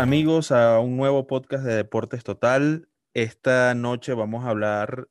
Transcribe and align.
Amigos 0.00 0.50
a 0.50 0.80
un 0.80 0.96
nuevo 0.96 1.26
podcast 1.26 1.62
de 1.62 1.74
Deportes 1.74 2.24
Total. 2.24 2.88
Esta 3.12 3.74
noche 3.74 4.14
vamos 4.14 4.46
a 4.46 4.48
hablar, 4.48 5.08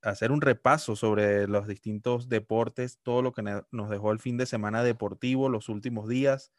hacer 0.00 0.32
un 0.32 0.40
repaso 0.40 0.96
sobre 0.96 1.46
los 1.46 1.66
distintos 1.66 2.30
deportes, 2.30 3.00
todo 3.02 3.20
lo 3.20 3.34
que 3.34 3.42
nos 3.42 3.90
dejó 3.90 4.12
el 4.12 4.18
fin 4.18 4.38
de 4.38 4.46
semana 4.46 4.82
deportivo, 4.82 5.50
los 5.50 5.68
últimos 5.68 6.08
días. 6.08 6.54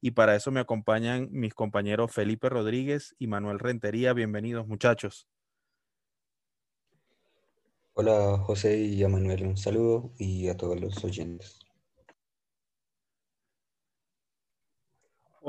Y 0.00 0.12
para 0.12 0.36
eso 0.36 0.50
me 0.52 0.60
acompañan 0.60 1.28
mis 1.30 1.52
compañeros 1.52 2.12
Felipe 2.12 2.48
Rodríguez 2.48 3.14
y 3.18 3.26
Manuel 3.26 3.58
Rentería. 3.58 4.14
Bienvenidos 4.14 4.66
muchachos. 4.66 5.28
Hola 7.92 8.38
José 8.38 8.78
y 8.78 9.04
a 9.04 9.08
Manuel, 9.10 9.44
un 9.44 9.58
saludo 9.58 10.14
y 10.16 10.48
a 10.48 10.56
todos 10.56 10.80
los 10.80 11.04
oyentes. 11.04 11.60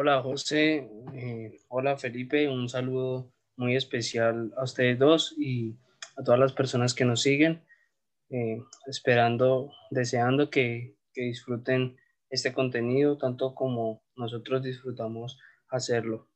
Hola 0.02 0.21
José, 0.21 0.89
eh, 1.13 1.59
hola 1.67 1.98
Felipe, 1.98 2.48
un 2.48 2.70
saludo 2.70 3.34
muy 3.57 3.76
especial 3.76 4.53
a 4.55 4.63
ustedes 4.63 4.98
dos 4.98 5.35
y 5.38 5.77
a 6.16 6.23
todas 6.23 6.40
las 6.40 6.53
personas 6.53 6.94
que 6.94 7.03
nos 7.03 7.21
siguen, 7.21 7.66
eh, 8.30 8.62
esperando, 8.88 9.73
deseando 9.91 10.49
que, 10.49 10.95
que 11.12 11.23
disfruten 11.23 11.98
este 12.30 12.54
contenido 12.54 13.17
tanto 13.17 13.54
como 13.54 14.02
nosotros 14.16 14.63
disfrutamos 14.63 15.38
hacerlo. 15.67 16.29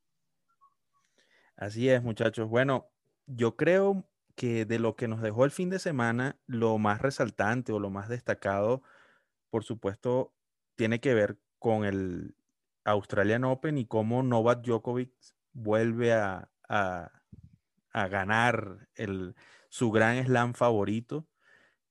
Así 1.55 1.87
es, 1.87 2.03
muchachos. 2.03 2.49
Bueno, 2.49 2.91
yo 3.27 3.55
creo 3.55 4.05
que 4.35 4.65
de 4.65 4.77
lo 4.77 4.97
que 4.97 5.07
nos 5.07 5.21
dejó 5.21 5.45
el 5.45 5.51
fin 5.51 5.69
de 5.69 5.79
semana, 5.79 6.37
lo 6.47 6.77
más 6.79 7.01
resaltante 7.01 7.71
o 7.71 7.79
lo 7.79 7.89
más 7.89 8.09
destacado, 8.09 8.83
por 9.49 9.63
supuesto, 9.63 10.33
tiene 10.75 10.99
que 10.99 11.13
ver 11.13 11.37
con 11.59 11.85
el 11.85 12.35
Australian 12.85 13.43
Open 13.43 13.77
y 13.77 13.85
cómo 13.85 14.23
Novak 14.23 14.61
Djokovic 14.63 15.11
vuelve 15.53 16.13
a, 16.13 16.49
ganar 17.93 18.89
el, 18.95 19.35
su 19.69 19.91
gran 19.91 20.23
slam 20.25 20.53
favorito. 20.53 21.27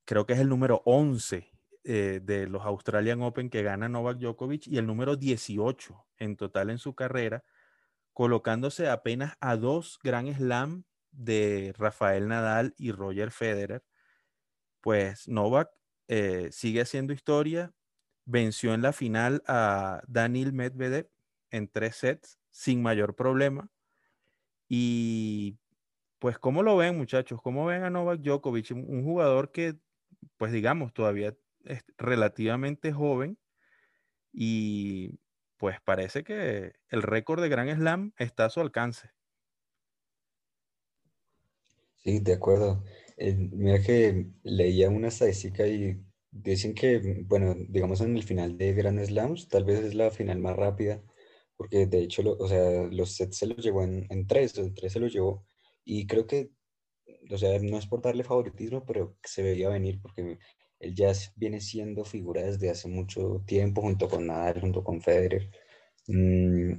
Creo 0.05 0.27
que 0.27 0.33
es 0.33 0.41
el 0.41 0.49
número 0.49 0.83
11 0.85 1.53
eh, 1.85 2.21
de 2.23 2.47
los 2.49 2.65
Australian 2.65 3.23
Open 3.23 3.51
que 3.51 3.63
gana 3.63 3.89
Novak 3.89 4.19
Djokovic 4.19 4.67
y 4.67 4.79
el 4.79 4.87
número 4.87 5.17
18 5.17 6.07
en 6.19 6.37
total 6.37 6.71
en 6.71 6.79
su 6.79 6.95
carrera, 6.95 7.45
colocándose 8.13 8.89
apenas 8.89 9.37
a 9.41 9.57
dos 9.57 9.99
Grand 10.03 10.35
Slam 10.37 10.85
de 11.13 11.75
Rafael 11.77 12.29
Nadal 12.29 12.75
y 12.79 12.93
Roger 12.93 13.31
Federer. 13.31 13.85
Pues 14.81 15.29
Novak 15.29 15.71
eh, 16.09 16.49
sigue 16.53 16.83
haciendo 16.83 17.13
historia, 17.13 17.73
venció 18.25 18.75
en 18.75 18.83
la 18.83 18.93
final 18.93 19.43
a 19.47 20.03
Daniel 20.09 20.53
Medvedev 20.53 21.09
en 21.51 21.69
tres 21.69 21.97
sets 21.97 22.39
sin 22.51 22.83
mayor 22.83 23.15
problema. 23.17 23.71
Y 24.69 25.59
pues, 26.19 26.39
¿cómo 26.39 26.63
lo 26.63 26.77
ven, 26.77 26.97
muchachos? 26.97 27.41
¿Cómo 27.43 27.67
ven 27.67 27.83
a 27.85 27.91
Novak 27.91 28.21
Djokovic? 28.21 28.71
Un 28.73 29.05
jugador 29.05 29.51
que, 29.53 29.79
pues 30.37 30.53
digamos, 30.53 30.93
todavía 30.93 31.37
es 31.65 31.85
relativamente 31.99 32.93
joven 32.93 33.39
y 34.33 35.21
pues 35.59 35.81
parece 35.85 36.25
que 36.25 36.73
el 36.89 37.03
récord 37.03 37.43
de 37.43 37.49
Grand 37.49 37.75
Slam 37.77 38.13
está 38.17 38.47
a 38.47 38.51
su 38.51 38.61
alcance. 38.61 39.11
Sí, 41.97 42.19
de 42.19 42.33
acuerdo. 42.33 42.85
Eh, 43.17 43.35
mira 43.35 43.81
que 43.81 44.27
leía 44.43 44.89
una 44.89 45.09
estadística 45.09 45.67
y 45.67 46.03
Dicen 46.33 46.75
que, 46.75 47.25
bueno, 47.27 47.55
digamos 47.69 48.01
en 48.01 48.17
el 48.17 48.23
final 48.25 48.57
de 48.59 48.73
Grand 48.73 48.99
Slams, 49.05 49.49
tal 49.49 49.65
vez 49.65 49.81
es 49.81 49.95
la 49.95 50.11
final 50.11 50.39
más 50.41 50.57
rápida, 50.57 51.03
porque 51.57 51.87
de 51.87 52.01
hecho, 52.01 52.23
o 52.39 52.49
sea, 52.49 52.85
los 52.91 53.13
sets 53.13 53.37
se 53.39 53.47
los 53.47 53.59
llevó 53.65 53.83
en, 53.85 54.07
en 54.11 54.27
tres, 54.27 54.57
en 54.59 54.75
tres 54.75 54.93
se 54.95 55.01
los 55.01 55.13
llevó, 55.13 55.47
y 55.85 56.07
creo 56.07 56.27
que, 56.27 56.51
o 57.31 57.39
sea, 57.39 57.59
no 57.61 57.79
es 57.79 57.87
por 57.87 58.03
darle 58.03 58.25
favoritismo, 58.25 58.85
pero 58.87 59.17
se 59.25 59.43
veía 59.43 59.69
venir, 59.69 60.01
porque 60.03 60.39
él 60.81 60.95
ya 60.95 61.13
viene 61.37 61.61
siendo 61.61 62.05
figura 62.05 62.43
desde 62.43 62.71
hace 62.71 62.89
mucho 62.89 63.43
tiempo, 63.47 63.83
junto 63.83 64.09
con 64.09 64.27
Nadal, 64.27 64.61
junto 64.61 64.85
con 64.85 65.01
Federer, 65.03 65.51
mm, 66.09 66.73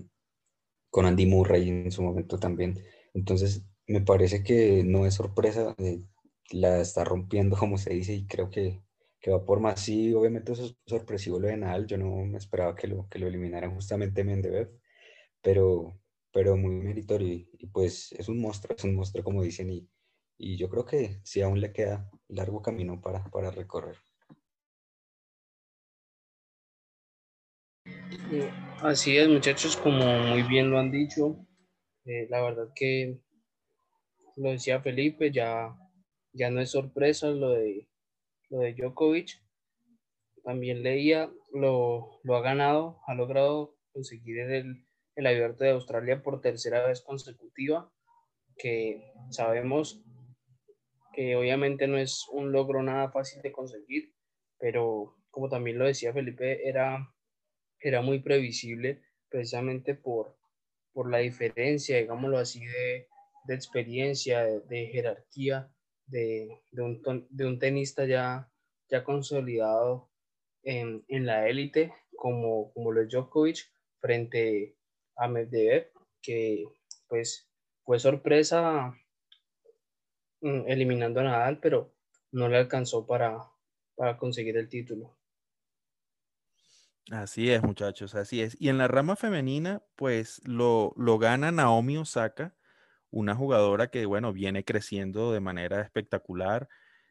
con 0.90 1.06
Andy 1.06 1.26
Murray 1.26 1.70
en 1.70 1.92
su 1.92 2.02
momento 2.04 2.40
también. 2.40 2.80
Entonces, 3.14 3.64
me 3.88 4.02
parece 4.02 4.44
que 4.44 4.84
no 4.84 5.06
es 5.06 5.16
sorpresa, 5.16 5.76
eh, 5.80 6.02
la 6.52 6.82
está 6.82 7.04
rompiendo, 7.04 7.56
como 7.58 7.78
se 7.78 7.94
dice, 7.94 8.14
y 8.14 8.26
creo 8.28 8.50
que 8.50 8.82
que 9.24 9.32
va 9.32 9.46
por 9.46 9.62
más. 9.62 9.80
Sí, 9.80 10.14
obviamente 10.14 10.52
eso 10.52 10.66
es 10.66 10.76
sorpresivo 10.86 11.40
lo 11.40 11.48
de 11.48 11.56
Nadal, 11.56 11.88
yo 11.88 11.98
no 11.98 12.26
me 12.26 12.38
esperaba 12.38 12.76
que 12.76 12.88
lo, 12.88 13.08
que 13.08 13.20
lo 13.20 13.28
eliminaran 13.28 13.74
justamente 13.74 14.26
Mendebev, 14.26 14.70
pero, 15.42 15.98
pero 16.32 16.58
muy 16.58 16.76
meritorio 16.76 17.30
y, 17.30 17.68
pues 17.68 18.12
es 18.12 18.28
un 18.28 18.42
monstruo, 18.42 18.76
es 18.76 18.84
un 18.84 18.96
monstruo 18.96 19.24
como 19.24 19.42
dicen 19.42 19.72
y, 19.72 19.90
y 20.38 20.58
yo 20.58 20.70
creo 20.70 20.86
que 20.86 21.22
sí 21.24 21.42
aún 21.42 21.62
le 21.62 21.72
queda 21.72 22.10
largo 22.28 22.62
camino 22.62 23.00
para, 23.00 23.24
para 23.32 23.50
recorrer. 23.50 23.96
Así 28.82 29.18
es, 29.18 29.30
muchachos, 29.30 29.78
como 29.78 30.06
muy 30.20 30.44
bien 30.44 30.70
lo 30.70 30.80
han 30.80 30.92
dicho, 30.92 31.48
eh, 32.04 32.28
la 32.30 32.42
verdad 32.42 32.68
que 32.76 33.22
lo 34.36 34.50
decía 34.50 34.82
Felipe, 34.82 35.32
ya, 35.32 35.74
ya 36.34 36.50
no 36.50 36.60
es 36.60 36.72
sorpresa 36.72 37.30
lo 37.30 37.52
de 37.52 37.88
lo 38.54 38.60
de 38.60 38.74
Djokovic. 38.74 39.42
También 40.44 40.84
leía, 40.84 41.32
lo, 41.54 42.20
lo 42.24 42.36
ha 42.36 42.42
ganado, 42.42 43.00
ha 43.08 43.16
logrado 43.16 43.76
conseguir 43.92 44.40
el, 44.40 44.86
el 45.16 45.28
abierto 45.28 45.64
de 45.64 45.72
Australia 45.72 46.22
por 46.22 46.42
tercera 46.42 46.86
vez 46.86 47.02
consecutiva, 47.02 47.92
que 48.58 49.12
sabemos 49.32 50.04
que 51.14 51.36
obviamente 51.36 51.88
no 51.88 51.98
es 51.98 52.28
un 52.32 52.52
logro 52.52 52.84
nada 52.84 53.10
fácil 53.12 53.42
de 53.42 53.52
conseguir, 53.52 54.14
pero 54.60 55.16
como 55.32 55.50
también 55.50 55.80
lo 55.80 55.86
decía 55.86 56.14
Felipe, 56.14 56.68
era, 56.68 57.12
era 57.80 58.02
muy 58.02 58.20
previsible 58.20 59.02
precisamente 59.30 59.96
por, 59.96 60.38
por 60.92 61.10
la 61.10 61.20
diferencia, 61.20 61.98
digámoslo 61.98 62.38
así, 62.38 62.64
de, 62.66 63.08
de 63.46 63.56
experiencia, 63.56 64.44
de 64.44 64.88
jerarquía 64.88 65.73
de, 66.08 66.62
un, 66.74 67.28
de 67.30 67.46
un 67.46 67.60
tenista 67.60 68.06
ya, 68.06 68.52
ya 68.90 69.04
consolidado 69.04 70.10
en, 70.64 71.04
la 71.08 71.48
élite 71.48 71.94
como, 72.16 72.72
como 72.74 72.94
Djokovic 72.94 73.72
frente 74.00 74.78
a 75.16 75.28
Medvedev, 75.28 75.92
que 76.22 76.66
pues 77.08 77.50
fue 77.84 78.00
sorpresa 78.00 78.94
mm, 80.42 80.68
eliminando 80.68 81.20
a 81.20 81.24
Nadal, 81.24 81.60
pero 81.60 81.94
no 82.32 82.48
le 82.48 82.58
alcanzó 82.58 83.06
para, 83.06 83.40
para 83.96 84.18
conseguir 84.18 84.58
el 84.58 84.70
título. 84.70 85.18
Así 87.12 87.52
es, 87.52 87.62
muchachos, 87.62 88.16
así 88.16 88.42
es. 88.42 88.56
Y 88.60 88.70
en 88.70 88.78
la 88.78 88.88
rama 88.88 89.16
femenina, 89.16 89.84
pues 89.96 90.42
lo, 90.46 90.94
lo 90.96 91.20
gana 91.20 91.52
Naomi 91.52 91.98
Osaka, 91.98 92.56
una 93.14 93.36
jugadora 93.36 93.88
que, 93.88 94.08
bueno, 94.08 94.34
viene 94.34 94.66
creciendo 94.66 95.32
de 95.32 95.40
manera 95.40 95.82
espectacular. 95.82 96.68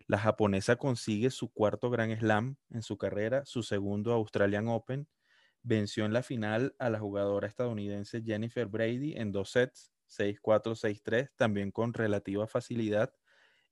La 0.08 0.18
japonesa 0.18 0.74
consigue 0.74 1.30
su 1.30 1.52
cuarto 1.52 1.90
Grand 1.90 2.18
Slam 2.18 2.56
en 2.70 2.82
su 2.82 2.98
carrera, 2.98 3.44
su 3.46 3.62
segundo 3.62 4.12
Australian 4.12 4.66
Open. 4.66 5.06
Venció 5.62 6.04
en 6.04 6.12
la 6.12 6.24
final 6.24 6.74
a 6.80 6.90
la 6.90 6.98
jugadora 6.98 7.46
estadounidense 7.46 8.20
Jennifer 8.20 8.66
Brady 8.66 9.14
en 9.16 9.30
dos 9.30 9.52
sets, 9.52 9.92
6-4, 10.08 10.74
6-3, 10.74 11.30
también 11.36 11.70
con 11.70 11.94
relativa 11.94 12.48
facilidad, 12.48 13.14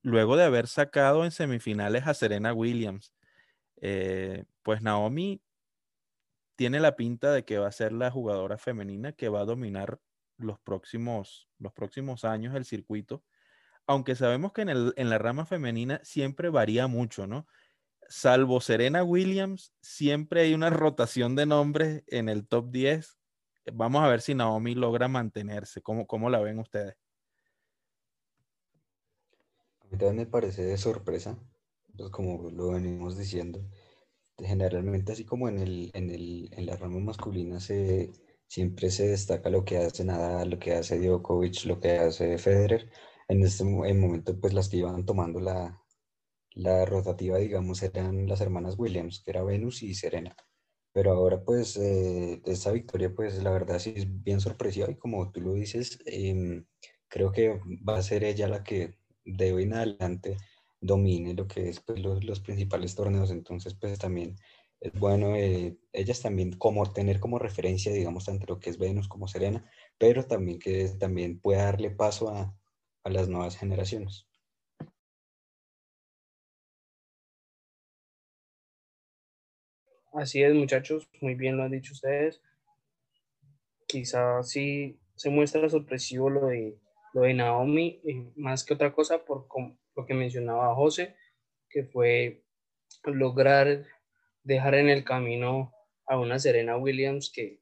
luego 0.01 0.37
de 0.37 0.45
haber 0.45 0.69
sacado 0.69 1.25
en 1.25 1.33
semifinales 1.33 2.07
a 2.07 2.15
Serena 2.15 2.55
Williams. 2.55 3.13
Eh, 3.81 4.45
pues 4.63 4.83
Naomi 4.83 5.43
tiene 6.55 6.79
la 6.79 6.95
pinta 6.95 7.33
de 7.33 7.45
que 7.45 7.59
va 7.59 7.67
a 7.67 7.73
ser 7.73 7.93
la 7.93 8.13
jugadora 8.13 8.57
femenina 8.57 9.13
que 9.13 9.29
va 9.29 9.41
a 9.41 9.47
dominar 9.47 9.99
los 10.41 10.59
próximos, 10.61 11.49
los 11.59 11.73
próximos 11.73 12.25
años 12.25 12.55
el 12.55 12.65
circuito, 12.65 13.23
aunque 13.87 14.15
sabemos 14.15 14.53
que 14.53 14.63
en, 14.63 14.69
el, 14.69 14.93
en 14.97 15.11
la 15.11 15.19
rama 15.19 15.47
femenina 15.47 16.01
siempre 16.05 16.49
varía 16.49 16.87
mucho, 16.87 17.27
¿no? 17.27 17.47
Salvo 18.09 18.61
Serena 18.61 19.05
Williams, 19.05 19.73
siempre 19.81 20.43
hay 20.43 20.55
una 20.55 20.71
rotación 20.71 21.37
de 21.37 21.47
nombres 21.47 22.03
en 22.07 22.29
el 22.29 22.47
top 22.47 22.71
10. 22.71 23.19
Vamos 23.73 24.03
a 24.03 24.09
ver 24.09 24.21
si 24.21 24.35
Naomi 24.35 24.75
logra 24.75 25.07
mantenerse. 25.09 25.81
¿Cómo, 25.81 26.07
cómo 26.07 26.29
la 26.29 26.41
ven 26.41 26.59
ustedes? 26.59 26.97
A 29.81 29.87
mí 29.87 29.99
también 29.99 30.17
me 30.17 30.27
parece 30.27 30.65
de 30.65 30.77
sorpresa, 30.77 31.39
pues 31.97 32.11
como 32.11 32.51
lo 32.51 32.73
venimos 32.73 33.17
diciendo. 33.17 33.61
Generalmente, 34.39 35.13
así 35.13 35.25
como 35.25 35.49
en, 35.49 35.59
el, 35.59 35.91
en, 35.95 36.11
el, 36.11 36.49
en 36.53 36.67
la 36.67 36.77
rama 36.77 36.99
masculina 36.99 37.61
se, 37.61 38.11
siempre 38.51 38.91
se 38.91 39.09
destaca 39.09 39.49
lo 39.51 39.65
que 39.65 39.79
hace 39.79 40.05
Nadal, 40.05 40.51
lo 40.51 40.59
que 40.59 40.73
hace 40.75 40.99
Djokovic, 40.99 41.65
lo 41.67 41.81
que 41.81 41.93
hace 41.99 42.37
Federer. 42.39 42.91
En 43.29 43.43
este 43.45 43.65
momento, 43.65 44.39
pues 44.41 44.53
las 44.55 44.69
que 44.69 44.79
iban 44.79 45.07
tomando 45.07 45.41
la, 45.41 45.81
la 46.55 46.85
rotativa, 46.85 47.39
digamos, 47.39 47.83
eran 47.83 48.27
las 48.29 48.41
hermanas 48.41 48.77
Williams, 48.79 49.23
que 49.25 49.31
era 49.31 49.45
Venus 49.45 49.83
y 49.85 49.95
Serena. 49.95 50.35
Pero 50.93 51.13
ahora 51.13 51.45
pues 51.45 51.77
eh, 51.77 52.43
esta 52.47 52.73
victoria 52.73 53.15
pues 53.15 53.41
la 53.43 53.51
verdad 53.53 53.79
sí 53.79 53.95
es 53.97 54.23
bien 54.25 54.41
sorpresiva 54.41 54.91
y 54.91 54.97
como 54.97 55.31
tú 55.31 55.41
lo 55.41 55.53
dices, 55.55 56.01
em, 56.07 56.67
creo 57.09 57.31
que 57.33 57.61
va 57.89 57.99
a 57.99 58.03
ser 58.03 58.25
ella 58.25 58.49
la 58.49 58.65
que 58.65 58.97
de 59.25 59.53
hoy 59.53 59.65
en 59.65 59.75
adelante 59.75 60.37
domine 60.81 61.35
lo 61.35 61.47
que 61.47 61.69
es 61.69 61.81
pues, 61.81 62.01
los, 62.01 62.25
los 62.25 62.41
principales 62.41 62.97
torneos. 62.97 63.31
Entonces 63.31 63.75
pues 63.81 63.99
también 63.99 64.37
es 64.81 64.93
bueno 64.99 65.37
eh, 65.37 65.77
ellas 65.93 66.23
también 66.23 66.53
como 66.53 66.93
tener 66.93 67.21
como 67.21 67.39
referencia, 67.39 67.93
digamos, 67.93 68.25
tanto 68.25 68.47
lo 68.47 68.61
que 68.61 68.71
es 68.71 68.79
Venus 68.79 69.09
como 69.09 69.29
Serena, 69.29 69.71
pero 69.99 70.27
también 70.27 70.59
que 70.59 70.89
también 70.99 71.39
pueda 71.41 71.65
darle 71.65 71.91
paso 71.91 72.31
a, 72.31 72.57
a 73.05 73.11
las 73.11 73.29
nuevas 73.29 73.57
generaciones. 73.57 74.27
Así 80.13 80.43
es, 80.43 80.55
muchachos, 80.55 81.09
muy 81.21 81.35
bien 81.35 81.57
lo 81.57 81.63
han 81.63 81.71
dicho 81.71 81.93
ustedes. 81.93 82.43
Quizás 83.87 84.51
sí 84.51 84.99
se 85.15 85.31
muestra 85.31 85.69
sorpresivo 85.69 86.31
lo 86.31 86.47
de, 86.47 86.79
lo 87.13 87.23
de 87.23 87.35
Naomi, 87.35 88.01
eh, 88.05 88.33
más 88.37 88.65
que 88.65 88.75
otra 88.75 88.93
cosa 88.93 89.25
por 89.25 89.47
lo 89.95 90.07
que 90.07 90.15
mencionaba 90.15 90.75
José, 90.75 91.17
que 91.69 91.85
fue 91.85 92.43
lograr 93.05 93.87
dejar 94.43 94.75
en 94.75 94.89
el 94.89 95.05
camino 95.05 95.73
a 96.07 96.19
una 96.19 96.39
Serena 96.39 96.77
Williams 96.77 97.31
que 97.33 97.61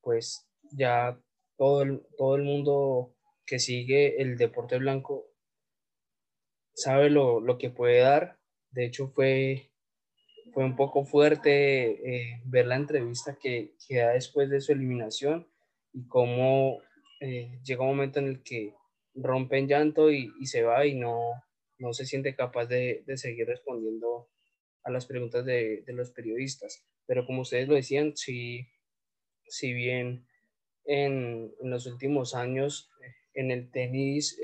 pues 0.00 0.48
ya 0.72 1.20
todo 1.56 1.82
el, 1.82 2.02
todo 2.16 2.36
el 2.36 2.42
mundo 2.42 3.14
que 3.46 3.58
sigue 3.58 4.22
el 4.22 4.36
deporte 4.38 4.78
blanco 4.78 5.26
sabe 6.74 7.10
lo, 7.10 7.40
lo 7.40 7.58
que 7.58 7.70
puede 7.70 7.98
dar. 7.98 8.38
De 8.70 8.86
hecho 8.86 9.08
fue 9.08 9.70
fue 10.52 10.64
un 10.64 10.76
poco 10.76 11.04
fuerte 11.04 11.90
eh, 11.90 12.40
ver 12.44 12.66
la 12.66 12.76
entrevista 12.76 13.36
que, 13.40 13.74
que, 13.86 13.98
da 13.98 14.10
después 14.10 14.50
de 14.50 14.60
su 14.60 14.72
eliminación 14.72 15.46
y 15.92 16.06
cómo 16.08 16.78
eh, 17.20 17.58
llega 17.64 17.82
un 17.82 17.88
momento 17.90 18.18
en 18.18 18.26
el 18.26 18.42
que 18.42 18.74
rompe 19.14 19.58
en 19.58 19.68
llanto 19.68 20.10
y, 20.10 20.32
y 20.40 20.46
se 20.46 20.62
va 20.62 20.86
y 20.86 20.94
no, 20.94 21.20
no 21.78 21.92
se 21.92 22.06
siente 22.06 22.34
capaz 22.34 22.66
de, 22.66 23.04
de 23.06 23.16
seguir 23.16 23.46
respondiendo 23.46 24.28
a 24.84 24.90
las 24.90 25.06
preguntas 25.06 25.44
de, 25.44 25.82
de, 25.86 25.92
los 25.92 26.10
periodistas. 26.10 26.84
Pero 27.06 27.26
como 27.26 27.42
ustedes 27.42 27.68
lo 27.68 27.74
decían, 27.74 28.16
si, 28.16 28.66
si 29.46 29.72
bien 29.72 30.26
en, 30.84 31.52
en 31.60 31.70
los 31.70 31.86
últimos 31.86 32.34
años 32.34 32.90
eh, 33.04 33.14
en 33.34 33.50
el 33.50 33.70
tenis 33.70 34.40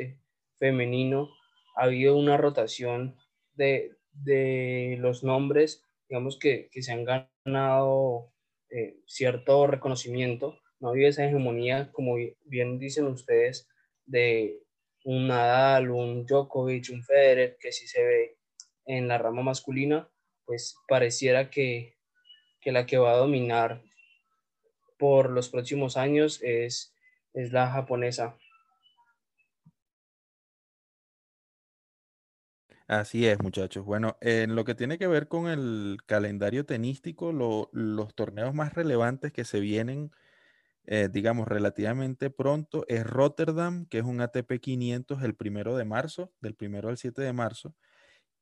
femenino 0.58 1.30
ha 1.76 1.84
habido 1.84 2.16
una 2.16 2.36
rotación 2.36 3.16
de, 3.54 3.92
de 4.12 4.96
los 5.00 5.24
nombres 5.24 5.86
digamos 6.08 6.38
que, 6.38 6.68
que 6.70 6.82
se 6.82 6.92
han 6.92 7.04
ganado 7.04 8.32
eh, 8.70 8.96
cierto 9.06 9.66
reconocimiento, 9.66 10.60
no 10.80 10.90
había 10.90 11.08
esa 11.08 11.24
hegemonía, 11.24 11.90
como 11.92 12.16
bien 12.44 12.78
dicen 12.78 13.06
ustedes, 13.06 13.68
de 14.04 14.62
un 15.04 15.28
Nadal, 15.28 15.90
un 15.90 16.26
Djokovic, 16.26 16.90
un 16.92 17.02
Federer, 17.02 17.56
que 17.60 17.72
sí 17.72 17.86
se 17.86 18.04
ve 18.04 18.38
en 18.84 19.08
la 19.08 19.18
rama 19.18 19.42
masculina, 19.42 20.08
pues 20.46 20.76
pareciera 20.88 21.50
que, 21.50 21.96
que 22.60 22.72
la 22.72 22.86
que 22.86 22.98
va 22.98 23.12
a 23.12 23.16
dominar 23.16 23.82
por 24.98 25.30
los 25.30 25.48
próximos 25.48 25.96
años 25.96 26.40
es, 26.42 26.94
es 27.34 27.52
la 27.52 27.70
japonesa. 27.70 28.38
Así 32.88 33.26
es, 33.26 33.40
muchachos. 33.42 33.84
Bueno, 33.84 34.16
en 34.20 34.54
lo 34.54 34.64
que 34.64 34.76
tiene 34.76 34.96
que 34.96 35.08
ver 35.08 35.26
con 35.26 35.48
el 35.48 35.98
calendario 36.06 36.64
tenístico, 36.64 37.32
los 37.32 38.14
torneos 38.14 38.54
más 38.54 38.74
relevantes 38.74 39.32
que 39.32 39.44
se 39.44 39.58
vienen, 39.58 40.12
eh, 40.86 41.08
digamos, 41.10 41.48
relativamente 41.48 42.30
pronto, 42.30 42.84
es 42.88 43.04
Rotterdam, 43.04 43.86
que 43.86 43.98
es 43.98 44.04
un 44.04 44.20
ATP 44.20 44.60
500 44.60 45.22
el 45.24 45.34
primero 45.34 45.76
de 45.76 45.84
marzo, 45.84 46.32
del 46.40 46.54
primero 46.54 46.88
al 46.88 46.96
7 46.96 47.22
de 47.22 47.32
marzo, 47.32 47.74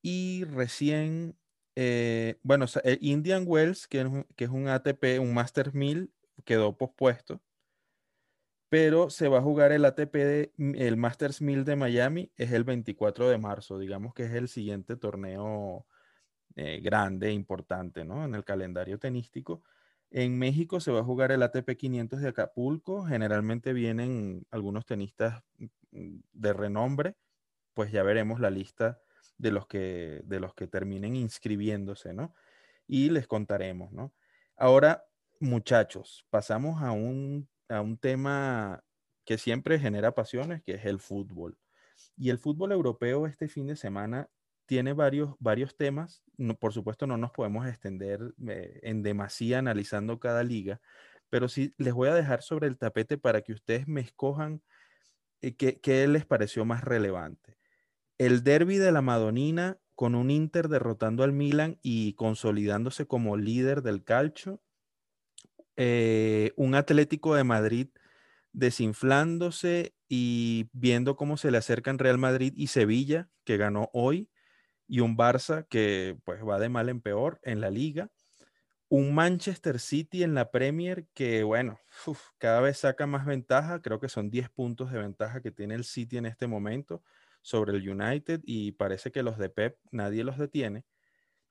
y 0.03 0.45
recién, 0.45 1.39
eh, 1.77 2.39
bueno, 2.43 2.67
eh, 2.85 2.99
Indian 3.01 3.45
Wells, 3.47 3.87
que 3.89 4.01
es, 4.01 4.07
un, 4.07 4.25
que 4.37 4.45
es 4.45 4.51
ATP, 4.51 5.21
un 5.21 5.35
Master 5.35 5.75
1000, 5.75 6.13
quedó 6.45 6.77
pospuesto 6.77 7.41
pero 8.75 9.09
se 9.09 9.29
va 9.29 9.39
a 9.39 9.41
jugar 9.41 9.71
el 9.71 9.85
ATP, 9.85 10.53
mm, 10.57 10.75
el 10.75 10.97
Masters 10.97 11.41
1000 11.41 11.65
de 11.65 11.77
Miami, 11.77 12.33
es 12.37 12.51
el 12.51 12.65
24 12.65 13.29
de 13.29 13.39
marzo, 13.39 13.79
digamos 13.79 14.15
que 14.15 14.25
es 14.25 14.33
el 14.33 14.49
siguiente 14.49 14.97
torneo 14.97 15.87
eh, 16.57 16.81
grande, 16.83 17.31
importante, 17.31 18.05
¿no? 18.05 18.25
En 18.25 18.35
el 18.35 18.43
calendario 18.43 18.99
tenístico. 18.99 19.63
En 20.11 20.37
México 20.41 20.81
se 20.81 20.91
va 20.91 21.01
a 21.01 21.05
jugar 21.05 21.31
el 21.31 21.45
ATP 21.45 21.77
500 21.77 22.21
de 22.21 22.29
Acapulco, 22.31 23.05
generalmente 23.05 23.73
vienen 23.73 24.45
algunos 24.51 24.87
tenistas 24.87 25.45
mm, 25.93 26.19
de 26.33 26.53
renombre, 26.53 27.17
pues 27.75 27.93
ya 27.93 28.03
veremos 28.03 28.41
la 28.41 28.51
lista 28.51 29.01
de 29.39 29.51
los 29.51 29.67
que, 29.67 30.23
de 30.25 30.41
los 30.41 30.55
que 30.55 30.67
terminen 30.67 31.17
inscribiéndose, 31.17 32.15
¿no? 32.15 32.35
Y 32.87 33.11
les 33.11 33.27
contaremos, 33.27 33.93
¿no? 33.93 34.15
Ahora, 34.57 35.05
muchachos, 35.41 36.27
pasamos 36.31 36.83
a 36.83 36.93
un 36.93 37.49
a 37.69 37.81
un 37.81 37.97
tema 37.99 38.83
que 39.25 39.39
siempre 39.39 39.79
genera 39.79 40.15
pasiones, 40.15 40.63
que 40.63 40.75
es 40.75 40.85
el 40.85 41.01
fútbol. 41.01 41.59
Y 42.17 42.31
el 42.31 42.39
fútbol 42.39 42.73
europeo 42.73 43.27
este 43.27 43.49
fin 43.49 43.67
de 43.67 43.77
semana 43.77 44.29
tiene 44.67 44.93
varios, 44.93 45.35
varios 45.39 45.77
temas. 45.77 46.23
por 46.59 46.73
supuesto, 46.73 47.07
no 47.07 47.17
nos 47.17 47.31
podemos 47.31 47.67
extender 47.67 48.21
eh, 48.49 48.81
en 48.83 49.03
demasía 49.03 49.59
analizando 49.59 50.19
cada 50.19 50.43
liga, 50.43 50.81
pero 51.31 51.49
sí 51.49 51.75
les 51.79 51.95
voy 51.95 52.09
a 52.09 52.15
dejar 52.15 52.43
sobre 52.43 52.69
el 52.69 52.79
tapete 52.79 53.19
para 53.19 53.43
que 53.43 53.53
ustedes 53.53 53.89
me 53.89 54.01
escojan 54.01 54.63
eh, 55.41 55.55
qué, 55.57 55.81
qué, 55.81 56.07
les 56.09 56.27
pareció 56.27 56.65
más 56.65 56.85
relevante. 56.85 57.57
El 58.19 58.45
derby 58.45 58.77
de 58.79 58.93
la 58.93 59.03
Madonina 59.03 59.79
con 59.95 60.15
un 60.15 60.31
Inter 60.31 60.69
derrotando 60.69 61.25
al 61.25 61.33
Milan 61.33 61.79
y 61.83 62.15
consolidándose 62.15 63.07
como 63.07 63.37
líder 63.37 63.83
del 63.83 64.05
calcio 64.05 64.61
eh, 65.77 66.53
un 66.57 66.75
Atlético 66.75 67.35
de 67.35 67.45
Madrid 67.45 67.89
desinflándose 68.53 69.95
y 70.09 70.69
viendo 70.73 71.17
cómo 71.17 71.37
se 71.37 71.51
le 71.51 71.59
acercan 71.59 71.99
Real 71.99 72.19
Madrid 72.19 72.53
y 72.57 72.69
Sevilla, 72.69 73.29
que 73.45 73.57
ganó 73.57 73.91
hoy, 73.93 74.31
y 74.87 75.01
un 75.01 75.17
Barça 75.17 75.67
que 75.69 76.17
pues 76.25 76.43
va 76.47 76.61
de 76.61 76.69
mal 76.69 76.89
en 76.89 77.01
peor 77.01 77.41
en 77.43 77.61
la 77.61 77.71
liga. 77.71 78.11
Un 78.89 79.15
Manchester 79.15 79.81
City 79.81 80.23
en 80.23 80.35
la 80.35 80.53
Premier 80.53 81.07
que, 81.15 81.43
bueno, 81.43 81.81
cada 82.39 82.61
vez 82.61 82.79
saca 82.79 83.07
más 83.07 83.27
ventaja. 83.27 83.83
Creo 83.83 83.99
que 83.99 84.09
son 84.09 84.31
10 84.31 84.51
puntos 84.51 84.93
de 84.93 84.99
ventaja 84.99 85.41
que 85.41 85.51
tiene 85.51 85.75
el 85.75 85.85
City 85.85 86.19
en 86.19 86.27
este 86.27 86.47
momento 86.47 87.03
sobre 87.45 87.77
el 87.77 87.89
United 87.89 88.41
y 88.45 88.73
parece 88.73 89.13
que 89.13 89.23
los 89.23 89.37
de 89.37 89.51
Pep 89.51 89.79
nadie 89.93 90.25
los 90.25 90.39
detiene. 90.39 90.87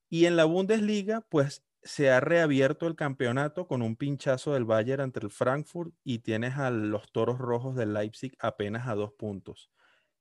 Y 0.10 0.26
en 0.26 0.36
la 0.36 0.46
Bundesliga, 0.46 1.22
pues 1.30 1.64
se 1.84 2.10
ha 2.10 2.20
reabierto 2.20 2.88
el 2.88 2.96
campeonato 2.96 3.68
con 3.68 3.84
un 3.84 3.96
pinchazo 3.96 4.54
del 4.54 4.66
Bayern 4.66 5.02
ante 5.02 5.20
el 5.20 5.30
Frankfurt 5.30 5.94
y 6.04 6.20
tienes 6.20 6.58
a 6.58 6.72
los 6.72 7.12
Toros 7.12 7.38
Rojos 7.38 7.76
del 7.76 7.94
Leipzig 7.94 8.36
apenas 8.40 8.88
a 8.88 8.96
dos 8.96 9.14
puntos. 9.14 9.70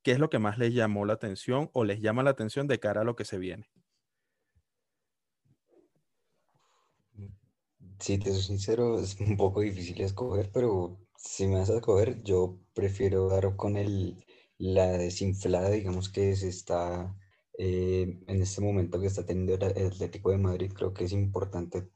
¿Qué 0.03 0.13
es 0.13 0.19
lo 0.19 0.29
que 0.29 0.39
más 0.39 0.59
les 0.59 0.75
llamó 0.75 1.07
la 1.07 1.15
atención 1.15 1.71
o 1.73 1.85
les 1.85 2.01
llama 2.01 2.23
la 2.23 2.31
atención 2.31 2.67
de 2.67 2.79
cara 2.79 3.01
a 3.01 3.05
lo 3.05 3.17
que 3.17 3.25
se 3.25 3.39
viene? 3.39 3.71
Si 7.99 8.19
te 8.19 8.31
soy 8.31 8.43
sincero, 8.43 8.99
es 8.99 9.19
un 9.21 9.39
poco 9.39 9.61
difícil 9.61 10.03
escoger, 10.03 10.51
pero 10.53 10.99
si 11.17 11.47
me 11.47 11.61
vas 11.61 11.71
a 11.71 11.77
escoger, 11.77 12.23
yo 12.25 12.59
prefiero 12.75 13.29
dar 13.29 13.57
con 13.57 13.77
el, 13.77 14.23
la 14.63 14.93
desinflada, 14.93 15.71
digamos 15.71 16.09
que 16.09 16.37
se 16.37 16.49
está 16.49 17.17
eh, 17.59 18.21
en 18.29 18.43
este 18.43 18.61
momento 18.61 19.01
que 19.01 19.09
está 19.09 19.27
teniendo 19.27 19.55
el 19.55 19.87
Atlético 19.89 20.31
de 20.31 20.39
Madrid, 20.39 20.73
creo 20.73 20.95
que 20.95 21.05
es 21.05 21.13
importante 21.13 21.89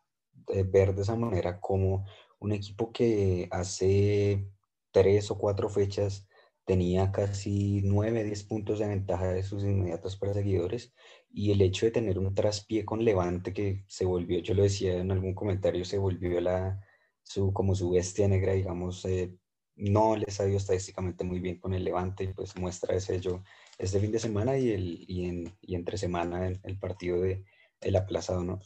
eh, 0.49 0.65
ver 0.65 0.95
de 0.95 1.03
esa 1.03 1.15
manera 1.17 1.61
como 1.61 2.05
un 2.41 2.53
equipo 2.53 2.93
que 2.93 3.49
hace 3.53 4.51
tres 4.91 5.31
o 5.31 5.39
cuatro 5.39 5.69
fechas 5.69 6.27
tenía 6.65 7.13
casi 7.13 7.83
9, 7.85 8.25
10 8.25 8.45
puntos 8.45 8.81
de 8.81 8.89
ventaja 8.89 9.29
de 9.33 9.45
sus 9.45 9.63
inmediatos 9.63 10.17
perseguidores 10.17 10.93
y 11.31 11.53
el 11.53 11.63
hecho 11.63 11.87
de 11.87 11.93
tener 11.93 12.19
un 12.19 12.35
traspié 12.35 12.85
con 12.85 13.05
Levante 13.05 13.53
que 13.55 13.85
se 13.87 14.05
volvió, 14.05 14.41
yo 14.41 14.55
lo 14.55 14.65
decía 14.65 14.99
en 14.99 15.13
algún 15.13 15.35
comentario, 15.35 15.85
se 15.85 15.99
volvió 15.99 16.41
la, 16.41 16.81
su, 17.23 17.53
como 17.53 17.77
su 17.77 17.91
bestia 17.91 18.27
negra, 18.27 18.55
digamos, 18.55 19.05
eh, 19.05 19.37
no 19.77 20.17
les 20.17 20.41
ha 20.41 20.49
ido 20.49 20.57
estadísticamente 20.57 21.25
muy 21.25 21.41
bien 21.41 21.59
con 21.59 21.75
el 21.75 21.85
Levante 21.85 22.33
pues 22.35 22.57
muestra 22.57 22.97
ese 22.97 23.17
hecho 23.17 23.43
este 23.79 24.01
fin 24.01 24.13
de 24.13 24.19
semana 24.19 24.57
y, 24.59 24.71
el, 24.71 25.05
y, 25.07 25.27
en, 25.27 25.57
y 25.61 25.75
entre 25.75 25.99
semana 25.99 26.49
el, 26.49 26.79
partido 26.79 27.21
de 27.21 27.45
el 27.81 27.97
aplazado, 27.97 28.43
¿no? 28.43 28.61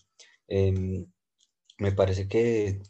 Em, 0.49 1.07
me 1.79 1.93
parece 1.93 2.29
que 2.29 2.81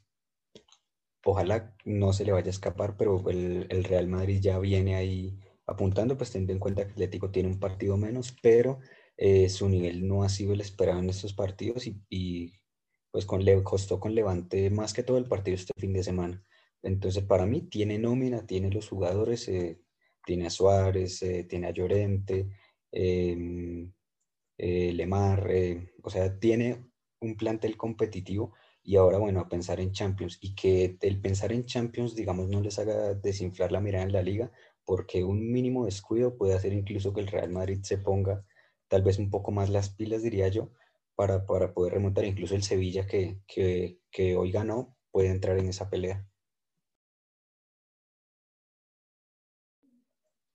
ojalá 1.24 1.74
no 1.84 2.12
se 2.12 2.24
le 2.24 2.32
vaya 2.32 2.48
a 2.48 2.50
escapar, 2.50 2.96
pero 2.96 3.28
el, 3.30 3.66
el, 3.70 3.84
Real 3.84 4.08
Madrid 4.08 4.40
ya 4.40 4.58
viene 4.58 4.96
ahí 4.96 5.38
apuntando, 5.66 6.16
pues 6.16 6.30
teniendo 6.30 6.52
en 6.54 6.58
cuenta 6.58 6.84
que 6.84 6.92
Atlético 6.92 7.30
tiene 7.30 7.48
un 7.48 7.60
partido 7.60 7.96
menos, 7.96 8.34
pero 8.42 8.80
eh, 9.16 9.48
su 9.48 9.68
nivel 9.68 10.06
no 10.08 10.24
ha 10.24 10.28
sido 10.28 10.52
el 10.52 10.60
esperado 10.60 11.00
en 11.00 11.10
estos 11.10 11.34
partidos 11.34 11.86
y, 11.86 12.02
y, 12.08 12.52
pues 13.10 13.26
con, 13.26 13.44
le 13.44 13.62
costó 13.62 14.00
con 14.00 14.14
Levante 14.14 14.70
más 14.70 14.92
que 14.92 15.02
todo 15.02 15.18
el 15.18 15.26
partido 15.26 15.56
este 15.56 15.72
fin 15.78 15.92
de 15.92 16.02
semana. 16.02 16.44
Entonces, 16.82 17.24
para 17.24 17.46
mí, 17.46 17.62
tiene 17.62 17.98
nómina, 17.98 18.46
tiene 18.46 18.70
los 18.70 18.88
jugadores, 18.88 19.48
eh, 19.48 19.80
tiene 20.24 20.46
a 20.46 20.50
Suárez, 20.50 21.22
eh, 21.22 21.44
tiene 21.44 21.68
a 21.68 21.70
Llorente, 21.72 22.48
em, 22.92 23.92
eh, 24.58 24.92
Lemar, 24.92 25.50
o 26.02 26.10
sea, 26.10 26.38
tiene 26.38 26.86
un 27.20 27.36
plantel 27.36 27.76
competitivo 27.76 28.54
y 28.82 28.96
ahora, 28.96 29.18
bueno, 29.18 29.40
a 29.40 29.48
pensar 29.48 29.80
en 29.80 29.92
Champions 29.92 30.38
y 30.40 30.54
que 30.54 30.98
el 31.02 31.20
pensar 31.20 31.52
en 31.52 31.66
Champions, 31.66 32.14
digamos, 32.16 32.48
no 32.48 32.60
les 32.60 32.78
haga 32.78 33.14
desinflar 33.14 33.72
la 33.72 33.80
mirada 33.80 34.04
en 34.04 34.12
la 34.12 34.22
liga, 34.22 34.52
porque 34.84 35.24
un 35.24 35.52
mínimo 35.52 35.84
descuido 35.86 36.36
puede 36.36 36.54
hacer 36.54 36.72
incluso 36.72 37.12
que 37.14 37.20
el 37.20 37.28
Real 37.28 37.50
Madrid 37.50 37.80
se 37.82 37.98
ponga 37.98 38.44
tal 38.88 39.02
vez 39.02 39.18
un 39.18 39.30
poco 39.30 39.52
más 39.52 39.70
las 39.70 39.90
pilas, 39.90 40.22
diría 40.22 40.48
yo, 40.48 40.72
para, 41.14 41.46
poder 41.46 41.94
remontar. 41.94 42.24
Incluso 42.24 42.54
el 42.56 42.62
Sevilla 42.62 43.06
que, 43.06 43.40
que 43.46 44.36
hoy 44.36 44.50
ganó 44.52 44.96
puede 45.10 45.28
entrar 45.30 45.58
en 45.58 45.68
esa 45.68 45.90
pelea. 45.90 46.29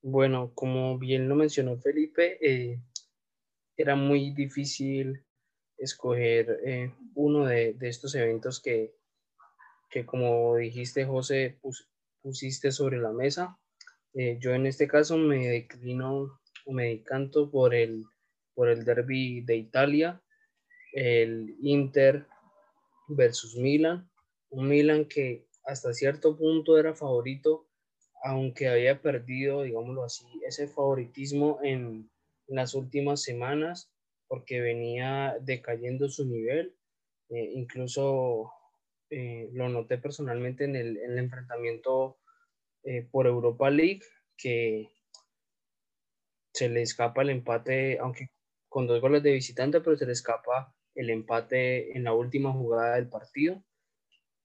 Bueno, 0.07 0.51
como 0.53 0.99
bien 0.99 1.27
lo 1.27 1.33
mencionó 1.33 1.79
Felipe, 1.79 2.37
eh, 2.39 2.79
era 3.75 3.95
muy 3.95 4.29
difícil 4.35 5.25
escoger 5.79 6.59
eh, 6.63 6.93
uno 7.15 7.47
de, 7.47 7.75
estos 7.81 8.13
eventos 8.13 8.59
que, 8.61 8.93
que, 9.89 10.05
como 10.05 10.57
dijiste, 10.57 11.05
José, 11.05 11.59
pusiste 12.21 12.71
sobre 12.71 12.99
la 12.99 13.11
mesa. 13.13 13.57
Eh, 14.13 14.37
yo 14.39 14.53
en 14.53 14.67
este 14.67 14.87
caso 14.87 15.17
me 15.17 15.47
declino 15.47 16.39
o 16.67 16.71
me 16.71 16.89
decanto 16.89 17.49
por 17.49 17.73
el, 17.73 18.05
por 18.53 18.69
el 18.69 18.85
derby 18.85 19.41
de 19.41 19.55
Italia, 19.55 20.21
el 20.93 21.55
Inter 21.63 22.27
versus 23.07 23.55
Milan, 23.55 24.07
un 24.51 24.67
Milan 24.67 25.05
que 25.05 25.47
hasta 25.65 25.95
cierto 25.95 26.37
punto 26.37 26.77
era 26.77 26.93
favorito 26.93 27.65
aunque 28.25 28.67
había 28.67 29.03
perdido, 29.03 29.61
digámoslo 29.61 30.03
así, 30.03 30.25
ese 30.47 30.67
favoritismo 30.67 31.59
en, 31.63 32.09
las 32.47 32.75
últimas 32.75 33.23
semanas 33.23 33.91
porque 34.27 34.61
venía 34.61 35.35
decayendo 35.41 36.09
su 36.09 36.27
nivel. 36.27 36.75
Eh, 37.29 37.51
incluso 37.53 38.51
eh, 39.09 39.49
lo 39.53 39.67
noté 39.69 39.97
personalmente 39.97 40.65
en 40.65 40.75
el, 40.75 41.17
enfrentamiento 41.17 42.19
eh, 42.83 43.07
por 43.11 43.25
Europa 43.25 43.71
League, 43.71 44.01
que 44.37 44.91
se 46.53 46.69
le 46.69 46.83
escapa 46.83 47.23
el 47.23 47.29
empate, 47.29 47.97
aunque 47.99 48.29
con 48.69 48.85
dos 48.85 49.01
goles 49.01 49.23
de 49.23 49.33
visitante, 49.33 49.81
pero 49.81 49.97
se 49.97 50.05
le 50.05 50.13
escapa 50.13 50.75
el 50.93 51.09
empate 51.09 51.95
en 51.97 52.03
la 52.03 52.13
última 52.13 52.51
jugada 52.51 52.95
del 52.95 53.09
partido. 53.09 53.63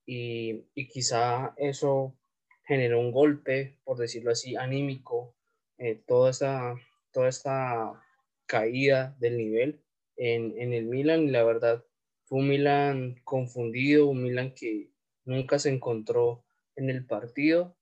Y, 0.07 0.67
y 0.73 0.87
quizá 0.87 1.53
eso 1.57 2.15
generó 2.63 2.99
un 2.99 3.11
golpe, 3.11 3.77
por 3.83 3.97
decirlo 3.97 4.31
así, 4.31 4.55
anímico, 4.55 5.35
eh, 5.77 6.01
toda, 6.07 6.29
esta, 6.29 6.75
toda 7.11 7.27
esta 7.27 8.03
caída 8.45 9.15
del 9.19 9.37
nivel 9.37 9.81
en, 10.15 10.53
en, 10.59 10.73
el 10.73 10.85
Milan 10.85 11.23
y 11.23 11.31
la 11.31 11.43
verdad 11.43 11.83
fue 12.25 12.39
un 12.39 12.49
Milan 12.49 13.15
confundido, 13.23 14.07
un 14.07 14.23
Milan 14.23 14.53
que 14.53 14.91
nunca 15.25 15.57
se 15.57 15.69
encontró 15.69 16.43
en 16.75 16.89
el 16.89 17.05
partido 17.05 17.75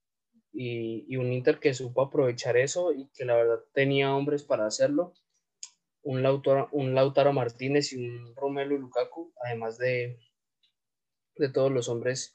y, 0.52 1.06
y, 1.08 1.18
un 1.18 1.32
Inter 1.32 1.60
que 1.60 1.74
supo 1.74 2.02
aprovechar 2.02 2.58
eso 2.58 2.94
y 2.94 3.10
que 3.14 3.26
la 3.26 3.36
verdad 3.36 3.60
tenía 3.74 4.16
hombres 4.16 4.44
para 4.44 4.66
hacerlo. 4.66 5.14
Un 6.02 6.24
Lautaro, 6.24 6.70
un 6.72 6.96
Lautaro 6.96 7.34
Martínez 7.34 7.92
y 7.92 7.98
un 7.98 8.36
Romelu 8.36 8.78
Lukaku, 8.78 9.34
además 9.44 9.78
de, 9.78 10.18
de 11.36 11.50
todos 11.50 11.72
los 11.72 11.90
hombres 11.90 12.34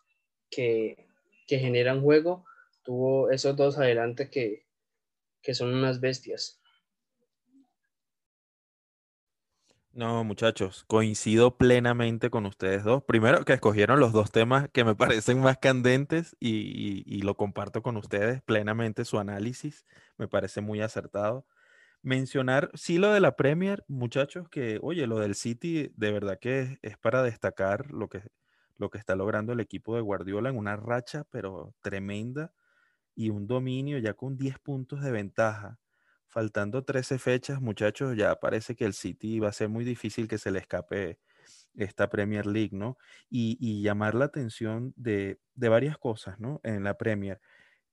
que, 0.51 1.09
que 1.47 1.59
generan 1.59 2.03
juego, 2.03 2.45
tuvo 2.83 3.31
esos 3.31 3.57
dos 3.57 3.79
adelante 3.79 4.31
que, 4.31 4.67
que 5.43 5.55
son 5.55 5.75
unas 5.75 6.01
bestias. 6.01 6.61
No, 9.95 10.25
muchachos, 10.25 10.85
coincido 10.89 11.57
plenamente 11.57 12.29
con 12.29 12.47
ustedes 12.47 12.83
dos. 12.83 13.05
Primero 13.05 13.45
que 13.45 13.53
escogieron 13.53 14.01
los 14.01 14.13
dos 14.13 14.33
temas 14.33 14.69
que 14.73 14.83
me 14.83 14.97
parecen 15.23 15.41
más 15.41 15.59
candentes 15.59 16.37
y, 16.41 17.05
y, 17.07 17.23
lo 17.23 17.37
comparto 17.37 17.81
con 17.81 17.97
ustedes 17.97 18.43
plenamente 18.43 19.05
su 19.05 19.21
análisis. 19.21 19.87
Me 20.19 20.27
parece 20.27 20.61
muy 20.61 20.81
acertado. 20.81 21.47
Mencionar, 22.03 22.71
sí, 22.75 22.99
lo 22.99 23.13
de 23.13 23.21
la 23.21 23.37
Premier, 23.37 23.85
muchachos, 23.87 24.49
que, 24.49 24.79
oye, 24.83 25.07
lo 25.07 25.21
del 25.21 25.37
City, 25.37 25.93
de 25.97 26.13
verdad 26.13 26.39
que 26.41 26.61
es, 26.61 26.79
es 26.83 26.99
para 26.99 27.23
destacar 27.23 27.93
lo 27.93 28.09
que, 28.09 28.23
lo 28.77 28.91
que 28.91 28.99
está 28.99 29.15
logrando 29.17 29.53
el 29.53 29.61
equipo 29.61 29.95
de 29.97 30.03
Guardiola 30.03 30.51
en 30.51 30.57
una 30.57 30.77
racha, 30.77 31.25
pero 31.31 31.75
tremenda, 31.81 32.53
y 33.15 33.31
un 33.31 33.47
dominio 33.47 33.99
ya 33.99 34.15
con 34.15 34.37
10 34.37 34.59
puntos 34.61 35.03
de 35.03 35.13
ventaja. 35.13 35.79
Faltando 36.27 36.85
13 36.85 37.19
fechas, 37.19 37.61
muchachos, 37.61 38.17
ya 38.17 38.35
parece 38.41 38.75
que 38.75 38.85
el 38.85 38.95
City 38.95 39.39
va 39.39 39.51
a 39.51 39.53
ser 39.53 39.69
muy 39.69 39.85
difícil 39.85 40.27
que 40.27 40.39
se 40.39 40.51
le 40.51 40.59
escape 40.59 41.21
esta 41.77 42.09
Premier 42.09 42.47
League, 42.47 42.71
¿no? 42.73 42.99
Y, 43.31 43.83
llamar 43.83 44.15
la 44.15 44.27
atención 44.27 44.93
de, 44.97 45.41
varias 45.55 45.99
cosas, 45.99 46.39
¿no? 46.41 46.61
En 46.65 46.85
la 46.85 46.97
Premier. 46.97 47.41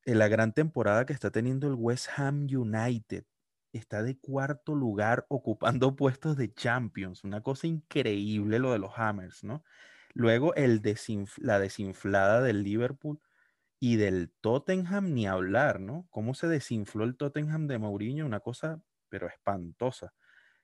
En 0.06 0.20
la 0.20 0.28
gran 0.28 0.54
temporada 0.54 1.06
que 1.06 1.14
está 1.14 1.32
teniendo 1.32 1.68
el 1.68 1.76
West 1.76 2.08
Ham 2.18 2.48
United. 2.52 3.26
Está 3.74 4.04
de 4.04 4.18
cuarto 4.20 4.76
lugar 4.76 5.26
ocupando 5.30 5.96
puestos 5.96 6.38
de 6.38 6.54
Champions. 6.54 7.24
Una 7.24 7.42
cosa 7.42 7.68
increíble 7.68 8.60
lo 8.60 8.72
de 8.72 8.80
los 8.80 8.92
Hammers, 8.96 9.44
¿no? 9.44 9.64
Luego 10.14 10.56
el 10.56 10.82
la 11.38 11.60
desinflada 11.60 12.42
del 12.42 12.64
Liverpool 12.64 13.20
y 13.80 13.98
del 13.98 14.32
Tottenham 14.42 15.14
ni 15.14 15.28
hablar, 15.28 15.80
¿no? 15.80 16.08
Cómo 16.12 16.34
se 16.36 16.48
desinfló 16.48 17.04
el 17.06 17.18
Tottenham 17.18 17.68
de 17.68 17.80
Mourinho, 17.80 18.26
una 18.26 18.42
cosa, 18.42 18.84
pero 19.10 19.28
espantosa. 19.28 20.14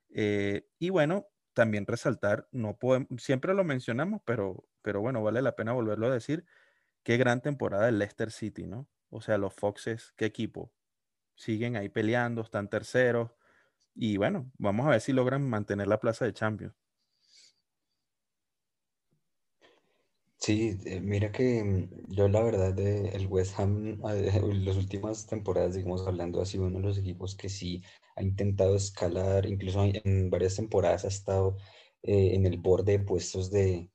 Eh, 0.10 0.68
y 0.80 0.89
bueno, 0.89 1.27
también 1.54 1.86
resaltar, 1.88 2.48
no 2.51 2.77
podemos, 2.77 3.10
siempre 3.24 3.54
lo 3.54 3.63
mencionamos, 3.63 4.22
pero, 4.25 4.68
pero 4.82 5.01
bueno, 5.01 5.24
vale 5.24 5.42
la 5.42 5.56
pena 5.56 5.74
volverlo 5.74 6.08
a 6.08 6.13
decir, 6.13 6.46
qué 7.04 7.18
gran 7.18 7.42
temporada 7.42 7.88
del 7.88 8.00
Leicester 8.00 8.32
City, 8.32 8.68
¿no? 8.68 8.89
O 9.10 9.22
sea, 9.22 9.38
los 9.38 9.54
Foxes, 9.54 10.13
qué 10.18 10.25
equipo. 10.25 10.74
Siguen 11.36 11.77
ahí 11.77 11.89
peleando, 11.89 12.42
están 12.42 12.70
terceros. 12.70 13.32
Y 13.96 14.18
bueno, 14.18 14.51
vamos 14.58 14.88
a 14.88 14.92
ver 14.92 15.01
si 15.01 15.13
logran 15.13 15.50
mantener 15.50 15.88
la 15.88 16.00
plaza 16.00 16.25
de 16.25 16.34
Champions. 16.34 16.75
Sí, 20.39 20.77
eh, 20.86 21.00
mira 21.01 21.32
que 21.32 21.63
mm, 21.63 21.89
yo 22.10 22.27
la 22.27 22.41
verdad 22.44 22.74
de 22.74 23.10
el 23.10 23.27
West 23.27 23.60
Ham 23.60 24.00
en 24.06 24.65
las 24.65 24.77
últimas 24.77 25.25
temporadas, 25.27 25.75
digamos, 25.75 26.06
hablando, 26.08 26.41
ha 26.41 26.46
sido 26.46 26.65
uno 26.65 26.77
de 26.79 26.86
los 26.86 26.98
equipos 26.98 27.36
que 27.36 27.50
sí 27.50 27.84
ha 28.15 28.24
intentado 28.24 28.75
escalar, 28.75 29.46
incluso 29.46 29.84
en 29.84 30.29
varias 30.29 30.56
temporadas 30.56 31.06
ha 31.06 31.08
estado 31.10 31.58
eh, 32.03 32.36
en 32.36 32.46
el 32.46 32.58
borde 32.58 32.94
de 32.94 33.00
puestos 33.03 33.51
de, 33.51 33.89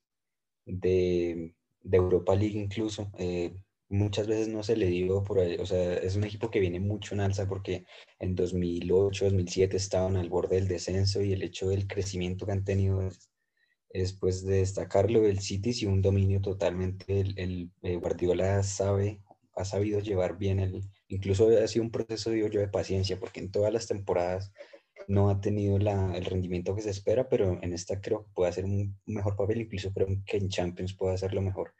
de, 0.66 1.54
Europa 1.90 2.34
League 2.36 2.58
incluso. 2.58 3.10
Eh, 3.18 3.54
muchas 3.88 4.26
veces 4.26 4.48
no 4.48 4.62
se 4.62 4.76
le 4.76 4.86
dio 4.86 5.22
por 5.24 5.40
ahí, 5.40 5.56
o 5.58 5.66
sea, 5.66 5.94
es 5.96 6.16
un 6.16 6.24
equipo 6.24 6.50
que 6.50 6.60
viene 6.60 6.80
mucho 6.80 7.14
en 7.14 7.20
alza 7.20 7.48
porque 7.48 7.84
en 8.18 8.34
2008, 8.34 9.26
2007 9.26 9.76
estaban 9.76 10.16
al 10.16 10.28
borde 10.30 10.56
del 10.56 10.68
descenso 10.68 11.22
y 11.22 11.32
el 11.32 11.42
hecho 11.42 11.68
del 11.68 11.86
crecimiento 11.86 12.46
que 12.46 12.52
han 12.52 12.64
tenido 12.64 13.02
Después 13.92 14.44
de 14.44 14.58
destacarlo, 14.58 15.26
el 15.26 15.40
City 15.40 15.72
sí 15.72 15.86
un 15.86 16.00
dominio 16.02 16.40
totalmente, 16.40 17.20
el, 17.20 17.38
el 17.38 17.70
eh, 17.82 17.96
Guardiola 17.96 18.62
sabe, 18.62 19.22
ha 19.54 19.64
sabido 19.64 20.00
llevar 20.00 20.38
bien 20.38 20.60
el, 20.60 20.82
incluso 21.08 21.48
ha 21.50 21.68
sido 21.68 21.84
un 21.84 21.90
proceso, 21.90 22.30
digo 22.30 22.48
yo, 22.48 22.60
de 22.60 22.68
paciencia, 22.68 23.20
porque 23.20 23.40
en 23.40 23.50
todas 23.50 23.72
las 23.72 23.86
temporadas 23.86 24.52
no 25.08 25.30
ha 25.30 25.40
tenido 25.40 25.78
la, 25.78 26.16
el 26.16 26.24
rendimiento 26.24 26.74
que 26.74 26.82
se 26.82 26.90
espera, 26.90 27.28
pero 27.28 27.58
en 27.62 27.72
esta 27.72 28.00
creo 28.00 28.24
que 28.24 28.30
puede 28.34 28.50
hacer 28.50 28.64
un 28.64 28.98
mejor 29.06 29.36
papel, 29.36 29.60
incluso 29.60 29.92
creo 29.92 30.08
que 30.24 30.36
en 30.36 30.48
Champions 30.48 30.94
puede 30.94 31.14
hacerlo 31.14 31.42
mejor. 31.42 31.74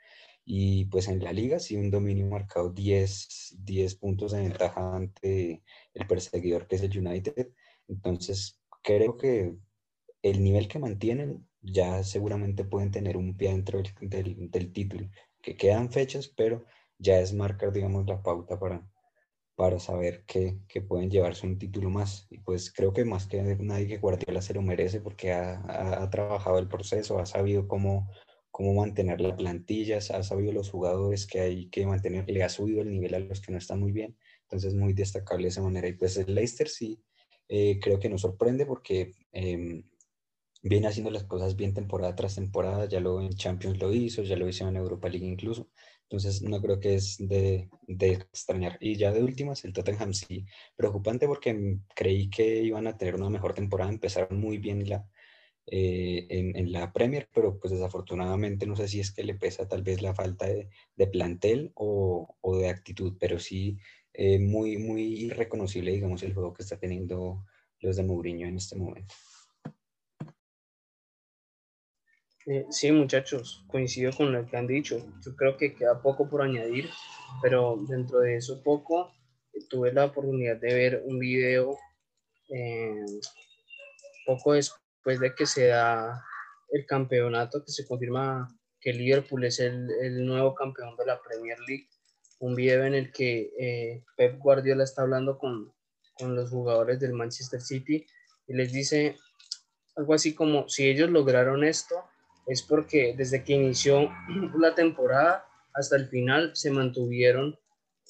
Y 0.44 0.86
pues 0.86 1.08
en 1.08 1.22
la 1.22 1.32
liga 1.32 1.58
sí 1.60 1.76
un 1.76 1.90
dominio 1.90 2.26
marcado 2.26 2.70
10, 2.70 3.56
10 3.60 3.94
puntos 3.96 4.32
de 4.32 4.40
ventaja 4.40 4.96
ante 4.96 5.62
el 5.94 6.06
perseguidor 6.06 6.66
que 6.66 6.76
es 6.76 6.82
el 6.82 6.98
United. 6.98 7.52
Entonces 7.88 8.60
creo 8.82 9.16
que 9.16 9.54
el 10.22 10.42
nivel 10.42 10.68
que 10.68 10.78
mantienen 10.80 11.46
ya 11.62 12.02
seguramente 12.02 12.64
pueden 12.64 12.90
tener 12.90 13.16
un 13.16 13.36
pie 13.36 13.50
dentro 13.50 13.82
del, 14.00 14.50
del, 14.50 14.72
título, 14.72 15.08
que 15.40 15.56
quedan 15.56 15.90
fechas, 15.90 16.28
pero 16.28 16.64
ya 16.98 17.20
es 17.20 17.32
marcar, 17.32 17.72
digamos, 17.72 18.06
la 18.06 18.22
pauta 18.22 18.58
para, 18.58 18.86
para 19.54 19.78
saber 19.78 20.24
que, 20.26 20.58
que, 20.68 20.82
pueden 20.82 21.10
llevarse 21.10 21.46
un 21.46 21.58
título 21.58 21.90
más. 21.90 22.26
Y 22.30 22.38
pues 22.38 22.72
creo 22.72 22.92
que 22.92 23.04
más 23.04 23.26
que 23.26 23.42
nadie 23.60 23.86
que 23.86 23.98
Guardiola 23.98 24.42
se 24.42 24.54
lo 24.54 24.62
merece 24.62 25.00
porque 25.00 25.32
ha, 25.32 26.02
ha, 26.02 26.10
trabajado 26.10 26.58
el 26.58 26.68
proceso, 26.68 27.18
ha 27.18 27.26
sabido 27.26 27.68
cómo, 27.68 28.10
cómo 28.50 28.74
mantener 28.74 29.20
la 29.20 29.36
plantilla, 29.36 29.98
ha 29.98 30.22
sabido 30.22 30.52
los 30.52 30.70
jugadores 30.70 31.26
que 31.26 31.40
hay 31.40 31.70
que 31.70 31.86
mantener, 31.86 32.28
le 32.28 32.42
ha 32.42 32.48
subido 32.48 32.82
el 32.82 32.90
nivel 32.90 33.14
a 33.14 33.20
los 33.20 33.40
que 33.40 33.52
no 33.52 33.58
están 33.58 33.80
muy 33.80 33.92
bien. 33.92 34.16
Entonces, 34.42 34.74
muy 34.74 34.92
destacable 34.92 35.44
de 35.44 35.50
esa 35.50 35.62
manera. 35.62 35.88
Y 35.88 35.94
pues 35.94 36.16
el 36.16 36.34
Leicester 36.34 36.68
sí, 36.68 37.02
eh, 37.48 37.78
creo 37.80 37.98
que 38.00 38.08
nos 38.08 38.22
sorprende 38.22 38.66
porque... 38.66 39.12
Eh, 39.32 39.84
viene 40.62 40.86
haciendo 40.86 41.10
las 41.10 41.24
cosas 41.24 41.56
bien 41.56 41.74
temporada 41.74 42.14
tras 42.14 42.36
temporada, 42.36 42.86
ya 42.86 43.00
lo 43.00 43.20
en 43.20 43.34
Champions 43.34 43.78
lo 43.78 43.92
hizo, 43.92 44.22
ya 44.22 44.36
lo 44.36 44.48
hizo 44.48 44.68
en 44.68 44.76
Europa 44.76 45.08
League 45.08 45.26
incluso, 45.26 45.68
entonces 46.04 46.42
no 46.42 46.60
creo 46.62 46.78
que 46.80 46.94
es 46.94 47.16
de, 47.18 47.68
extrañar. 47.88 48.78
Y 48.80 48.96
ya 48.96 49.12
de 49.12 49.22
últimas, 49.22 49.64
el 49.64 49.72
Tottenham 49.72 50.14
sí, 50.14 50.46
preocupante 50.76 51.26
porque 51.26 51.78
creí 51.94 52.30
que 52.30 52.62
iban 52.62 52.86
a 52.86 52.96
tener 52.96 53.16
una 53.16 53.30
mejor 53.30 53.54
temporada, 53.54 53.90
empezaron 53.90 54.38
muy 54.40 54.58
bien 54.58 54.88
la, 54.88 55.08
eh, 55.66 56.26
en, 56.30 56.72
la 56.72 56.92
Premier, 56.92 57.28
pero 57.32 57.58
pues 57.58 57.72
desafortunadamente 57.72 58.66
no 58.66 58.76
sé 58.76 58.88
si 58.88 59.00
es 59.00 59.12
que 59.12 59.24
le 59.24 59.34
pesa 59.34 59.68
tal 59.68 59.82
vez 59.82 60.02
la 60.02 60.14
falta 60.14 60.46
de, 60.46 60.68
plantel 61.08 61.72
o, 61.74 62.36
o, 62.40 62.56
de 62.58 62.68
actitud, 62.68 63.16
pero 63.18 63.38
sí 63.38 63.78
eh, 64.12 64.38
muy, 64.38 64.78
muy 64.78 65.30
reconocible, 65.30 65.92
digamos, 65.92 66.22
el 66.22 66.34
juego 66.34 66.52
que 66.52 66.62
está 66.62 66.78
teniendo 66.78 67.44
los 67.80 67.96
de 67.96 68.04
Mourinho 68.04 68.46
en 68.46 68.56
este 68.56 68.76
momento. 68.76 69.14
Eh, 72.46 72.66
sí, 72.70 72.90
muchachos, 72.90 73.64
coincido 73.68 74.10
con 74.12 74.32
lo 74.32 74.44
que 74.46 74.56
han 74.56 74.66
dicho. 74.66 74.98
Yo 75.24 75.36
creo 75.36 75.56
que 75.56 75.74
queda 75.74 76.02
poco 76.02 76.28
por 76.28 76.42
añadir, 76.42 76.90
pero 77.40 77.78
dentro 77.88 78.18
de 78.20 78.36
eso 78.36 78.62
poco, 78.62 79.12
tuve 79.68 79.92
la 79.92 80.06
oportunidad 80.06 80.56
de 80.56 80.74
ver 80.74 81.02
un 81.04 81.18
video 81.18 81.78
eh, 82.48 83.04
poco 84.26 84.54
después 84.54 85.20
de 85.20 85.34
que 85.34 85.46
se 85.46 85.68
da 85.68 86.20
el 86.70 86.84
campeonato, 86.86 87.64
que 87.64 87.70
se 87.70 87.86
confirma 87.86 88.48
que 88.80 88.92
Liverpool 88.92 89.44
es 89.44 89.60
el, 89.60 89.88
el 90.00 90.26
nuevo 90.26 90.54
campeón 90.54 90.96
de 90.96 91.06
la 91.06 91.20
Premier 91.22 91.58
League. 91.60 91.86
Un 92.40 92.56
video 92.56 92.84
en 92.84 92.94
el 92.94 93.12
que 93.12 93.52
eh, 93.56 94.02
Pep 94.16 94.38
Guardiola 94.40 94.82
está 94.82 95.02
hablando 95.02 95.38
con, 95.38 95.72
con 96.14 96.34
los 96.34 96.50
jugadores 96.50 96.98
del 96.98 97.12
Manchester 97.12 97.60
City 97.60 98.04
y 98.48 98.54
les 98.54 98.72
dice 98.72 99.16
algo 99.94 100.14
así 100.14 100.34
como, 100.34 100.68
si 100.68 100.88
ellos 100.88 101.10
lograron 101.10 101.62
esto, 101.62 102.02
es 102.46 102.62
porque 102.62 103.14
desde 103.16 103.44
que 103.44 103.54
inició 103.54 104.10
la 104.58 104.74
temporada 104.74 105.46
hasta 105.74 105.96
el 105.96 106.08
final 106.08 106.54
se 106.54 106.70
mantuvieron 106.70 107.58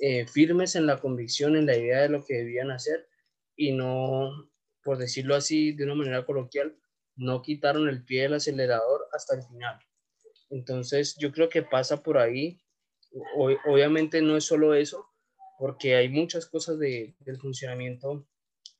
eh, 0.00 0.26
firmes 0.26 0.74
en 0.74 0.86
la 0.86 0.98
convicción, 0.98 1.56
en 1.56 1.66
la 1.66 1.76
idea 1.76 2.02
de 2.02 2.08
lo 2.08 2.24
que 2.24 2.34
debían 2.34 2.70
hacer 2.70 3.08
y 3.56 3.72
no, 3.72 4.50
por 4.82 4.98
decirlo 4.98 5.34
así 5.34 5.72
de 5.72 5.84
una 5.84 5.94
manera 5.94 6.24
coloquial, 6.24 6.76
no 7.16 7.42
quitaron 7.42 7.88
el 7.88 8.04
pie 8.04 8.22
del 8.22 8.34
acelerador 8.34 9.06
hasta 9.12 9.36
el 9.36 9.42
final. 9.42 9.78
Entonces 10.50 11.16
yo 11.18 11.30
creo 11.32 11.48
que 11.48 11.62
pasa 11.62 12.02
por 12.02 12.18
ahí. 12.18 12.60
obviamente 13.36 14.22
no 14.22 14.36
es 14.36 14.44
solo 14.44 14.74
eso, 14.74 15.06
porque 15.58 15.94
hay 15.94 16.08
muchas 16.08 16.46
cosas 16.46 16.78
de, 16.78 17.14
del 17.20 17.38
funcionamiento 17.38 18.26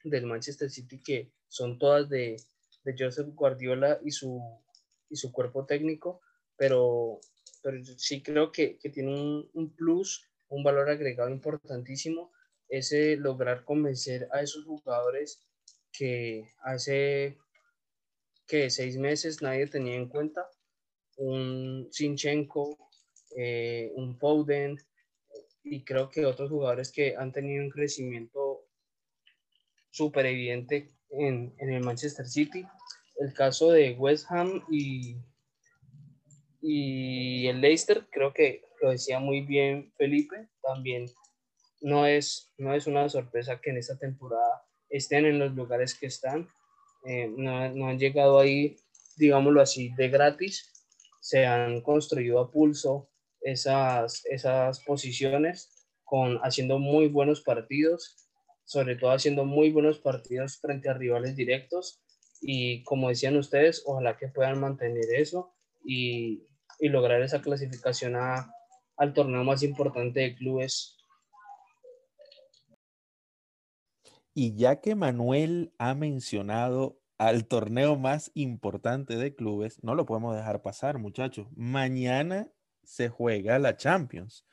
del 0.04 0.26
Manchester 0.26 0.70
City 0.70 1.02
que 1.02 1.32
son 1.48 1.78
todas 1.78 2.08
de, 2.08 2.36
de 2.84 2.94
Joseph 2.98 3.28
Guardiola 3.34 4.00
y 4.04 4.10
su 4.10 4.40
y 5.12 5.16
su 5.16 5.30
cuerpo 5.30 5.66
técnico, 5.66 6.22
pero, 6.56 7.20
pero 7.62 7.84
sí 7.98 8.22
creo 8.22 8.50
que, 8.50 8.78
que 8.78 8.88
tiene 8.88 9.12
un, 9.12 9.50
un, 9.52 9.70
plus, 9.76 10.26
un 10.48 10.64
valor 10.64 10.88
agregado 10.88 11.28
importantísimo, 11.28 12.32
ese 12.68 13.16
lograr 13.16 13.64
convencer 13.64 14.28
a 14.32 14.40
esos 14.40 14.64
jugadores 14.64 15.46
que 15.92 16.48
hace 16.62 17.36
que 18.46 18.70
seis 18.70 18.96
meses 18.96 19.42
nadie 19.42 19.66
tenía 19.66 19.94
en 19.94 20.08
cuenta, 20.08 20.48
un 21.16 21.88
Sinchenko, 21.92 22.76
eh, 23.36 23.92
un 23.94 24.18
Foden, 24.18 24.78
y 25.62 25.84
creo 25.84 26.08
que 26.08 26.26
otros 26.26 26.50
jugadores 26.50 26.90
que 26.90 27.16
han 27.16 27.32
tenido 27.32 27.62
un 27.62 27.70
crecimiento 27.70 28.66
súper 29.90 30.26
evidente 30.26 30.90
en, 31.10 31.54
en 31.58 31.70
el 31.70 31.84
Manchester 31.84 32.26
City 32.26 32.66
el 33.22 33.32
caso 33.32 33.70
de 33.70 33.92
West 33.92 34.26
Ham 34.30 34.64
y, 34.70 35.16
y 36.60 37.46
el 37.46 37.60
Leicester, 37.60 38.06
creo 38.10 38.32
que 38.32 38.64
lo 38.80 38.90
decía 38.90 39.20
muy 39.20 39.42
bien 39.42 39.92
Felipe, 39.96 40.48
también 40.62 41.06
no 41.80 42.06
es, 42.06 42.52
no 42.58 42.74
es 42.74 42.86
una 42.86 43.08
sorpresa 43.08 43.60
que 43.60 43.70
en 43.70 43.78
esta 43.78 43.96
temporada 43.98 44.64
estén 44.88 45.24
en 45.26 45.38
los 45.38 45.52
lugares 45.54 45.98
que 45.98 46.06
están, 46.06 46.48
eh, 47.06 47.28
no, 47.36 47.68
no, 47.74 47.88
han 47.88 47.98
llegado 47.98 48.38
ahí, 48.38 48.76
digámoslo 49.16 49.60
así, 49.60 49.92
de 49.96 50.08
gratis, 50.08 50.72
se 51.20 51.46
han 51.46 51.80
construido 51.80 52.40
a 52.40 52.50
pulso 52.50 53.08
esas, 53.40 54.24
esas 54.26 54.80
posiciones 54.80 55.88
con 56.04 56.38
haciendo 56.38 56.78
muy 56.78 57.08
buenos 57.08 57.40
partidos, 57.40 58.28
sobre 58.64 58.96
todo 58.96 59.12
haciendo 59.12 59.44
muy 59.44 59.70
buenos 59.70 59.98
partidos 59.98 60.58
frente 60.58 60.88
a 60.88 60.94
rivales 60.94 61.36
directos 61.36 62.01
y 62.42 62.82
como 62.82 63.08
decían 63.08 63.36
ustedes, 63.36 63.82
ojalá 63.86 64.16
que 64.16 64.28
puedan 64.28 64.60
mantener 64.60 65.06
eso 65.14 65.54
y, 65.84 66.42
y 66.80 66.88
lograr 66.88 67.22
esa 67.22 67.40
clasificación 67.40 68.16
a, 68.16 68.52
al 68.96 69.14
torneo 69.14 69.44
más 69.44 69.62
importante 69.62 70.20
de 70.20 70.34
clubes. 70.34 70.98
Y 74.34 74.56
ya 74.56 74.80
que 74.80 74.94
Manuel 74.94 75.72
ha 75.78 75.94
mencionado 75.94 76.98
al 77.18 77.46
torneo 77.46 77.96
más 77.96 78.32
importante 78.34 79.16
de 79.16 79.34
clubes, 79.34 79.82
no 79.84 79.94
lo 79.94 80.06
podemos 80.06 80.34
dejar 80.34 80.62
pasar, 80.62 80.98
muchachos. 80.98 81.46
Mañana 81.54 82.50
se 82.82 83.08
juega 83.08 83.60
la 83.60 83.76
Champions. 83.76 84.44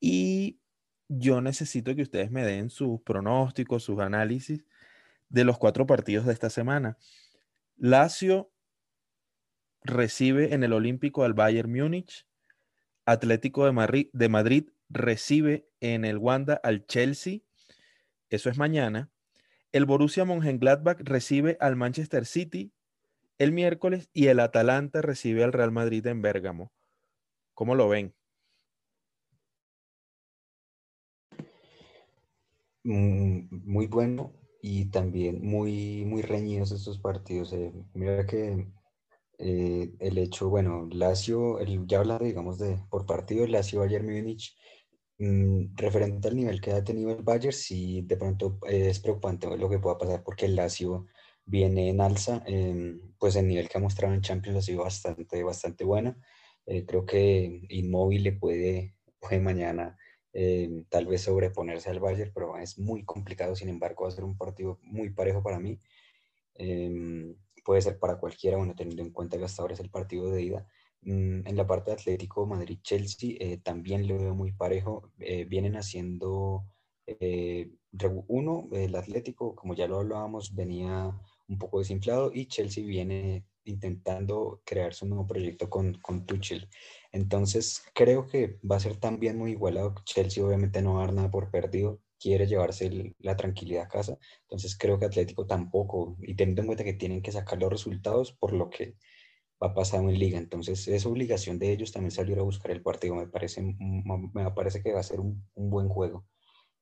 Y 0.00 0.60
yo 1.08 1.42
necesito 1.42 1.94
que 1.94 2.02
ustedes 2.02 2.30
me 2.30 2.44
den 2.44 2.70
sus 2.70 3.02
pronósticos, 3.02 3.82
sus 3.82 3.98
análisis 3.98 4.64
de 5.30 5.44
los 5.44 5.58
cuatro 5.58 5.86
partidos 5.86 6.26
de 6.26 6.34
esta 6.34 6.50
semana. 6.50 6.98
Lazio 7.76 8.52
recibe 9.82 10.52
en 10.52 10.62
el 10.62 10.74
Olímpico 10.74 11.24
al 11.24 11.32
Bayern 11.32 11.72
Múnich. 11.72 12.26
Atlético 13.06 13.64
de 13.64 14.28
Madrid, 14.28 14.68
recibe 14.88 15.66
en 15.80 16.04
el 16.04 16.18
Wanda 16.18 16.60
al 16.62 16.84
Chelsea. 16.86 17.40
Eso 18.28 18.50
es 18.50 18.58
mañana. 18.58 19.10
El 19.72 19.86
Borussia 19.86 20.24
Mönchengladbach 20.24 21.00
recibe 21.00 21.56
al 21.60 21.76
Manchester 21.76 22.26
City 22.26 22.72
el 23.38 23.52
miércoles 23.52 24.10
y 24.12 24.26
el 24.26 24.38
Atalanta 24.40 25.00
recibe 25.00 25.44
al 25.44 25.52
Real 25.52 25.72
Madrid 25.72 26.06
en 26.06 26.20
Bérgamo. 26.20 26.72
¿Cómo 27.54 27.74
lo 27.74 27.88
ven? 27.88 28.14
Mm, 32.84 33.48
muy 33.50 33.86
bueno 33.86 34.39
y 34.62 34.86
también 34.86 35.42
muy, 35.42 36.04
muy 36.06 36.22
reñidos 36.22 36.72
estos 36.72 36.98
partidos. 36.98 37.52
Eh, 37.52 37.72
mira 37.94 38.26
que 38.26 38.66
eh, 39.38 39.92
el 40.00 40.18
hecho, 40.18 40.48
bueno, 40.50 40.88
Lazio, 40.92 41.58
el, 41.60 41.86
ya 41.86 41.98
hablar, 42.00 42.22
digamos, 42.22 42.58
de 42.58 42.78
por 42.90 43.06
partido, 43.06 43.46
Lazio 43.46 43.80
Bayern 43.80 44.06
Múnich, 44.06 44.56
mm, 45.18 45.76
referente 45.76 46.28
al 46.28 46.36
nivel 46.36 46.60
que 46.60 46.72
ha 46.72 46.84
tenido 46.84 47.10
el 47.12 47.22
Bayern, 47.22 47.52
sí 47.52 48.02
de 48.02 48.16
pronto 48.16 48.58
es 48.68 49.00
preocupante 49.00 49.56
lo 49.56 49.68
que 49.70 49.78
pueda 49.78 49.98
pasar 49.98 50.22
porque 50.24 50.46
el 50.46 50.56
Lazio 50.56 51.06
viene 51.44 51.88
en 51.90 52.00
alza, 52.00 52.42
em, 52.46 53.00
pues 53.18 53.36
el 53.36 53.48
nivel 53.48 53.68
que 53.68 53.78
ha 53.78 53.80
mostrado 53.80 54.14
en 54.14 54.20
Champions 54.22 54.58
ha 54.58 54.62
sido 54.62 54.82
bastante, 54.84 55.42
bastante 55.42 55.84
bueno. 55.84 56.16
Eh, 56.66 56.84
creo 56.86 57.04
que 57.06 57.62
Inmóvil 57.70 58.22
le 58.24 58.32
puede, 58.32 58.94
puede 59.18 59.40
mañana 59.40 59.96
eh, 60.32 60.84
tal 60.88 61.06
vez 61.06 61.22
sobreponerse 61.22 61.90
al 61.90 62.00
Bayern, 62.00 62.32
pero 62.34 62.56
es 62.58 62.78
muy 62.78 63.04
complicado, 63.04 63.54
sin 63.56 63.68
embargo, 63.68 64.04
va 64.04 64.08
a 64.08 64.12
ser 64.12 64.24
un 64.24 64.36
partido 64.36 64.78
muy 64.82 65.10
parejo 65.10 65.42
para 65.42 65.58
mí. 65.58 65.78
Em, 66.54 67.36
puede 67.64 67.82
ser 67.82 67.98
para 67.98 68.18
cualquiera, 68.18 68.56
bueno, 68.56 68.74
teniendo 68.74 69.02
en 69.02 69.10
cuenta 69.12 69.38
que 69.38 69.44
hasta 69.44 69.62
ahora 69.62 69.74
es 69.74 69.80
el 69.80 69.90
partido 69.90 70.30
de 70.30 70.42
ida. 70.42 70.66
Mm, 71.02 71.46
en 71.46 71.56
la 71.56 71.66
parte 71.66 71.90
de 71.90 71.96
Atlético 71.96 72.46
Madrid-Chelsea 72.46 73.36
eh, 73.40 73.58
también 73.58 74.06
lo 74.08 74.18
veo 74.18 74.34
muy 74.34 74.52
parejo. 74.52 75.10
Eh, 75.18 75.44
vienen 75.46 75.76
haciendo 75.76 76.64
uno, 78.28 78.68
el 78.72 78.94
Atlético, 78.94 79.54
como 79.56 79.74
ya 79.74 79.88
lo 79.88 79.98
hablábamos, 79.98 80.54
venía 80.54 81.12
un 81.48 81.58
poco 81.58 81.80
desinflado 81.80 82.30
y 82.32 82.46
Chelsea 82.46 82.84
viene 82.84 83.44
intentando 83.64 84.62
crearse 84.64 85.04
un 85.04 85.10
nuevo 85.10 85.26
proyecto 85.26 85.68
con, 85.70 85.94
con 86.00 86.26
Tuchel. 86.26 86.68
Entonces, 87.12 87.82
creo 87.94 88.26
que 88.26 88.58
va 88.68 88.76
a 88.76 88.80
ser 88.80 88.96
también 88.96 89.38
muy 89.38 89.52
igualado. 89.52 89.94
Chelsea 90.04 90.44
obviamente 90.44 90.82
no 90.82 90.98
a 90.98 91.06
dar 91.06 91.14
nada 91.14 91.30
por 91.30 91.50
perdido, 91.50 92.00
quiere 92.18 92.46
llevarse 92.46 93.14
la 93.18 93.36
tranquilidad 93.36 93.84
a 93.84 93.88
casa. 93.88 94.18
Entonces, 94.42 94.76
creo 94.76 94.98
que 94.98 95.06
Atlético 95.06 95.46
tampoco, 95.46 96.16
y 96.20 96.34
teniendo 96.34 96.62
en 96.62 96.66
cuenta 96.68 96.84
que 96.84 96.94
tienen 96.94 97.22
que 97.22 97.32
sacar 97.32 97.58
los 97.58 97.70
resultados 97.70 98.32
por 98.32 98.52
lo 98.52 98.70
que 98.70 98.96
va 99.62 99.74
pasando 99.74 100.10
en 100.10 100.18
liga. 100.18 100.38
Entonces, 100.38 100.86
es 100.88 101.06
obligación 101.06 101.58
de 101.58 101.72
ellos 101.72 101.92
también 101.92 102.10
salir 102.10 102.38
a 102.38 102.42
buscar 102.42 102.70
el 102.72 102.82
partido. 102.82 103.14
Me 103.14 103.26
parece, 103.28 103.62
me 103.62 104.50
parece 104.52 104.82
que 104.82 104.92
va 104.92 105.00
a 105.00 105.04
ser 105.04 105.20
un, 105.20 105.46
un 105.54 105.70
buen 105.70 105.88
juego. 105.88 106.26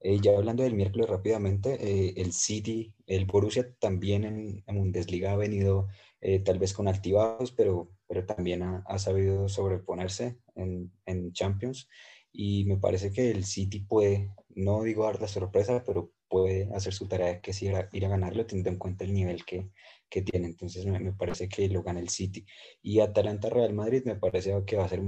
Eh, 0.00 0.20
ya 0.20 0.36
hablando 0.36 0.62
del 0.62 0.74
miércoles 0.74 1.08
rápidamente, 1.08 1.74
eh, 1.80 2.14
el 2.16 2.32
City, 2.32 2.94
el 3.06 3.26
Borussia 3.26 3.74
también 3.80 4.24
en, 4.24 4.62
en 4.66 4.78
Bundesliga 4.78 5.32
ha 5.32 5.36
venido 5.36 5.88
eh, 6.20 6.38
tal 6.40 6.58
vez 6.58 6.72
con 6.72 6.88
activados, 6.88 7.52
pero, 7.52 7.90
pero 8.06 8.24
también 8.24 8.62
ha, 8.62 8.98
sabido 8.98 9.48
sobreponerse 9.48 10.38
en, 10.54 10.92
en, 11.06 11.32
Champions. 11.32 11.88
Y 12.32 12.64
me 12.66 12.76
parece 12.76 13.10
que 13.12 13.30
el 13.30 13.44
City 13.44 13.80
puede 13.80 14.30
no 14.54 14.82
digo 14.82 15.04
dar 15.04 15.20
la 15.20 15.28
sorpresa, 15.28 15.82
pero 15.84 16.12
puede 16.28 16.68
hacer 16.74 16.92
su 16.92 17.08
tarea 17.08 17.40
que 17.40 17.52
es 17.52 17.62
ir 17.62 17.74
a, 17.74 17.88
ir 17.92 18.04
a 18.04 18.08
ganarlo, 18.08 18.46
teniendo 18.46 18.70
en 18.70 18.78
cuenta 18.78 19.04
el 19.04 19.14
nivel 19.14 19.44
que, 19.44 19.70
que 20.08 20.22
tiene. 20.22 20.46
Entonces 20.46 20.84
me, 20.86 20.98
me, 21.00 21.12
parece 21.12 21.48
que 21.48 21.68
lo 21.68 21.82
gana 21.82 22.00
el 22.00 22.08
City. 22.08 22.44
Y 22.82 23.00
Atalanta-Real 23.00 23.72
Madrid 23.74 24.02
me 24.04 24.16
parece 24.16 24.54
que 24.66 24.76
va 24.76 24.84
a 24.84 24.88
ser 24.88 25.00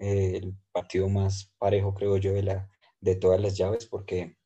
eh, 0.00 0.32
el 0.36 0.54
partido 0.72 1.08
más 1.08 1.52
parejo, 1.58 1.94
creo 1.94 2.16
yo, 2.16 2.32
de, 2.32 2.42
la, 2.42 2.70
de 3.04 3.16
todas 3.16 3.40
las 3.40 3.56
llaves, 3.56 3.86
porque 3.86 4.36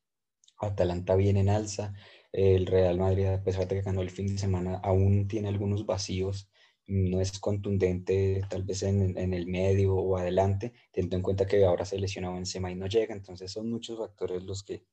Atalanta 0.59 1.16
viene 1.16 1.40
en 1.40 1.49
alza. 1.49 1.94
El 2.33 2.66
Real 2.66 2.99
Madrid, 2.99 3.27
a 3.27 3.42
pesar 3.42 3.68
de 3.68 3.77
que 3.77 3.83
ganó 3.83 4.03
el 4.03 4.11
fin 4.11 4.27
de 4.27 4.38
semana, 4.38 4.81
aún 4.83 5.29
tiene 5.29 5.49
algunos 5.49 5.87
vacíos 5.87 6.51
no 6.88 7.21
es 7.21 7.38
contundente 7.38 8.40
tal 8.49 8.62
vez 8.64 8.83
en, 8.83 9.16
en, 9.18 9.35
el 9.35 9.47
medio 9.47 9.94
o 9.94 10.16
adelante, 10.16 10.73
teniendo 10.90 11.16
en 11.16 11.23
cuenta 11.23 11.47
que 11.47 11.64
ahora 11.64 11.85
se 11.85 11.99
lesionó 11.99 12.33
Benzema 12.33 12.71
y 12.71 12.77
no 12.77 12.87
llega, 12.87 13.14
entonces 13.14 13.53
son 13.53 13.71
muchos 13.71 13.99
factores 13.99 14.42
los 14.42 14.62
que, 14.62 14.87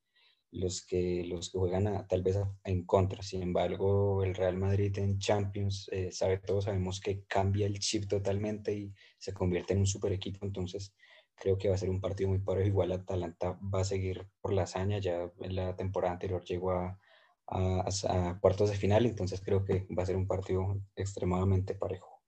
los 0.51 0.85
que, 0.85 1.23
los 1.25 1.49
que 1.49 1.57
juegan 1.57 2.05
tal 2.07 2.21
vez 2.21 2.37
en 2.65 2.85
contra. 2.85 3.23
Sin 3.23 3.43
embargo, 3.43 4.23
el 4.23 4.35
Real 4.35 4.57
Madrid 4.57 4.97
en 4.99 5.19
Champions, 5.19 5.87
eh, 5.91 6.11
sabe, 6.11 6.39
todos 6.39 6.65
sabemos 6.65 6.99
que 6.99 7.23
cambia 7.27 7.65
el 7.65 7.79
chip 7.79 8.07
totalmente 8.09 8.73
y 8.73 8.93
se 9.17 9.33
convierte 9.33 9.73
en 9.73 9.79
un 9.79 9.87
super 9.87 10.11
equipo, 10.11 10.45
entonces 10.45 10.93
creo 11.35 11.57
que 11.57 11.69
va 11.69 11.75
a 11.75 11.77
ser 11.77 11.89
un 11.89 12.01
partido 12.01 12.29
muy 12.29 12.39
parejo. 12.39 12.67
Igual 12.67 12.91
Atalanta 12.91 13.59
va 13.73 13.81
a 13.81 13.85
seguir 13.85 14.27
por 14.41 14.53
la 14.53 14.63
hazaña, 14.63 14.99
ya 14.99 15.31
en 15.39 15.55
la 15.55 15.75
temporada 15.75 16.13
anterior 16.13 16.43
llegó 16.43 16.71
a, 16.71 16.99
cuartos 18.41 18.71
de 18.71 18.75
final, 18.75 19.05
entonces 19.05 19.39
creo 19.39 19.63
que 19.63 19.85
va 19.95 20.01
a 20.01 20.05
ser 20.07 20.15
un 20.15 20.27
partido 20.27 20.81
extremadamente 20.95 21.75
parejo. 21.75 22.23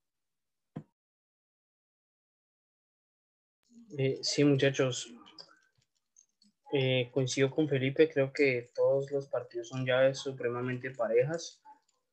Eh, 3.98 4.20
sí, 4.22 4.43
muchachos, 4.43 5.12
eh, 6.72 7.10
coincido 7.12 7.50
con 7.50 7.67
Felipe, 7.67 8.10
creo 8.10 8.32
que 8.32 8.70
todos 8.76 9.10
los 9.12 9.28
partidos 9.28 9.70
son 9.70 9.86
llaves 9.86 10.20
supremamente 10.20 10.91
parejas 10.91 11.62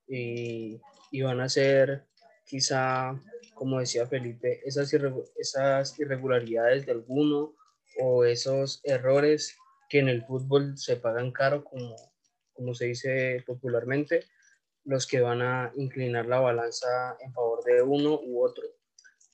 y, 0.07 0.81
y 1.11 1.23
van 1.23 1.41
a 1.41 1.49
ser 1.49 2.07
quizá, 2.45 3.21
como 3.55 3.81
decía 3.81 4.07
Felipe, 4.07 4.61
esas, 4.65 5.99
irregularidades 5.99 6.87
de 6.87 6.93
alguno 6.93 7.55
o 8.01 8.25
esos 8.25 8.81
errores 8.85 9.57
que 9.89 10.01
en 10.01 10.09
el 10.09 10.25
fútbol 10.25 10.77
se 10.77 10.97
pagan 10.97 11.31
caro 11.31 11.65
como 11.65 11.95
como 12.55 12.75
se 12.75 12.87
dice 12.87 13.43
popularmente, 13.47 14.25
los 14.85 15.07
que 15.07 15.21
van 15.21 15.43
a 15.43 15.73
inclinar 15.77 16.27
la 16.27 16.41
balanza 16.41 17.17
en 17.21 17.33
favor 17.33 17.63
de 17.65 17.83
uno 17.83 18.21
u 18.23 18.45
otro. 18.45 18.65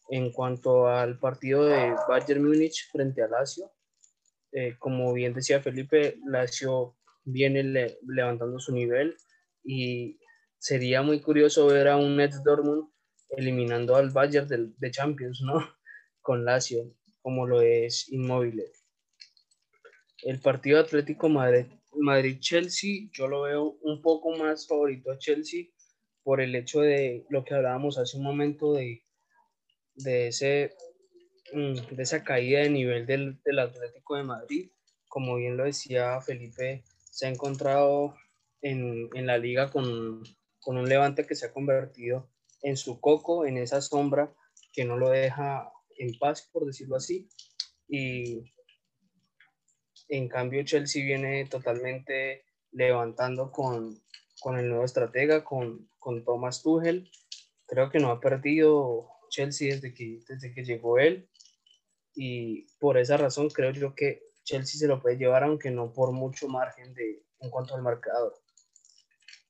En 0.09 0.33
cuanto 0.33 0.89
al 0.89 1.19
partido 1.19 1.67
de 1.67 1.95
Bayern 2.09 2.43
Múnich 2.43 2.91
frente 2.91 3.23
a 3.23 3.29
Lazio, 3.29 3.71
eh, 4.53 4.75
como 4.79 5.13
bien 5.13 5.35
decía 5.35 5.63
Felipe, 5.63 6.19
Lazio 6.25 6.97
viene 7.25 7.63
levantando 8.07 8.59
su 8.59 8.73
nivel 8.73 9.17
y 9.63 10.19
sería 10.59 11.03
muy 11.03 11.21
curioso 11.21 11.67
ver 11.67 11.89
a 11.89 11.97
un 11.97 12.17
Nets 12.17 12.43
Dortmund 12.43 12.89
eliminando 13.37 13.97
al 13.97 14.11
Bayern 14.11 14.49
de, 14.49 14.71
de 14.77 14.91
Champions, 14.91 15.41
¿no? 15.43 15.55
Con 16.21 16.45
Lazio, 16.45 16.95
como 17.23 17.47
lo 17.47 17.63
es 17.63 18.09
Inmóvil. 18.11 18.65
El 20.23 20.41
partido 20.41 20.79
Atlético 20.81 21.29
Madrid 21.29 21.67
Madrid-Chelsea, 21.93 23.09
yo 23.13 23.29
lo 23.29 23.43
veo 23.43 23.79
un 23.83 24.01
poco 24.03 24.31
más 24.37 24.67
favorito 24.67 25.11
a 25.11 25.19
Chelsea 25.19 25.67
por 26.23 26.41
el 26.41 26.55
hecho 26.55 26.81
de 26.81 27.27
lo 27.29 27.45
que 27.45 27.55
hablábamos 27.55 27.99
hace 27.99 28.17
un 28.17 28.23
momento 28.23 28.73
de, 28.75 29.05
de, 29.95 30.29
ese, 30.29 30.75
mm, 31.53 31.95
de 31.97 32.03
esa 32.03 32.23
caída 32.23 32.61
de 32.61 32.71
nivel 32.71 33.07
del, 33.07 33.41
del 33.45 33.59
Atlético 33.59 34.17
de 34.17 34.25
Madrid. 34.25 34.71
Como 35.09 35.37
bien 35.37 35.57
lo 35.57 35.65
decía 35.65 36.21
Felipe, 36.21 36.85
se 37.11 37.27
ha 37.27 37.31
encontrado 37.31 38.15
en, 38.63 39.09
en 39.15 39.27
la 39.27 39.39
liga 39.39 39.71
con, 39.71 40.23
con, 40.61 40.77
un 40.77 40.89
levante 40.89 41.27
que 41.27 41.35
se 41.35 41.47
ha 41.47 41.53
convertido 41.53 42.31
en 42.63 42.77
su 42.77 43.01
coco, 43.01 43.47
en 43.47 43.57
esa 43.57 43.81
sombra 43.81 44.35
que 44.73 44.85
no 44.85 44.97
lo 44.97 45.11
deja 45.11 45.73
en 45.97 46.19
paz, 46.19 46.49
por 46.53 46.67
decirlo 46.67 46.97
así. 46.97 47.29
Y 47.89 48.53
en 50.09 50.29
cambio, 50.29 50.65
Chelsea 50.65 51.05
viene 51.05 51.47
totalmente 51.47 52.45
levantando 52.73 53.51
con, 53.51 54.03
con 54.41 54.59
el 54.59 54.69
nuevo 54.69 54.85
estratega, 54.85 55.45
con, 55.45 55.89
con 55.99 56.25
Thomas 56.25 56.63
Tuchel. 56.63 57.11
Creo 57.67 57.91
que 57.91 57.99
no 57.99 58.11
ha 58.11 58.21
perdido 58.21 59.09
Chelsea 59.31 59.75
desde 59.75 59.95
que, 59.95 60.21
desde 60.29 60.53
que 60.53 60.65
llegó 60.65 60.99
él. 60.99 61.29
Y 62.15 62.67
por 62.79 62.99
esa 62.99 63.17
razón 63.17 63.49
creo 63.51 63.71
yo 63.71 63.95
que 63.95 64.31
Chelsea 64.45 64.79
se 64.79 64.89
lo 64.89 65.01
puede 65.01 65.17
llevar, 65.17 65.45
aunque 65.45 65.71
no 65.71 65.93
por 65.93 66.13
mucho 66.13 66.49
margen 66.49 66.93
de, 66.95 67.23
en 67.41 67.51
cuanto 67.51 67.75
al 67.75 67.83
marcador. 67.83 68.35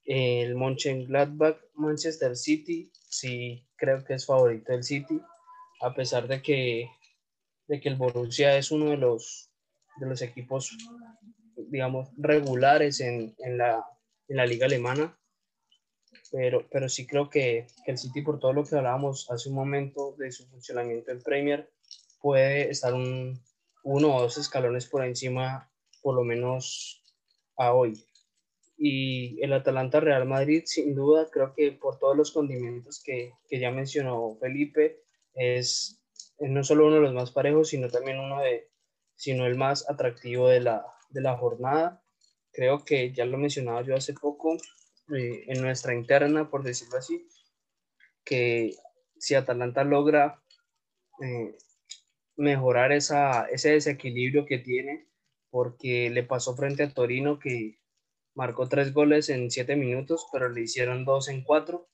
El 0.04 0.56
Mönchengladbach, 0.56 1.58
Manchester 1.74 2.36
City, 2.36 2.90
sí 3.10 3.66
creo 3.76 4.04
que 4.04 4.14
es 4.14 4.24
favorito 4.24 4.72
del 4.72 4.84
City, 4.84 5.20
a 5.82 5.94
pesar 5.94 6.28
de 6.28 6.40
que, 6.40 6.88
de 7.66 7.80
que 7.80 7.88
el 7.88 7.96
Borussia 7.96 8.56
es 8.56 8.70
uno 8.70 8.90
de 8.90 8.96
los 8.96 9.50
de 9.98 10.06
los 10.06 10.22
equipos, 10.22 10.76
digamos, 11.56 12.08
regulares 12.16 13.00
en, 13.00 13.34
en, 13.38 13.58
la, 13.58 13.84
en 14.28 14.36
la, 14.36 14.46
liga 14.46 14.66
alemana. 14.66 15.16
Pero, 16.32 16.66
pero 16.70 16.88
sí 16.88 17.06
creo 17.06 17.28
que, 17.28 17.66
que, 17.84 17.90
el 17.90 17.98
City, 17.98 18.22
por 18.22 18.38
todo 18.38 18.52
lo 18.52 18.64
que 18.64 18.76
hablábamos 18.76 19.30
hace 19.30 19.48
un 19.48 19.56
momento 19.56 20.14
de 20.16 20.32
su 20.32 20.46
funcionamiento 20.48 21.10
en 21.10 21.22
Premier, 21.22 21.70
puede 22.20 22.70
estar 22.70 22.94
un, 22.94 23.42
uno 23.82 24.16
o 24.16 24.22
dos 24.22 24.38
escalones 24.38 24.86
por 24.86 25.04
encima, 25.04 25.70
por 26.02 26.14
lo 26.14 26.24
menos 26.24 27.04
a 27.56 27.72
hoy. 27.72 28.04
Y 28.82 29.38
el 29.42 29.52
Atalanta 29.52 30.00
Real 30.00 30.26
Madrid, 30.26 30.62
sin 30.64 30.94
duda, 30.94 31.28
creo 31.30 31.52
que 31.54 31.72
por 31.72 31.98
todos 31.98 32.16
los 32.16 32.32
condimentos 32.32 33.02
que, 33.04 33.34
que 33.46 33.60
ya 33.60 33.70
mencionó 33.70 34.38
Felipe, 34.40 35.02
es, 35.34 36.02
es 36.38 36.50
no 36.50 36.64
solo 36.64 36.86
uno 36.86 36.94
de 36.94 37.02
los 37.02 37.12
más 37.12 37.30
parejos, 37.30 37.68
sino 37.68 37.90
también 37.90 38.18
uno 38.18 38.40
de, 38.40 38.70
sino 39.16 39.44
el 39.44 39.56
más 39.56 39.86
atractivo 39.90 40.48
de 40.48 40.60
la, 40.60 40.86
de 41.10 41.20
la 41.20 41.36
jornada. 41.36 42.02
Creo 42.52 42.82
que 42.82 43.12
ya 43.12 43.26
lo 43.26 43.36
mencionaba 43.36 43.82
yo 43.82 43.94
hace 43.94 44.14
poco 44.14 44.54
eh, 45.14 45.44
en 45.46 45.60
nuestra 45.60 45.94
interna, 45.94 46.48
por 46.48 46.62
decirlo 46.62 46.96
así, 46.96 47.28
que 48.24 48.74
si 49.18 49.34
Atalanta 49.34 49.84
logra 49.84 50.42
eh, 51.22 51.54
mejorar 52.36 52.92
esa, 52.92 53.44
ese 53.44 53.72
desequilibrio 53.72 54.46
que 54.46 54.56
tiene, 54.56 55.06
porque 55.50 56.08
le 56.08 56.22
pasó 56.22 56.56
frente 56.56 56.84
a 56.84 56.94
Torino 56.94 57.38
que 57.38 57.79
marcó 58.34 58.68
tres 58.68 58.92
goles 58.92 59.28
en 59.28 59.50
siete 59.50 59.76
minutos, 59.76 60.26
pero 60.32 60.48
le 60.48 60.62
hicieron 60.62 61.04
dos 61.04 61.28
en 61.28 61.42
cuatro. 61.42 61.88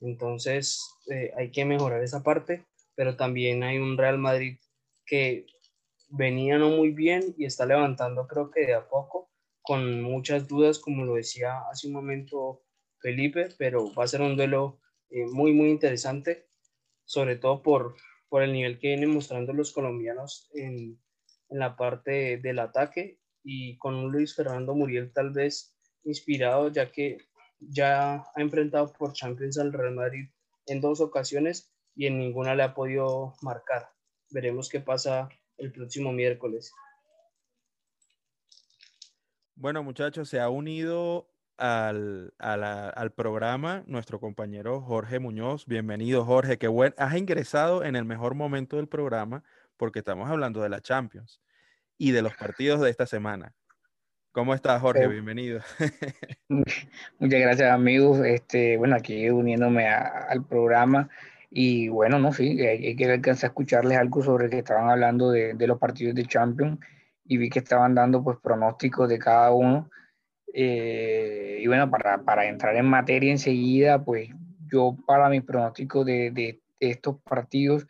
Entonces 0.00 0.80
eh, 1.10 1.32
hay 1.36 1.50
que 1.50 1.64
mejorar 1.64 2.02
esa 2.02 2.22
parte, 2.22 2.64
pero 2.94 3.16
también 3.16 3.62
hay 3.62 3.78
un 3.78 3.98
Real 3.98 4.18
Madrid 4.18 4.58
que 5.04 5.46
venía 6.08 6.58
no 6.58 6.70
muy 6.70 6.90
bien 6.90 7.34
y 7.36 7.44
está 7.44 7.66
levantando 7.66 8.26
creo 8.26 8.50
que 8.50 8.66
de 8.66 8.74
a 8.74 8.88
poco, 8.88 9.30
con 9.62 10.02
muchas 10.02 10.48
dudas, 10.48 10.78
como 10.78 11.04
lo 11.04 11.14
decía 11.14 11.60
hace 11.70 11.86
un 11.86 11.92
momento 11.92 12.62
Felipe, 12.98 13.48
pero 13.58 13.92
va 13.94 14.04
a 14.04 14.08
ser 14.08 14.22
un 14.22 14.36
duelo 14.36 14.80
eh, 15.10 15.26
muy, 15.26 15.52
muy 15.52 15.70
interesante, 15.70 16.46
sobre 17.04 17.36
todo 17.36 17.62
por, 17.62 17.96
por 18.28 18.42
el 18.42 18.52
nivel 18.52 18.78
que 18.78 18.88
vienen 18.88 19.10
mostrando 19.10 19.52
los 19.52 19.72
colombianos 19.72 20.50
en, 20.54 20.98
en 21.48 21.58
la 21.58 21.76
parte 21.76 22.38
del 22.38 22.58
ataque 22.58 23.20
y 23.42 23.76
con 23.78 23.94
un 23.94 24.12
Luis 24.12 24.34
Fernando 24.34 24.74
Muriel 24.74 25.12
tal 25.12 25.30
vez 25.30 25.74
inspirado, 26.04 26.70
ya 26.70 26.90
que 26.90 27.18
ya 27.58 28.14
ha 28.34 28.40
enfrentado 28.40 28.92
por 28.92 29.12
Champions 29.12 29.58
al 29.58 29.72
Real 29.72 29.94
Madrid 29.94 30.28
en 30.66 30.80
dos 30.80 31.00
ocasiones 31.00 31.70
y 31.94 32.06
en 32.06 32.18
ninguna 32.18 32.54
le 32.54 32.62
ha 32.62 32.74
podido 32.74 33.34
marcar. 33.42 33.90
Veremos 34.30 34.68
qué 34.68 34.80
pasa 34.80 35.28
el 35.56 35.72
próximo 35.72 36.12
miércoles. 36.12 36.72
Bueno, 39.54 39.82
muchachos, 39.82 40.28
se 40.28 40.40
ha 40.40 40.48
unido 40.48 41.30
al, 41.58 42.32
al, 42.38 43.12
programa 43.12 43.84
nuestro 43.86 44.18
compañero 44.18 44.80
Jorge 44.80 45.18
Muñoz. 45.18 45.66
Bienvenido, 45.66 46.24
Jorge. 46.24 46.56
Qué 46.56 46.68
buen. 46.68 46.94
Has 46.96 47.14
ingresado 47.16 47.84
en 47.84 47.96
el 47.96 48.06
mejor 48.06 48.34
momento 48.34 48.76
del 48.76 48.88
programa 48.88 49.44
porque 49.76 49.98
estamos 49.98 50.30
hablando 50.30 50.62
de 50.62 50.70
la 50.70 50.80
Champions 50.80 51.42
y 51.98 52.12
de 52.12 52.22
los 52.22 52.34
partidos 52.34 52.80
de 52.80 52.88
esta 52.88 53.04
semana. 53.04 53.54
¿Cómo 54.32 54.54
estás, 54.54 54.80
Jorge? 54.80 55.08
Bienvenido. 55.08 55.60
Muchas 56.48 57.40
gracias, 57.40 57.72
amigos. 57.72 58.20
Este, 58.24 58.76
bueno, 58.76 58.94
aquí 58.94 59.28
uniéndome 59.28 59.88
al 59.88 60.44
programa. 60.44 61.08
Y 61.50 61.88
bueno, 61.88 62.20
no, 62.20 62.32
sí, 62.32 62.60
hay, 62.64 62.94
que 62.94 63.10
alcanzar 63.10 63.48
a 63.48 63.50
escucharles 63.50 63.98
algo 63.98 64.22
sobre 64.22 64.48
que 64.48 64.58
estaban 64.58 64.88
hablando 64.88 65.32
de, 65.32 65.54
de, 65.54 65.66
los 65.66 65.78
partidos 65.78 66.14
de 66.14 66.26
Champions 66.26 66.78
y 67.24 67.38
vi 67.38 67.50
que 67.50 67.58
estaban 67.58 67.92
dando 67.96 68.22
pues 68.22 68.38
pronósticos 68.40 69.08
de 69.08 69.18
cada 69.18 69.50
uno. 69.50 69.90
Eh, 70.54 71.58
y 71.60 71.66
bueno, 71.66 71.90
para, 71.90 72.22
para, 72.22 72.46
entrar 72.46 72.76
en 72.76 72.86
materia 72.86 73.32
enseguida, 73.32 74.04
pues 74.04 74.30
yo 74.70 74.96
para 75.08 75.28
mis 75.28 75.42
pronósticos 75.42 76.06
de, 76.06 76.30
de, 76.30 76.60
estos 76.78 77.20
partidos, 77.22 77.84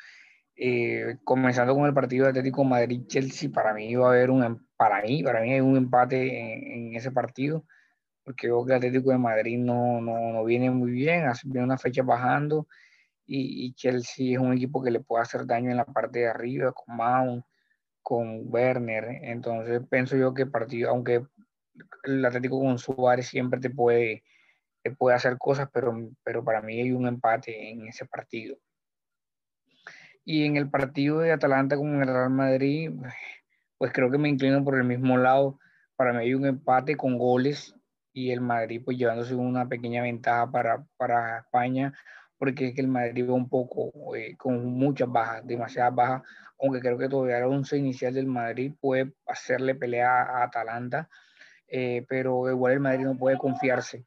eh, 0.56 1.18
comenzando 1.22 1.74
con 1.74 1.84
el 1.84 1.92
partido 1.92 2.24
de 2.24 2.30
Atlético 2.30 2.64
Madrid-Chelsea, 2.64 3.50
para 3.50 3.74
mí 3.74 3.90
iba 3.90 4.06
a 4.06 4.10
haber 4.10 4.30
un 4.30 4.42
para 4.80 5.02
mí, 5.02 5.22
para 5.22 5.42
mí 5.42 5.52
hay 5.52 5.60
un 5.60 5.76
empate 5.76 6.40
en, 6.74 6.96
ese 6.96 7.10
partido, 7.12 7.66
porque 8.24 8.46
veo 8.46 8.64
que 8.64 8.72
el 8.72 8.78
Atlético 8.78 9.10
de 9.10 9.18
Madrid 9.18 9.58
no, 9.58 10.00
no, 10.00 10.32
no 10.32 10.42
viene 10.42 10.70
muy 10.70 10.90
bien, 10.90 11.26
hace 11.26 11.46
una 11.48 11.76
fecha 11.76 12.02
bajando 12.02 12.66
y, 13.26 13.66
y, 13.66 13.74
Chelsea 13.74 14.32
es 14.32 14.38
un 14.38 14.54
equipo 14.54 14.82
que 14.82 14.90
le 14.90 15.00
puede 15.00 15.22
hacer 15.22 15.44
daño 15.44 15.70
en 15.70 15.76
la 15.76 15.84
parte 15.84 16.20
de 16.20 16.28
arriba 16.28 16.72
con 16.72 16.96
Mount, 16.96 17.44
con 18.02 18.50
Werner, 18.50 19.04
entonces 19.22 19.82
pienso 19.90 20.16
yo 20.16 20.32
que 20.32 20.46
partido, 20.46 20.88
aunque 20.88 21.26
el 22.04 22.24
Atlético 22.24 22.58
con 22.58 22.78
Suárez 22.78 23.28
siempre 23.28 23.60
te 23.60 23.68
puede, 23.68 24.24
te 24.82 24.92
puede 24.92 25.14
hacer 25.14 25.36
cosas, 25.36 25.68
pero, 25.74 25.94
pero 26.24 26.42
para 26.42 26.62
mí 26.62 26.80
hay 26.80 26.92
un 26.92 27.06
empate 27.06 27.70
en 27.70 27.86
ese 27.86 28.06
partido. 28.06 28.56
Y 30.24 30.46
en 30.46 30.56
el 30.56 30.70
partido 30.70 31.18
de 31.18 31.32
Atalanta 31.32 31.76
con 31.76 32.00
el 32.00 32.08
Real 32.08 32.30
Madrid, 32.30 32.92
pues 33.80 33.94
creo 33.94 34.10
que 34.10 34.18
me 34.18 34.28
inclino 34.28 34.62
por 34.62 34.76
el 34.76 34.84
mismo 34.84 35.16
lado. 35.16 35.58
Para 35.96 36.12
mí 36.12 36.18
hay 36.18 36.34
un 36.34 36.44
empate 36.44 36.98
con 36.98 37.16
goles 37.16 37.74
y 38.12 38.30
el 38.30 38.42
Madrid 38.42 38.82
pues 38.84 38.98
llevándose 38.98 39.34
una 39.34 39.70
pequeña 39.70 40.02
ventaja 40.02 40.50
para, 40.50 40.84
para 40.98 41.38
España, 41.38 41.94
porque 42.36 42.68
es 42.68 42.74
que 42.74 42.82
el 42.82 42.88
Madrid 42.88 43.26
va 43.26 43.32
un 43.32 43.48
poco 43.48 43.90
eh, 44.14 44.36
con 44.36 44.66
muchas 44.66 45.10
bajas, 45.10 45.46
demasiadas 45.46 45.94
bajas, 45.94 46.22
aunque 46.60 46.80
creo 46.80 46.98
que 46.98 47.08
todavía 47.08 47.38
el 47.38 47.44
once 47.44 47.78
inicial 47.78 48.12
del 48.12 48.26
Madrid 48.26 48.74
puede 48.78 49.14
hacerle 49.26 49.74
pelea 49.74 50.24
a 50.24 50.42
Atalanta, 50.42 51.08
eh, 51.66 52.04
pero 52.06 52.50
igual 52.50 52.74
el 52.74 52.80
Madrid 52.80 53.06
no 53.06 53.16
puede 53.16 53.38
confiarse. 53.38 54.04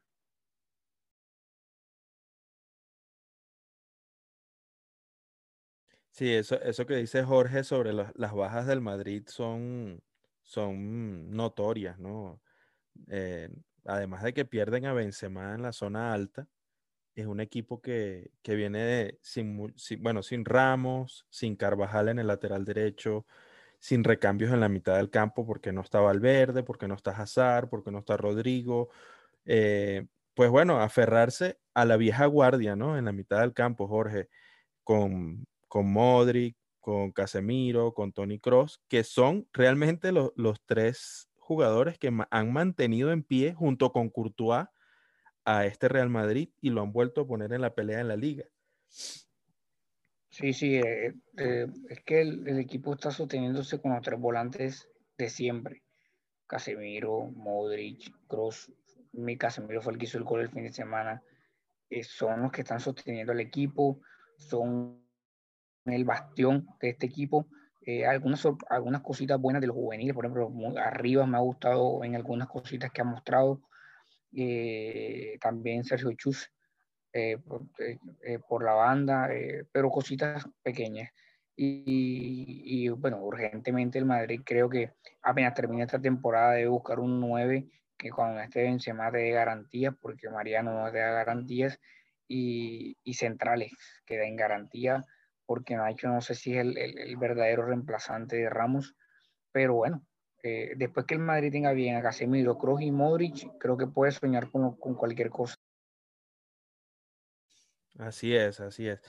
Sí, 6.14 6.32
eso, 6.32 6.60
eso 6.62 6.86
que 6.86 6.94
dice 6.94 7.24
Jorge 7.24 7.64
sobre 7.64 7.92
las 7.92 8.32
bajas 8.32 8.68
del 8.68 8.80
Madrid 8.80 9.24
son, 9.26 10.00
son 10.42 11.30
notorias, 11.32 11.98
¿no? 11.98 12.40
Eh, 13.08 13.50
además 13.84 14.22
de 14.22 14.32
que 14.32 14.44
pierden 14.44 14.86
a 14.86 14.92
Benzema 14.92 15.54
en 15.54 15.62
la 15.62 15.72
zona 15.72 16.14
alta, 16.14 16.46
es 17.16 17.26
un 17.26 17.40
equipo 17.40 17.80
que, 17.82 18.30
viene 18.44 19.18
sin, 19.22 19.74
bueno, 20.00 20.22
sin 20.22 20.44
Ramos, 20.44 21.26
sin 21.30 21.56
Carvajal 21.56 22.08
en 22.10 22.20
el 22.20 22.28
lateral 22.28 22.64
derecho, 22.64 23.26
sin 23.80 24.04
recambios 24.04 24.52
en 24.52 24.60
la 24.60 24.68
mitad 24.68 24.96
del 24.96 25.10
campo 25.10 25.46
porque 25.46 25.72
no 25.72 25.82
está 25.82 26.00
Valverde, 26.00 26.62
porque 26.62 26.88
no 26.88 26.94
está 26.94 27.12
Hazard, 27.12 27.68
porque 27.68 27.90
no 27.90 28.00
está 28.00 28.16
Rodrigo. 28.16 28.90
Eh, 29.46 30.06
pues 30.34 30.50
bueno, 30.50 30.80
aferrarse 30.80 31.58
a 31.74 31.84
la 31.84 31.96
vieja 31.96 32.26
guardia, 32.26 32.76
¿no? 32.76 32.98
En 32.98 33.06
la 33.06 33.12
mitad 33.12 33.40
del 33.40 33.54
campo, 33.54 33.88
Jorge, 33.88 34.28
con 34.84 35.46
con 35.74 35.92
Modric, 35.92 36.56
con 36.78 37.10
Casemiro, 37.10 37.94
con 37.94 38.12
Tony 38.12 38.38
Cross, 38.38 38.80
que 38.86 39.02
son 39.02 39.48
realmente 39.52 40.12
los 40.12 40.64
tres 40.66 41.28
jugadores 41.34 41.98
que 41.98 42.12
han 42.30 42.52
mantenido 42.52 43.10
en 43.10 43.24
pie 43.24 43.54
junto 43.54 43.90
con 43.90 44.08
Courtois 44.08 44.68
a 45.44 45.66
este 45.66 45.88
Real 45.88 46.10
Madrid 46.10 46.50
y 46.60 46.70
lo 46.70 46.80
han 46.80 46.92
vuelto 46.92 47.22
a 47.22 47.26
poner 47.26 47.52
en 47.52 47.60
la 47.60 47.74
pelea 47.74 47.98
en 47.98 48.06
la 48.06 48.14
liga. 48.14 48.44
Sí, 50.30 50.52
sí, 50.52 50.76
eh, 50.76 51.12
eh, 51.38 51.66
es 51.88 52.04
que 52.04 52.20
el, 52.20 52.56
equipo 52.60 52.94
está 52.94 53.10
sosteniéndose 53.10 53.80
con 53.80 53.94
los 53.94 54.02
tres 54.02 54.20
volantes 54.20 54.88
de 55.18 55.28
siempre. 55.28 55.82
Casemiro, 56.46 57.32
Modric, 57.34 58.14
Cross. 58.28 58.72
Mi 59.10 59.36
Casemiro 59.36 59.82
fue 59.82 59.94
el 59.94 59.98
que 59.98 60.04
hizo 60.04 60.18
el 60.18 60.24
gol 60.24 60.42
el 60.42 60.50
fin 60.50 60.62
de 60.62 60.72
semana. 60.72 61.20
Eh, 61.90 62.04
son 62.04 62.42
los 62.42 62.52
que 62.52 62.60
están 62.60 62.78
sosteniendo 62.78 63.32
el 63.32 63.40
equipo, 63.40 64.00
son 64.36 65.03
el 65.92 66.04
bastión 66.04 66.66
de 66.80 66.90
este 66.90 67.06
equipo. 67.06 67.46
Eh, 67.86 68.06
algunas, 68.06 68.46
algunas 68.70 69.02
cositas 69.02 69.38
buenas 69.38 69.60
de 69.60 69.66
los 69.66 69.76
juveniles, 69.76 70.14
por 70.14 70.24
ejemplo, 70.24 70.50
arriba 70.78 71.26
me 71.26 71.36
ha 71.36 71.40
gustado 71.40 72.02
en 72.02 72.16
algunas 72.16 72.48
cositas 72.48 72.90
que 72.90 73.02
ha 73.02 73.04
mostrado. 73.04 73.60
Eh, 74.32 75.38
también 75.40 75.84
Sergio 75.84 76.12
Chus 76.14 76.50
eh, 77.12 77.38
por, 78.48 78.64
la 78.64 78.72
banda, 78.72 79.28
pero 79.70 79.90
cositas 79.90 80.44
pequeñas. 80.62 81.10
Y, 81.56 82.88
bueno, 82.88 83.18
urgentemente 83.18 83.98
el 83.98 84.06
Madrid 84.06 84.40
creo 84.44 84.68
que 84.68 84.94
apenas 85.22 85.54
termina 85.54 85.84
esta 85.84 86.00
temporada 86.00 86.54
debe 86.54 86.68
buscar 86.68 86.98
un 86.98 87.20
9 87.20 87.68
que 87.96 88.10
cuando 88.10 88.40
esté 88.40 88.64
Benzema 88.64 89.12
te 89.12 89.18
dé 89.18 89.30
garantías, 89.30 89.94
porque 90.00 90.28
Mariano 90.28 90.72
no 90.72 90.90
te 90.90 90.98
da 90.98 91.10
garantías, 91.10 91.78
y, 92.26 92.96
y 93.04 93.14
centrales 93.14 93.70
que 94.04 94.16
den 94.18 94.34
garantía 94.34 95.04
porque 95.46 95.76
Nacho 95.76 96.08
no 96.08 96.20
sé 96.20 96.34
si 96.34 96.56
es 96.56 96.64
el, 96.64 97.16
verdadero 97.16 97.66
reemplazante 97.66 98.36
de 98.36 98.50
Ramos, 98.50 98.94
pero 99.52 99.74
bueno, 99.74 100.04
eh, 100.42 100.74
después 100.76 101.06
que 101.06 101.14
el 101.14 101.20
Madrid 101.20 101.52
tenga 101.52 101.72
bien 101.72 101.96
a 101.96 102.02
Casemiro, 102.02 102.58
Kroos 102.58 102.82
y 102.82 102.90
Modric, 102.90 103.56
creo 103.58 103.76
que 103.76 103.86
puede 103.86 104.12
soñar 104.12 104.50
con, 104.50 104.74
cualquier 104.74 105.30
cosa. 105.30 105.56
Así 107.98 108.34
es, 108.34 108.60
así 108.60 108.88
es. 108.88 109.00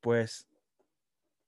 Pues 0.00 0.48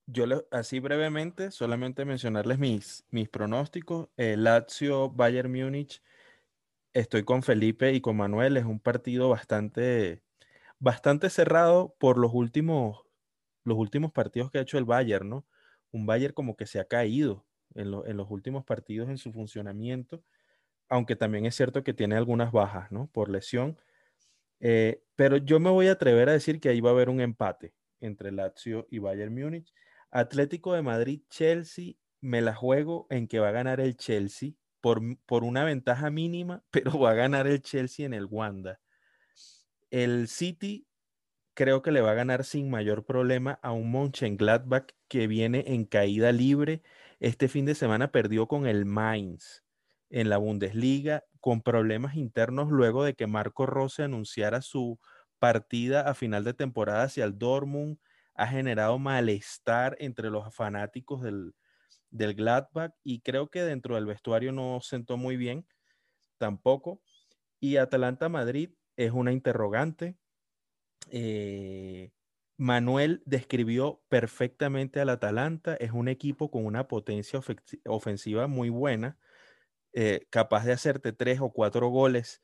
yo 0.06 0.24
así 0.50 0.80
brevemente, 0.80 1.50
solamente 1.50 2.04
mencionarles 2.04 2.58
mis, 2.58 3.04
mis 3.10 3.28
pronósticos. 3.28 4.08
El 4.16 4.44
Lazio 4.44 5.10
Bayern 5.10 5.52
Múnich, 5.52 6.02
estoy 6.92 7.22
con 7.22 7.42
Felipe 7.42 7.92
y 7.92 8.00
con 8.00 8.16
Manuel, 8.16 8.56
es 8.56 8.64
un 8.64 8.80
partido 8.80 9.28
bastante, 9.28 10.22
bastante 10.78 11.30
cerrado 11.30 11.94
por 11.98 12.18
los 12.18 12.32
últimos 12.34 13.09
los 13.64 13.76
últimos 13.78 14.12
partidos 14.12 14.50
que 14.50 14.58
ha 14.58 14.62
hecho 14.62 14.78
el 14.78 14.84
Bayern, 14.84 15.28
¿no? 15.28 15.46
Un 15.92 16.06
Bayern 16.06 16.34
como 16.34 16.56
que 16.56 16.66
se 16.66 16.80
ha 16.80 16.84
caído 16.84 17.46
en, 17.74 17.90
los 17.90 18.30
últimos 18.30 18.64
partidos 18.64 19.08
en 19.08 19.18
su 19.18 19.32
funcionamiento, 19.32 20.22
aunque 20.88 21.16
también 21.16 21.46
es 21.46 21.54
cierto 21.54 21.84
que 21.84 21.94
tiene 21.94 22.16
algunas 22.16 22.52
bajas, 22.52 22.90
¿no? 22.90 23.08
Por 23.08 23.30
lesión. 23.30 23.78
Eh, 24.60 25.02
pero 25.16 25.36
yo 25.36 25.60
me 25.60 25.70
voy 25.70 25.88
a 25.88 25.92
atrever 25.92 26.28
a 26.28 26.32
decir 26.32 26.60
que 26.60 26.68
ahí 26.68 26.80
va 26.80 26.90
a 26.90 26.92
haber 26.92 27.08
un 27.08 27.20
empate 27.20 27.74
entre 28.00 28.32
Lazio 28.32 28.86
y 28.90 28.98
Bayern 28.98 29.34
Múnich. 29.34 29.72
Atlético 30.10 30.74
de 30.74 30.82
Madrid, 30.82 31.22
Chelsea, 31.30 31.94
me 32.20 32.42
la 32.42 32.54
juego 32.54 33.06
en 33.10 33.28
que 33.28 33.38
va 33.38 33.48
a 33.48 33.52
ganar 33.52 33.80
el 33.80 33.96
Chelsea 33.96 34.52
por, 34.80 35.00
por 35.26 35.44
una 35.44 35.64
ventaja 35.64 36.10
mínima, 36.10 36.64
pero 36.70 36.98
va 36.98 37.12
a 37.12 37.14
ganar 37.14 37.46
el 37.46 37.62
Chelsea 37.62 38.06
en 38.06 38.14
el 38.14 38.26
Wanda. 38.26 38.80
El 39.90 40.28
City 40.28 40.86
creo 41.54 41.82
que 41.82 41.92
le 41.92 42.00
va 42.00 42.12
a 42.12 42.14
ganar 42.14 42.44
sin 42.44 42.70
mayor 42.70 43.04
problema 43.04 43.58
a 43.62 43.72
un 43.72 43.90
Mönchengladbach 43.92 44.92
que 45.08 45.26
viene 45.26 45.64
en 45.68 45.84
caída 45.84 46.32
libre. 46.32 46.82
Este 47.20 47.48
fin 47.48 47.66
de 47.66 47.74
semana 47.74 48.12
perdió 48.12 48.48
con 48.48 48.66
el 48.66 48.86
Mainz 48.86 49.62
en 50.10 50.28
la 50.28 50.38
Bundesliga 50.38 51.24
con 51.40 51.62
problemas 51.62 52.16
internos 52.16 52.70
luego 52.70 53.04
de 53.04 53.14
que 53.14 53.26
Marco 53.26 53.66
Rose 53.66 54.02
anunciara 54.02 54.62
su 54.62 54.98
partida 55.38 56.02
a 56.08 56.14
final 56.14 56.44
de 56.44 56.54
temporada 56.54 57.04
hacia 57.04 57.24
el 57.24 57.38
Dortmund. 57.38 57.98
Ha 58.34 58.46
generado 58.46 58.98
malestar 58.98 59.96
entre 60.00 60.30
los 60.30 60.54
fanáticos 60.54 61.22
del, 61.22 61.54
del 62.10 62.34
Gladbach 62.34 62.92
y 63.04 63.20
creo 63.20 63.50
que 63.50 63.62
dentro 63.62 63.96
del 63.96 64.06
vestuario 64.06 64.52
no 64.52 64.80
sentó 64.82 65.16
muy 65.16 65.36
bien 65.36 65.66
tampoco. 66.38 67.02
Y 67.60 67.76
Atalanta 67.76 68.28
Madrid 68.28 68.72
es 68.96 69.12
una 69.12 69.32
interrogante 69.32 70.18
eh, 71.08 72.12
Manuel 72.56 73.22
describió 73.24 74.02
perfectamente 74.08 75.00
al 75.00 75.08
Atalanta. 75.08 75.74
Es 75.76 75.92
un 75.92 76.08
equipo 76.08 76.50
con 76.50 76.66
una 76.66 76.88
potencia 76.88 77.40
ofensiva 77.86 78.46
muy 78.46 78.68
buena, 78.68 79.18
eh, 79.92 80.26
capaz 80.30 80.64
de 80.64 80.72
hacerte 80.72 81.12
tres 81.12 81.40
o 81.40 81.52
cuatro 81.52 81.88
goles 81.88 82.42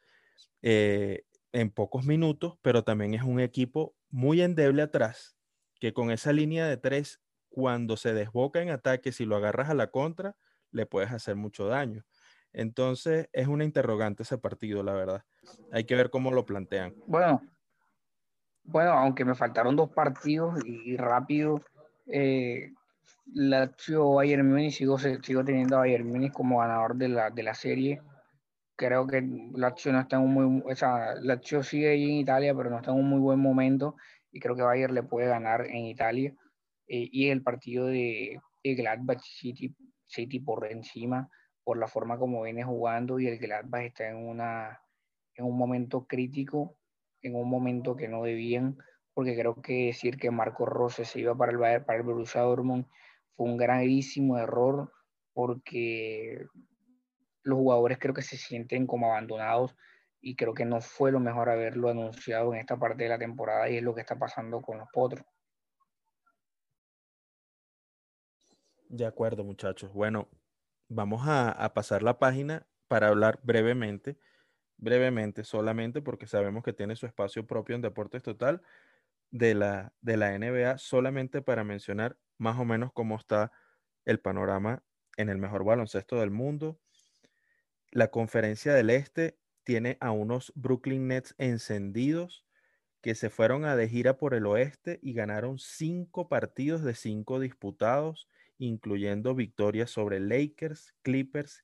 eh, 0.62 1.24
en 1.52 1.70
pocos 1.70 2.04
minutos, 2.06 2.58
pero 2.62 2.82
también 2.82 3.14
es 3.14 3.22
un 3.22 3.40
equipo 3.40 3.94
muy 4.10 4.40
endeble 4.40 4.82
atrás, 4.82 5.36
que 5.80 5.92
con 5.92 6.10
esa 6.10 6.32
línea 6.32 6.66
de 6.66 6.76
tres, 6.76 7.20
cuando 7.48 7.96
se 7.96 8.14
desboca 8.14 8.62
en 8.62 8.70
ataque, 8.70 9.12
si 9.12 9.24
lo 9.24 9.36
agarras 9.36 9.70
a 9.70 9.74
la 9.74 9.90
contra, 9.90 10.36
le 10.70 10.86
puedes 10.86 11.12
hacer 11.12 11.36
mucho 11.36 11.66
daño. 11.66 12.04
Entonces 12.52 13.28
es 13.32 13.48
una 13.48 13.64
interrogante 13.64 14.22
ese 14.22 14.38
partido, 14.38 14.82
la 14.82 14.94
verdad. 14.94 15.24
Hay 15.72 15.84
que 15.84 15.94
ver 15.94 16.10
cómo 16.10 16.30
lo 16.30 16.46
plantean. 16.46 16.94
Bueno, 17.06 17.42
bueno, 18.66 18.92
aunque 18.92 19.24
me 19.24 19.34
faltaron 19.34 19.76
dos 19.76 19.90
partidos 19.90 20.58
y, 20.64 20.96
rápido, 20.96 21.62
eh, 22.06 22.72
Lazio 23.32 24.14
Bayern 24.14 24.48
Munich 24.48 24.72
sigo, 24.72 24.98
sigo 24.98 25.44
teniendo 25.44 25.76
a 25.76 25.80
Bayern 25.80 26.06
Munich 26.06 26.32
como 26.32 26.58
ganador 26.58 26.96
de 26.96 27.08
la, 27.08 27.30
de 27.30 27.42
la 27.42 27.54
serie. 27.54 28.02
Creo 28.76 29.06
que 29.06 29.22
Lazio 29.54 29.92
no 29.92 30.00
está 30.00 30.16
en 30.16 30.22
un 30.22 30.34
muy, 30.34 30.62
o 30.70 30.74
sea, 30.76 31.14
Lazio 31.14 31.62
sigue 31.62 31.90
ahí 31.90 32.04
en 32.04 32.16
Italia, 32.18 32.54
pero 32.54 32.70
no 32.70 32.78
está 32.78 32.90
en 32.90 32.98
un 32.98 33.08
muy 33.08 33.20
buen 33.20 33.38
momento 33.38 33.96
y 34.30 34.40
creo 34.40 34.54
que 34.54 34.62
Bayern 34.62 34.94
le 34.94 35.02
puede 35.02 35.28
ganar 35.28 35.66
en 35.66 35.86
Italia. 35.86 36.34
Eh, 36.88 37.08
y 37.10 37.30
el 37.30 37.42
partido 37.42 37.86
de, 37.86 38.40
de 38.62 38.74
Gladbach 38.74 39.22
City, 39.22 39.74
City 40.04 40.40
por 40.40 40.70
encima, 40.70 41.28
por 41.64 41.78
la 41.78 41.88
forma 41.88 42.18
como 42.18 42.42
viene 42.42 42.62
jugando 42.64 43.18
y 43.18 43.26
el 43.26 43.38
Gladbach 43.38 43.84
está 43.84 44.08
en, 44.08 44.16
una, 44.16 44.80
en 45.34 45.46
un 45.46 45.56
momento 45.56 46.06
crítico 46.06 46.76
en 47.22 47.34
un 47.34 47.48
momento 47.48 47.96
que 47.96 48.08
no 48.08 48.22
debían, 48.22 48.78
porque 49.14 49.34
creo 49.34 49.60
que 49.62 49.86
decir 49.86 50.18
que 50.18 50.30
Marco 50.30 50.66
Rose 50.66 51.04
se 51.04 51.20
iba 51.20 51.36
para 51.36 51.52
el, 51.52 51.84
para 51.84 51.98
el 51.98 52.04
Borussia 52.04 52.42
Dortmund 52.42 52.86
fue 53.34 53.46
un 53.46 53.56
gravísimo 53.56 54.38
error, 54.38 54.92
porque 55.32 56.46
los 57.42 57.58
jugadores 57.58 57.98
creo 57.98 58.14
que 58.14 58.22
se 58.22 58.36
sienten 58.36 58.86
como 58.86 59.06
abandonados 59.06 59.74
y 60.20 60.34
creo 60.34 60.54
que 60.54 60.64
no 60.64 60.80
fue 60.80 61.12
lo 61.12 61.20
mejor 61.20 61.48
haberlo 61.48 61.88
anunciado 61.88 62.52
en 62.52 62.60
esta 62.60 62.76
parte 62.76 63.04
de 63.04 63.10
la 63.10 63.18
temporada 63.18 63.68
y 63.68 63.76
es 63.76 63.82
lo 63.82 63.94
que 63.94 64.00
está 64.00 64.18
pasando 64.18 64.60
con 64.60 64.78
los 64.78 64.88
potros. 64.92 65.24
De 68.88 69.06
acuerdo, 69.06 69.44
muchachos. 69.44 69.92
Bueno, 69.92 70.28
vamos 70.88 71.22
a, 71.26 71.72
pasar 71.74 72.02
la 72.02 72.18
página 72.18 72.66
para 72.88 73.08
hablar 73.08 73.40
brevemente, 73.42 74.16
brevemente 74.78 75.44
solamente 75.44 76.02
porque 76.02 76.26
sabemos 76.26 76.62
que 76.62 76.72
tiene 76.72 76.96
su 76.96 77.06
espacio 77.06 77.46
propio 77.46 77.76
en 77.76 77.82
Deportes 77.82 78.22
Total 78.22 78.62
de 79.30 79.54
la, 79.54 79.92
de 80.00 80.16
la 80.16 80.38
NBA, 80.38 80.78
solamente 80.78 81.42
para 81.42 81.64
mencionar 81.64 82.18
más 82.38 82.58
o 82.58 82.64
menos 82.64 82.92
cómo 82.92 83.16
está 83.16 83.52
el 84.04 84.20
panorama 84.20 84.82
en 85.16 85.28
el 85.28 85.38
mejor 85.38 85.64
baloncesto 85.64 86.20
del 86.20 86.30
mundo. 86.30 86.78
La 87.90 88.08
conferencia 88.08 88.74
del 88.74 88.90
Este 88.90 89.38
tiene 89.64 89.96
a 90.00 90.12
unos 90.12 90.52
Brooklyn 90.54 91.08
Nets 91.08 91.34
encendidos 91.38 92.46
que 93.00 93.14
se 93.14 93.30
fueron 93.30 93.64
a 93.64 93.76
de 93.76 93.88
gira 93.88 94.18
por 94.18 94.34
el 94.34 94.46
oeste 94.46 94.98
y 95.02 95.12
ganaron 95.12 95.58
cinco 95.58 96.28
partidos 96.28 96.82
de 96.82 96.94
cinco 96.94 97.38
disputados, 97.40 98.28
incluyendo 98.58 99.34
victorias 99.34 99.90
sobre 99.90 100.18
Lakers, 100.18 100.94
Clippers 101.02 101.62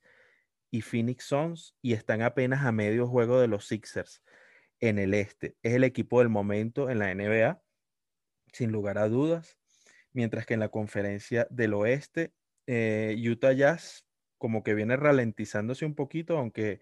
y 0.72 0.80
Phoenix 0.80 1.26
Suns, 1.26 1.76
y 1.80 1.92
están 1.92 2.22
apenas 2.22 2.64
a 2.66 2.72
medio 2.72 3.06
juego 3.06 3.40
de 3.40 3.46
los 3.46 3.68
Sixers 3.68 4.24
en 4.80 4.98
el 4.98 5.14
este. 5.14 5.56
Es 5.62 5.74
el 5.74 5.84
equipo 5.84 6.18
del 6.18 6.28
momento 6.28 6.90
en 6.90 6.98
la 6.98 7.14
NBA, 7.14 7.62
sin 8.52 8.72
lugar 8.72 8.98
a 8.98 9.08
dudas, 9.08 9.56
mientras 10.12 10.46
que 10.46 10.54
en 10.54 10.60
la 10.60 10.70
conferencia 10.70 11.46
del 11.50 11.74
oeste, 11.74 12.34
eh, 12.66 13.14
Utah 13.24 13.52
Jazz 13.52 14.04
como 14.38 14.64
que 14.64 14.74
viene 14.74 14.96
ralentizándose 14.96 15.86
un 15.86 15.94
poquito, 15.94 16.36
aunque 16.36 16.80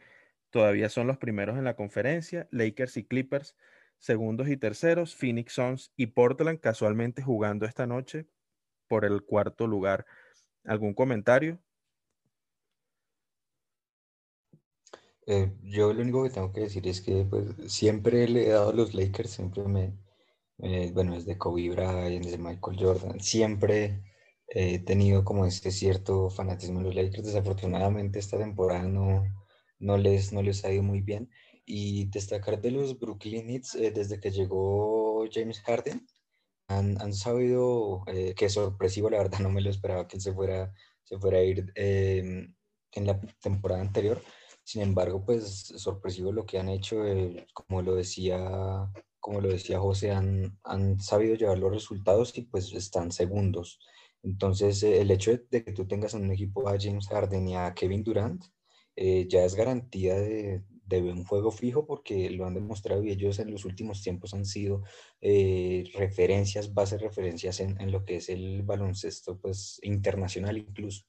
Todavía 0.50 0.88
son 0.88 1.06
los 1.06 1.16
primeros 1.16 1.56
en 1.58 1.64
la 1.64 1.76
conferencia, 1.76 2.48
Lakers 2.50 2.96
y 2.96 3.04
Clippers, 3.04 3.56
segundos 3.98 4.48
y 4.48 4.56
terceros, 4.56 5.14
Phoenix 5.14 5.52
Suns 5.52 5.92
y 5.96 6.06
Portland 6.08 6.58
casualmente 6.58 7.22
jugando 7.22 7.66
esta 7.66 7.86
noche 7.86 8.26
por 8.88 9.04
el 9.04 9.22
cuarto 9.22 9.68
lugar. 9.68 10.06
¿Algún 10.64 10.92
comentario? 10.92 11.60
Eh, 15.26 15.52
yo 15.62 15.92
lo 15.92 16.02
único 16.02 16.22
que 16.24 16.30
tengo 16.30 16.52
que 16.52 16.62
decir 16.62 16.86
es 16.88 17.00
que 17.00 17.24
pues, 17.24 17.44
siempre 17.72 18.26
le 18.28 18.46
he 18.46 18.50
dado 18.50 18.70
a 18.70 18.74
los 18.74 18.94
Lakers, 18.94 19.30
siempre 19.30 19.64
me, 19.64 19.96
bueno, 20.92 21.14
desde 21.14 21.38
Kobe 21.38 21.70
Bryant, 21.70 22.24
desde 22.24 22.38
Michael 22.38 22.76
Jordan, 22.78 23.20
siempre 23.20 24.02
he 24.50 24.80
tenido 24.80 25.24
como 25.24 25.46
este 25.46 25.70
cierto 25.70 26.28
fanatismo 26.30 26.80
en 26.80 26.86
los 26.86 26.94
Lakers. 26.94 27.24
Desafortunadamente 27.26 28.18
esta 28.18 28.38
temporada 28.38 28.82
no, 28.82 29.24
no 29.78 29.96
les, 29.96 30.32
no 30.32 30.42
les 30.42 30.64
ha 30.64 30.72
ido 30.72 30.82
muy 30.82 31.00
bien. 31.02 31.30
Y 31.64 32.06
destacar 32.10 32.60
de 32.60 32.72
los 32.72 32.98
Brooklyn 32.98 33.46
Nets, 33.46 33.74
eh, 33.76 33.92
desde 33.92 34.20
que 34.20 34.30
llegó 34.30 35.24
James 35.32 35.60
Harden, 35.60 36.06
han, 36.68 37.00
han 37.00 37.14
sabido, 37.14 38.04
eh, 38.08 38.34
que 38.36 38.46
es 38.46 38.54
sorpresivo, 38.54 39.10
la 39.10 39.18
verdad 39.18 39.38
no 39.40 39.50
me 39.50 39.60
lo 39.60 39.70
esperaba 39.70 40.08
que 40.08 40.16
él 40.16 40.22
se 40.22 40.32
fuera, 40.34 40.72
se 41.04 41.18
fuera 41.18 41.38
a 41.38 41.42
ir 41.42 41.72
em, 41.76 42.54
en 42.92 43.06
la 43.06 43.20
temporada 43.40 43.80
anterior. 43.82 44.22
Sin 44.64 44.82
embargo, 44.82 45.24
pues 45.24 45.72
sorpresivo 45.76 46.32
lo 46.32 46.46
que 46.46 46.58
han 46.58 46.68
hecho, 46.68 47.06
eh, 47.06 47.46
como 47.54 47.82
lo 47.82 47.94
decía, 47.96 48.90
como 49.18 49.40
lo 49.40 49.48
decía 49.48 49.80
José, 49.80 50.12
han, 50.12 50.58
han 50.64 51.00
sabido 51.00 51.34
llevar 51.34 51.58
los 51.58 51.72
resultados 51.72 52.36
y 52.38 52.42
pues 52.42 52.72
están 52.72 53.12
segundos. 53.12 53.80
Entonces, 54.22 54.82
el 54.82 55.10
hecho 55.10 55.32
de, 55.32 55.46
de, 55.50 55.64
que 55.64 55.72
tú 55.72 55.86
tengas 55.86 56.14
en 56.14 56.24
un 56.24 56.32
equipo 56.32 56.68
a 56.68 56.76
James 56.78 57.08
Harden 57.08 57.48
y 57.48 57.56
a 57.56 57.74
Kevin 57.74 58.04
Durant, 58.04 58.44
eh, 58.96 59.26
ya 59.28 59.44
es 59.44 59.54
garantía 59.54 60.14
de, 60.14 60.62
un 60.90 61.24
juego 61.24 61.50
fijo 61.52 61.86
porque 61.86 62.28
lo 62.30 62.44
han 62.46 62.54
demostrado 62.54 63.02
y 63.04 63.10
ellos 63.10 63.38
en 63.38 63.50
los 63.50 63.64
últimos 63.64 64.02
tiempos 64.02 64.34
han 64.34 64.44
sido 64.44 64.82
eh, 65.20 65.84
referencias, 65.94 66.74
bases 66.74 67.00
referencias 67.00 67.60
en, 67.60 67.92
lo 67.92 68.04
que 68.04 68.16
es 68.16 68.28
el 68.28 68.62
baloncesto 68.62 69.38
pues, 69.38 69.80
internacional 69.82 70.58
incluso. 70.58 71.04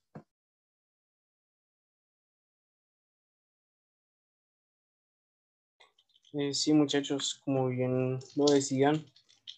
Eh, 6.33 6.53
sí, 6.53 6.73
muchachos, 6.73 7.41
como 7.43 7.67
bien 7.67 8.19
lo 8.35 8.45
decían, 8.45 9.05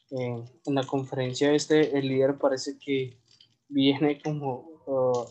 en 0.10 0.76
la 0.76 0.86
conferencia 0.86 1.54
este, 1.54 1.98
el 1.98 2.08
líder 2.08 2.38
parece 2.38 2.78
que 2.78 3.18
viene 3.68 4.22
como, 4.22 4.82
uh, 4.86 5.26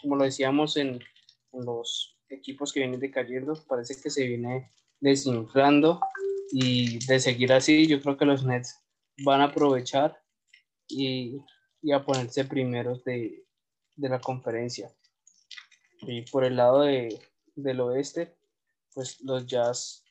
como 0.00 0.16
lo 0.16 0.24
decíamos 0.24 0.76
en, 0.76 1.00
los 1.52 2.16
equipos 2.30 2.72
que 2.72 2.80
vienen 2.80 2.98
decayendo, 2.98 3.52
parece 3.68 4.00
que 4.00 4.08
se 4.08 4.26
viene 4.26 4.72
desinflando 5.00 6.00
y 6.50 7.04
de 7.04 7.20
seguir 7.20 7.52
así, 7.52 7.86
yo 7.86 8.00
creo 8.00 8.16
que 8.16 8.24
los 8.24 8.42
Nets 8.42 8.80
van 9.22 9.42
a 9.42 9.46
aprovechar 9.46 10.18
y, 10.88 11.36
y 11.82 11.92
a 11.92 12.02
ponerse 12.02 12.46
primeros 12.46 13.04
de, 13.04 13.44
de, 13.96 14.08
la 14.08 14.18
conferencia. 14.18 14.90
Y 16.00 16.22
por 16.30 16.44
el 16.44 16.56
lado 16.56 16.80
de, 16.80 17.20
del 17.54 17.80
oeste, 17.80 18.34
pues 18.94 19.20
los 19.20 19.46
Jazz, 19.46 20.01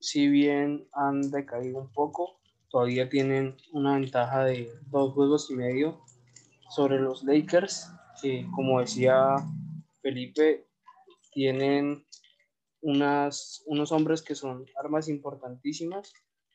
si 0.00 0.28
bien 0.28 0.88
han 0.92 1.30
decaído 1.30 1.80
un 1.80 1.92
poco, 1.92 2.40
todavía 2.70 3.08
tienen 3.08 3.56
una 3.72 3.94
ventaja 3.94 4.44
de 4.44 4.70
dos 4.86 5.14
juegos 5.14 5.50
y 5.50 5.54
medio 5.54 6.04
sobre 6.70 7.00
los 7.00 7.22
Lakers, 7.24 7.90
que 8.20 8.46
como 8.54 8.80
decía 8.80 9.36
Felipe, 10.02 10.66
tienen 11.32 12.04
unas, 12.80 13.62
unos 13.66 13.92
hombres 13.92 14.22
que 14.22 14.34
son 14.34 14.66
armas 14.76 15.08
importantísimas 15.08 16.12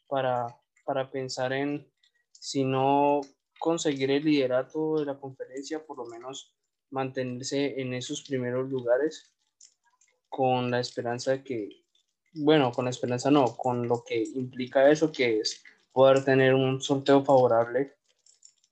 para, 0.08 0.48
para 0.86 1.10
pensar 1.10 1.54
en, 1.54 1.90
si 2.32 2.64
no 2.64 3.22
conseguir 3.60 4.12
el 4.12 4.26
liderato 4.26 5.00
de 5.00 5.06
la 5.06 5.20
conferencia, 5.20 5.86
por 5.86 5.98
lo 5.98 6.06
menos 6.06 6.54
mantenerse 6.92 7.80
en 7.80 7.94
esos 7.94 8.24
primeros 8.24 8.70
lugares 8.70 9.34
con 10.30 10.70
la 10.70 10.80
esperanza 10.80 11.32
de 11.32 11.44
que, 11.44 11.83
bueno, 12.34 12.72
con 12.72 12.88
esperanza 12.88 13.30
no, 13.32 13.56
con 13.56 13.88
lo 13.88 14.04
que 14.04 14.24
implica 14.36 14.90
eso, 14.90 15.12
que 15.12 15.40
es 15.40 15.64
poder 15.92 16.24
tener 16.24 16.54
un 16.54 16.82
sorteo 16.82 17.24
favorable 17.24 17.94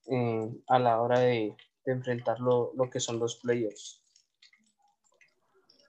eh, 0.09 0.49
a 0.67 0.79
la 0.79 1.01
hora 1.01 1.19
de, 1.19 1.55
de 1.85 1.91
enfrentar 1.91 2.39
lo, 2.39 2.73
que 2.91 2.99
son 2.99 3.19
los 3.19 3.35
players. 3.37 4.01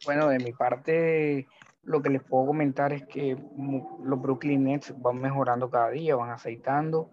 Bueno, 0.04 0.28
de 0.28 0.38
mi 0.38 0.52
parte, 0.52 1.46
lo 1.82 2.02
que 2.02 2.10
les 2.10 2.22
puedo 2.22 2.46
comentar 2.46 2.92
es 2.92 3.06
que 3.06 3.36
los 4.04 4.20
Brooklyn 4.20 4.64
Nets 4.64 4.94
van 5.00 5.20
mejorando 5.20 5.70
cada 5.70 5.90
día, 5.90 6.16
van 6.16 6.30
aceitando. 6.30 7.10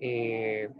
Eh, 0.00 0.70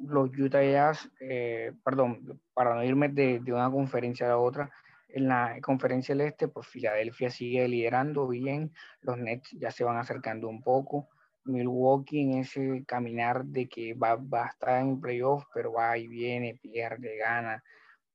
los 0.00 0.30
Utah 0.38 0.62
Jazz, 0.62 1.10
eh, 1.20 1.72
perdón, 1.84 2.40
para 2.54 2.74
no 2.74 2.84
irme 2.84 3.08
de, 3.08 3.42
una 3.48 3.70
conferencia 3.70 4.26
a 4.26 4.30
la 4.30 4.38
otra, 4.38 4.70
en 5.08 5.28
la 5.28 5.58
conferencia 5.62 6.14
del 6.14 6.26
Este, 6.28 6.48
pues 6.48 6.66
Filadelfia 6.66 7.30
sigue 7.30 7.66
liderando 7.68 8.28
bien, 8.28 8.72
los 9.00 9.18
Nets 9.18 9.50
ya 9.52 9.70
se 9.70 9.84
van 9.84 9.96
acercando 9.96 10.48
un 10.48 10.62
poco. 10.62 11.08
Milwaukee 11.44 12.20
en 12.20 12.38
ese 12.38 12.84
caminar 12.86 13.44
de 13.44 13.68
que 13.68 13.94
va, 13.94 14.16
va 14.16 14.44
a 14.44 14.48
estar 14.48 14.80
en 14.80 15.00
playoff, 15.00 15.44
pero 15.54 15.72
va 15.72 15.96
y 15.96 16.06
viene, 16.06 16.58
pierde, 16.60 17.16
gana. 17.16 17.62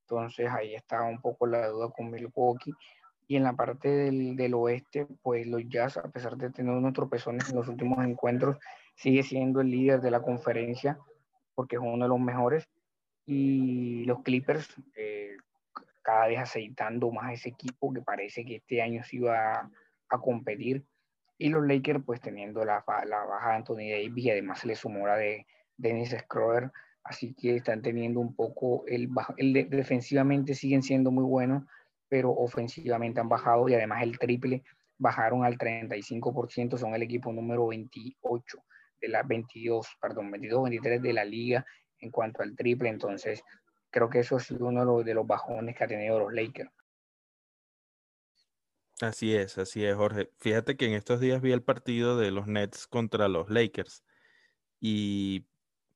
Entonces 0.01 0.49
ahí 0.51 0.75
está 0.75 1.03
un 1.03 1.19
poco 1.19 1.47
la 1.47 1.67
duda 1.69 1.89
con 1.89 2.11
Milwaukee. 2.11 2.73
Y 3.27 3.37
en 3.37 3.43
la 3.43 3.53
parte 3.53 3.89
del, 3.89 4.35
del, 4.35 4.53
oeste, 4.53 5.07
pues 5.21 5.47
los 5.47 5.63
Jazz, 5.67 5.97
a 5.97 6.11
pesar 6.11 6.37
de 6.37 6.51
tener 6.51 6.73
unos 6.73 6.93
tropezones 6.93 7.49
en 7.49 7.55
los 7.55 7.67
últimos 7.67 8.05
encuentros, 8.05 8.57
sigue 8.95 9.23
siendo 9.23 9.61
el 9.61 9.71
líder 9.71 10.01
de 10.01 10.11
la 10.11 10.21
conferencia 10.21 10.99
porque 11.55 11.75
es 11.75 11.81
uno 11.81 12.05
de 12.05 12.09
los 12.09 12.19
mejores. 12.19 12.69
Y 13.25 14.03
los 14.05 14.21
Clippers, 14.21 14.75
eh, 14.95 15.37
cada 16.03 16.27
vez 16.27 16.39
aceitando 16.39 17.11
más 17.11 17.33
ese 17.33 17.49
equipo 17.49 17.91
que 17.91 18.01
parece 18.01 18.45
que 18.45 18.57
este 18.57 18.81
año 18.81 19.03
sí 19.03 19.19
va 19.19 19.53
a, 19.53 19.71
a 20.09 20.19
competir. 20.19 20.85
Y 21.37 21.49
los 21.49 21.65
Lakers, 21.65 22.03
pues 22.05 22.21
teniendo 22.21 22.63
la, 22.63 22.83
la, 23.05 23.25
baja 23.25 23.49
de 23.49 23.55
Anthony 23.55 23.89
Davis 23.89 24.25
y 24.25 24.31
además 24.31 24.59
se 24.59 24.67
le 24.67 24.75
sumó 24.75 25.07
la 25.07 25.17
de 25.17 25.47
Dennis 25.77 26.15
Schroeder, 26.27 26.71
así 27.03 27.33
que 27.33 27.55
están 27.55 27.81
teniendo 27.81 28.19
un 28.19 28.35
poco 28.35 28.85
el, 28.87 29.09
el 29.37 29.69
defensivamente 29.69 30.53
siguen 30.53 30.83
siendo 30.83 31.09
muy 31.09 31.23
buenos, 31.23 31.63
pero 32.07 32.31
ofensivamente 32.31 33.19
han 33.19 33.29
bajado 33.29 33.67
y 33.67 33.73
además 33.73 34.03
el 34.03 34.19
triple 34.19 34.63
bajaron 34.99 35.43
al 35.43 35.57
35%, 35.57 36.77
son 36.77 36.93
el 36.93 37.01
equipo 37.01 37.33
número 37.33 37.67
28 37.67 38.63
de 39.01 39.07
la 39.07 39.23
22, 39.23 39.97
perdón, 39.99 40.31
22, 40.31 40.63
23 40.63 41.01
de 41.01 41.13
la 41.13 41.25
liga 41.25 41.65
en 41.99 42.11
cuanto 42.11 42.43
al 42.43 42.55
triple, 42.55 42.89
entonces 42.89 43.43
creo 43.93 44.09
que 44.09 44.19
eso 44.19 44.37
es 44.37 44.49
uno 44.51 45.03
de 45.03 45.13
los, 45.13 45.25
bajones 45.27 45.77
que 45.77 45.83
ha 45.83 45.87
tenido 45.87 46.19
los 46.19 46.33
Lakers. 46.33 46.71
Así 49.01 49.35
es, 49.35 49.57
así 49.57 49.85
es, 49.85 49.95
Jorge. 49.95 50.31
Fíjate 50.39 50.75
que 50.75 50.87
en 50.87 50.93
estos 50.93 51.19
días 51.19 51.41
vi 51.41 51.51
el 51.51 51.61
partido 51.61 52.17
de 52.17 52.31
los 52.31 52.47
Nets 52.47 52.87
contra 52.87 53.27
los 53.27 53.49
Lakers 53.49 54.03
y 54.79 55.45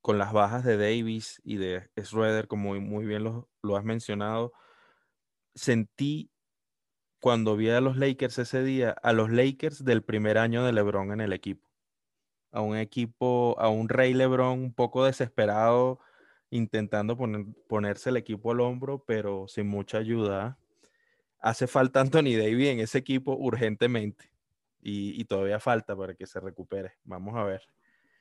con 0.01 0.17
las 0.17 0.31
bajas 0.31 0.63
de 0.63 0.77
Davis 0.77 1.41
y 1.43 1.57
de 1.57 1.89
Schroeder, 1.99 2.47
como 2.47 2.75
muy 2.75 3.05
bien 3.05 3.23
lo, 3.23 3.49
lo 3.63 3.75
has 3.75 3.83
mencionado, 3.83 4.53
sentí 5.55 6.29
cuando 7.19 7.57
vi 7.57 7.69
a 7.71 7.81
los 7.81 7.97
Lakers 7.97 8.37
ese 8.37 8.63
día, 8.63 8.91
a 8.91 9.11
los 9.11 9.31
Lakers 9.31 9.83
del 9.83 10.03
primer 10.03 10.37
año 10.37 10.63
de 10.63 10.71
LeBron 10.71 11.11
en 11.11 11.21
el 11.21 11.33
equipo. 11.33 11.67
A 12.51 12.61
un 12.61 12.77
equipo, 12.77 13.55
a 13.59 13.69
un 13.69 13.89
Rey 13.89 14.13
LeBron 14.13 14.59
un 14.59 14.73
poco 14.73 15.03
desesperado, 15.05 15.99
intentando 16.49 17.17
ponerse 17.67 18.09
el 18.09 18.17
equipo 18.17 18.51
al 18.51 18.61
hombro, 18.61 19.03
pero 19.05 19.47
sin 19.47 19.67
mucha 19.67 19.97
ayuda. 19.97 20.57
Hace 21.39 21.67
falta 21.67 22.01
Anthony 22.01 22.35
Davis 22.37 22.69
en 22.69 22.79
ese 22.79 22.97
equipo 22.97 23.35
urgentemente. 23.35 24.31
Y, 24.81 25.19
y 25.19 25.25
todavía 25.25 25.59
falta 25.59 25.95
para 25.95 26.13
que 26.13 26.25
se 26.25 26.39
recupere. 26.39 26.93
Vamos 27.03 27.35
a 27.35 27.43
ver. 27.43 27.61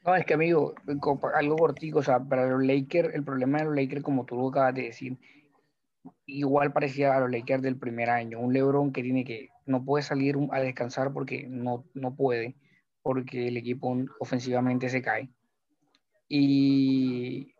No, 0.05 0.15
es 0.15 0.25
que 0.25 0.35
amigo, 0.35 0.75
algo 1.35 1.57
cortico, 1.57 1.99
o 1.99 2.03
sea, 2.03 2.21
para 2.21 2.49
los 2.49 2.65
Lakers, 2.65 3.13
el 3.13 3.25
problema 3.25 3.59
de 3.59 3.65
los 3.65 3.75
Lakers, 3.75 4.05
como 4.05 4.25
tú 4.25 4.37
lo 4.37 4.49
acabas 4.49 4.75
de 4.75 4.83
decir, 4.83 5.19
igual 6.27 6.73
parecía 6.73 7.17
a 7.17 7.21
los 7.21 7.31
Lakers 7.31 7.63
del 7.63 7.77
primer 7.77 8.11
año. 8.11 8.39
Un 8.39 8.53
LeBron 8.53 8.93
que 8.93 9.03
tiene 9.03 9.25
que, 9.25 9.49
no 9.65 9.85
puede 9.85 10.05
salir 10.05 10.37
a 10.53 10.61
descansar 10.61 11.13
porque 11.13 11.47
no, 11.49 11.85
no 11.95 12.15
puede, 12.15 12.55
porque 13.03 13.49
el 13.49 13.57
equipo 13.57 13.97
ofensivamente 14.21 14.89
se 14.89 15.03
cae. 15.03 15.29
Y 16.29 17.56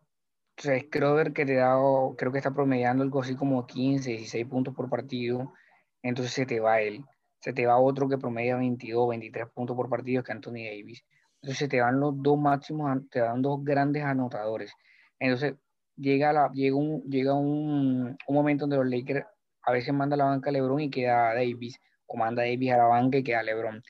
sea, 0.61 1.13
ver 1.13 1.33
que 1.33 1.45
te 1.45 1.55
da, 1.55 1.77
creo 2.17 2.31
que 2.31 2.39
está 2.39 2.51
promediando 2.51 3.03
algo 3.03 3.21
así 3.21 3.35
como 3.35 3.65
15, 3.65 4.09
16 4.11 4.45
puntos 4.47 4.73
por 4.73 4.89
partido. 4.89 5.53
Entonces 6.01 6.33
se 6.33 6.45
te 6.45 6.59
va 6.59 6.81
él. 6.81 7.03
Se 7.39 7.53
te 7.53 7.65
va 7.65 7.77
otro 7.77 8.09
que 8.09 8.17
promedia 8.17 8.57
22, 8.57 9.09
23 9.09 9.49
puntos 9.49 9.75
por 9.75 9.89
partido, 9.89 10.23
que 10.23 10.31
Anthony 10.31 10.65
Davis. 10.69 11.03
Entonces 11.41 11.59
se 11.59 11.67
te 11.67 11.81
van 11.81 11.99
los 11.99 12.21
dos 12.21 12.39
máximos, 12.39 13.07
te 13.09 13.19
dan 13.19 13.41
dos 13.41 13.63
grandes 13.63 14.03
anotadores. 14.03 14.73
Entonces 15.19 15.55
llega, 15.95 16.33
la, 16.33 16.51
llega, 16.53 16.75
un, 16.75 17.03
llega 17.03 17.33
un, 17.33 18.17
un 18.27 18.35
momento 18.35 18.63
donde 18.63 18.77
los 18.77 18.87
Lakers 18.87 19.25
a 19.63 19.71
veces 19.71 19.93
manda 19.93 20.15
a 20.15 20.17
la 20.17 20.25
banca 20.25 20.49
a 20.49 20.53
LeBron 20.53 20.79
y 20.79 20.89
queda 20.89 21.33
Davis, 21.33 21.79
o 22.05 22.17
manda 22.17 22.43
Davis 22.43 22.71
a 22.71 22.77
la 22.77 22.85
banca 22.85 23.17
y 23.17 23.23
queda 23.23 23.43
LeBron. 23.43 23.83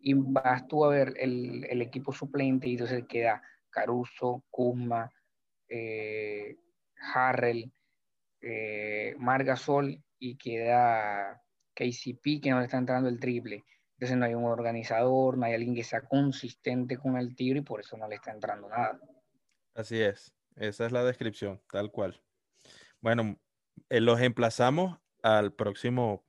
Y 0.00 0.14
vas 0.14 0.66
tú 0.66 0.84
a 0.84 0.88
ver 0.90 1.14
el, 1.18 1.64
el 1.70 1.82
equipo 1.82 2.12
suplente 2.12 2.68
y 2.68 2.72
entonces 2.72 3.04
queda 3.08 3.42
Caruso, 3.70 4.42
Kuzma, 4.50 5.10
eh, 5.70 6.58
Harrell, 7.14 7.72
eh, 8.42 9.14
Margasol 9.18 10.02
y 10.18 10.36
queda 10.36 11.42
KCP 11.74 12.42
que 12.42 12.50
no 12.50 12.58
le 12.58 12.64
está 12.64 12.76
entrando 12.76 13.08
el 13.08 13.18
triple. 13.18 13.64
Entonces 13.94 14.16
no 14.16 14.26
hay 14.26 14.34
un 14.34 14.44
organizador, 14.44 15.38
no 15.38 15.46
hay 15.46 15.54
alguien 15.54 15.74
que 15.74 15.84
sea 15.84 16.02
consistente 16.02 16.96
con 16.96 17.16
el 17.16 17.34
tiro 17.34 17.58
y 17.58 17.62
por 17.62 17.80
eso 17.80 17.96
no 17.96 18.08
le 18.08 18.16
está 18.16 18.32
entrando 18.32 18.68
nada. 18.68 18.98
Así 19.74 20.00
es. 20.00 20.34
Esa 20.56 20.86
es 20.86 20.92
la 20.92 21.04
descripción, 21.04 21.60
tal 21.70 21.90
cual. 21.90 22.20
Bueno, 23.00 23.38
eh, 23.88 24.00
los 24.00 24.20
emplazamos 24.20 24.98
al 25.22 25.52
próximo 25.52 26.24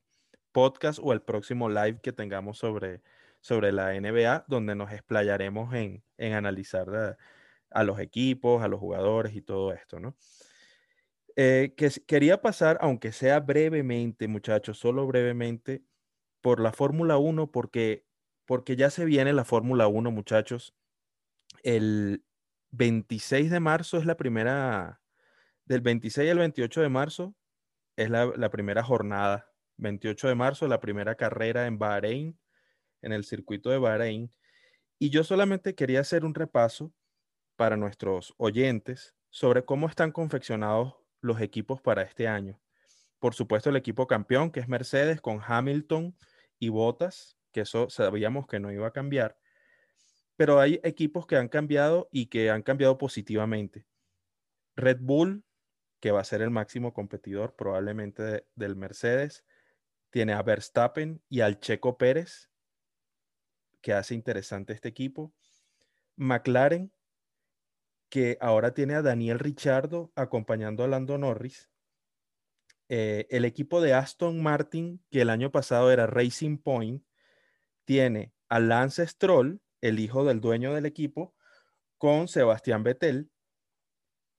podcast 0.51 0.99
o 1.01 1.11
al 1.11 1.23
próximo 1.23 1.69
live 1.69 1.99
que 2.01 2.11
tengamos 2.11 2.57
sobre, 2.57 3.01
sobre 3.39 3.71
la 3.71 3.93
NBA, 3.99 4.45
donde 4.47 4.75
nos 4.75 4.91
explayaremos 4.91 5.73
en, 5.73 6.03
analizar 6.33 7.17
a, 7.71 7.83
los 7.83 7.99
equipos, 7.99 8.63
a 8.63 8.67
los 8.67 8.79
jugadores 8.79 9.35
y 9.35 9.41
todo 9.41 9.73
esto, 9.73 9.99
¿no? 9.99 10.15
Eh, 11.35 11.73
que, 11.77 11.89
quería 12.05 12.41
pasar, 12.41 12.77
aunque 12.81 13.11
sea 13.11 13.39
brevemente, 13.39 14.27
muchachos, 14.27 14.77
solo 14.77 15.07
brevemente, 15.07 15.83
por 16.41 16.59
la 16.59 16.73
Fórmula 16.73 17.17
1, 17.17 17.51
porque, 17.51 18.05
porque 18.45 18.75
ya 18.75 18.89
se 18.89 19.05
viene 19.05 19.33
la 19.33 19.45
Fórmula 19.45 19.87
1, 19.87 20.11
muchachos. 20.11 20.75
El, 21.63 22.23
26 22.71 23.51
de 23.51 23.59
marzo 23.59 23.97
es 23.97 24.05
la 24.05 24.15
primera, 24.15 25.01
del 25.65 25.81
26 25.81 26.31
al 26.31 26.39
28 26.39 26.81
de 26.81 26.89
marzo 26.89 27.35
es 27.97 28.09
la, 28.09 28.49
primera 28.49 28.83
jornada. 28.83 29.47
28 29.77 30.29
de 30.29 30.35
marzo, 30.35 30.67
la 30.67 30.79
primera 30.79 31.15
carrera 31.15 31.67
en 31.67 31.77
Bahrein, 31.77 32.39
en 33.01 33.11
el 33.11 33.25
circuito 33.25 33.69
de 33.69 33.77
Bahrein. 33.77 34.31
Y 34.99 35.09
yo 35.09 35.23
solamente 35.23 35.75
quería 35.75 35.99
hacer 35.99 36.23
un 36.23 36.33
repaso 36.33 36.93
para 37.61 37.77
nuestros 37.77 38.33
oyentes 38.37 39.13
sobre 39.29 39.63
cómo 39.63 39.87
están 39.87 40.11
confeccionados 40.11 40.95
los 41.21 41.39
equipos 41.41 41.79
para 41.79 42.01
este 42.01 42.27
año. 42.27 42.59
Por 43.19 43.35
supuesto, 43.35 43.69
el 43.69 43.75
equipo 43.75 44.07
campeón, 44.07 44.49
que 44.49 44.61
es 44.61 44.67
Mercedes, 44.67 45.21
con 45.21 45.39
Hamilton 45.45 46.17
y 46.57 46.69
Bottas, 46.69 47.37
que 47.51 47.61
eso 47.61 47.87
sabíamos 47.91 48.47
que 48.47 48.59
no 48.59 48.71
iba 48.71 48.87
a 48.87 48.91
cambiar 48.91 49.37
pero 50.41 50.59
hay 50.59 50.79
equipos 50.81 51.27
que 51.27 51.35
han 51.35 51.49
cambiado 51.49 52.09
y 52.11 52.25
que 52.25 52.49
han 52.49 52.63
cambiado 52.63 52.97
positivamente. 52.97 53.85
Red 54.75 54.97
Bull, 54.99 55.45
que 55.99 56.09
va 56.09 56.21
a 56.21 56.23
ser 56.23 56.41
el 56.41 56.49
máximo 56.49 56.93
competidor 56.95 57.55
probablemente 57.55 58.47
del 58.55 58.75
Mercedes, 58.75 59.45
tiene 60.09 60.33
a 60.33 60.41
Verstappen 60.41 61.21
y 61.29 61.41
al 61.41 61.59
Checo 61.59 61.95
Pérez, 61.95 62.49
que 63.81 63.93
hace 63.93 64.15
interesante 64.15 64.73
este 64.73 64.89
equipo. 64.89 65.31
McLaren, 66.15 66.91
que 68.11 68.37
ahora 68.41 68.73
tiene 68.73 68.95
a 68.95 69.01
Daniel 69.01 69.39
Richardo 69.39 70.11
acompañando 70.15 70.83
a 70.83 70.87
Lando 70.89 71.17
Norris. 71.17 71.71
Eh, 72.89 73.25
el 73.29 73.45
equipo 73.45 73.79
de 73.79 73.93
Aston 73.93 74.43
Martin, 74.43 75.01
que 75.09 75.21
el 75.21 75.29
año 75.29 75.49
pasado 75.49 75.93
era 75.93 76.07
Racing 76.07 76.57
Point, 76.57 77.05
tiene 77.85 78.33
a 78.49 78.59
Lance 78.59 79.07
Stroll, 79.07 79.61
el 79.79 79.99
hijo 79.99 80.25
del 80.25 80.41
dueño 80.41 80.73
del 80.73 80.85
equipo, 80.85 81.33
con 81.97 82.27
Sebastián 82.27 82.83
Vettel. 82.83 83.31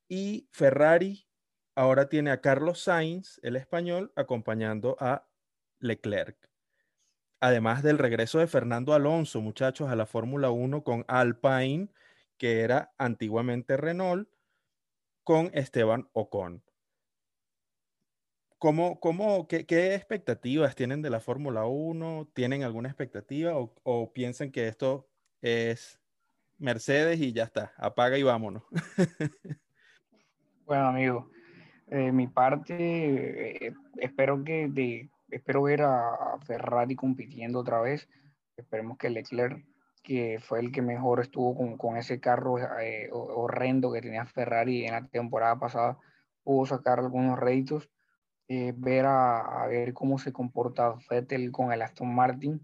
Y 0.07 0.51
Ferrari 0.53 1.27
ahora 1.75 2.11
tiene 2.11 2.31
a 2.31 2.43
Carlos 2.43 2.83
Sainz, 2.83 3.41
el 3.43 3.57
español, 3.57 4.13
acompañando 4.17 4.99
a 5.01 5.27
Leclerc. 5.79 6.37
Además 7.41 7.83
del 7.83 7.97
regreso 7.97 8.39
de 8.39 8.49
Fernando 8.49 8.93
Alonso, 8.93 9.41
muchachos, 9.41 9.89
a 9.89 9.97
la 9.97 10.05
Fórmula 10.05 10.51
1 10.51 10.85
con 10.85 11.07
Alpine, 11.09 11.89
que 12.43 12.63
era 12.63 12.93
antiguamente 12.99 13.77
Renault, 13.77 14.29
con 15.23 15.53
Esteban 15.55 16.09
Ocon. 16.13 16.65
¿Cómo, 18.59 18.99
cómo, 18.99 19.47
qué, 19.47 19.95
expectativas 19.95 20.75
tienen 20.75 21.03
de 21.03 21.11
la 21.11 21.21
Fórmula 21.21 21.67
1? 21.67 22.31
¿Tienen 22.35 22.65
alguna 22.65 22.89
expectativa 22.89 23.53
o, 23.55 24.13
piensan 24.13 24.51
que 24.51 24.67
esto 24.67 25.09
es 25.41 26.01
Mercedes 26.59 27.21
y 27.21 27.33
ya 27.33 27.45
está, 27.45 27.75
apaga 27.77 28.19
y 28.19 28.25
vámonos. 28.25 28.65
bueno, 30.67 30.89
amigo, 30.89 31.31
eh, 31.93 32.11
mi 32.11 32.27
parte, 32.27 33.69
eh, 33.69 33.75
espero 33.99 34.43
que 34.43 34.67
de, 34.67 35.11
espero 35.31 35.63
ver 35.63 35.83
a 35.83 36.41
Ferrari 36.45 36.97
compitiendo 36.97 37.61
otra 37.61 37.81
vez. 37.81 38.09
Esperemos 38.57 38.99
que 38.99 39.11
Leclerc, 39.11 39.65
que 40.03 40.39
fue 40.41 40.61
el 40.61 40.73
que 40.73 40.83
mejor 40.83 41.21
estuvo 41.21 41.57
con, 41.57 41.77
con 41.79 41.97
ese 41.97 42.21
carro 42.21 42.59
eh, 42.81 43.09
horrendo 43.13 43.93
que 43.93 44.03
tenía 44.03 44.27
Ferrari 44.27 44.85
en 44.85 44.93
la 44.93 45.07
temporada 45.07 45.59
pasada, 45.59 45.99
pudo 46.43 46.67
sacar 46.67 46.99
algunos 46.99 47.39
réditos. 47.39 47.89
ver 48.49 49.07
a, 49.07 49.63
a, 49.63 49.67
ver 49.69 49.95
cómo 49.95 50.19
se 50.19 50.33
comporta 50.33 50.95
Vettel 51.09 51.51
con 51.53 51.73
el 51.73 51.83
Aston 51.83 52.15
Martin 52.15 52.61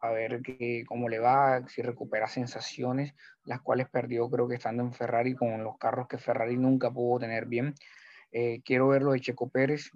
a 0.00 0.10
ver 0.10 0.42
que, 0.42 0.84
cómo 0.86 1.08
le 1.08 1.18
va, 1.18 1.66
si 1.68 1.82
recupera 1.82 2.26
sensaciones, 2.26 3.14
las 3.44 3.60
cuales 3.60 3.88
perdió 3.88 4.28
creo 4.30 4.48
que 4.48 4.54
estando 4.54 4.82
en 4.82 4.92
Ferrari 4.94 5.34
con 5.34 5.62
los 5.62 5.76
carros 5.78 6.08
que 6.08 6.18
Ferrari 6.18 6.56
nunca 6.56 6.90
pudo 6.90 7.20
tener 7.20 7.46
bien. 7.46 7.74
Eh, 8.32 8.62
quiero 8.64 8.88
ver 8.88 9.02
lo 9.02 9.12
de 9.12 9.20
Checo 9.20 9.50
Pérez 9.50 9.90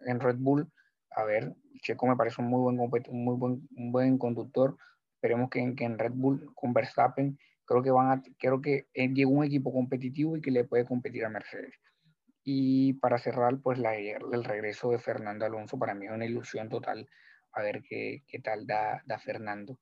en 0.00 0.20
Red 0.20 0.36
Bull. 0.38 0.70
A 1.10 1.24
ver, 1.24 1.54
Checo 1.82 2.06
me 2.06 2.16
parece 2.16 2.40
un 2.40 2.48
muy 2.48 2.60
buen, 2.60 2.80
un 2.80 3.24
muy 3.24 3.36
buen, 3.36 3.68
un 3.76 3.92
buen 3.92 4.18
conductor. 4.18 4.76
Esperemos 5.20 5.50
que, 5.50 5.74
que, 5.74 5.84
en 5.84 5.98
Red 5.98 6.12
Bull 6.14 6.50
con 6.54 6.72
Verstappen, 6.72 7.38
creo 7.66 7.82
que 7.82 7.90
van 7.90 8.10
a, 8.10 8.22
creo 8.38 8.62
que 8.62 8.86
llegó 8.94 9.32
un 9.32 9.44
equipo 9.44 9.70
competitivo 9.70 10.34
y 10.34 10.40
que 10.40 10.50
le 10.50 10.64
puede 10.64 10.86
competir 10.86 11.26
a 11.26 11.28
Mercedes. 11.28 11.74
Y 12.42 12.94
para 12.94 13.18
cerrar, 13.18 13.60
pues 13.60 13.78
la, 13.78 13.94
el 13.96 14.44
regreso 14.44 14.90
de 14.90 14.98
Fernando 14.98 15.44
Alonso 15.44 15.78
para 15.78 15.94
mí 15.94 16.06
es 16.06 16.12
una 16.12 16.24
ilusión 16.24 16.70
total 16.70 17.06
a 17.52 17.60
ver 17.60 17.82
qué, 17.82 18.24
qué 18.26 18.38
tal 18.38 18.66
da, 18.66 19.02
da 19.04 19.18
Fernando. 19.18 19.78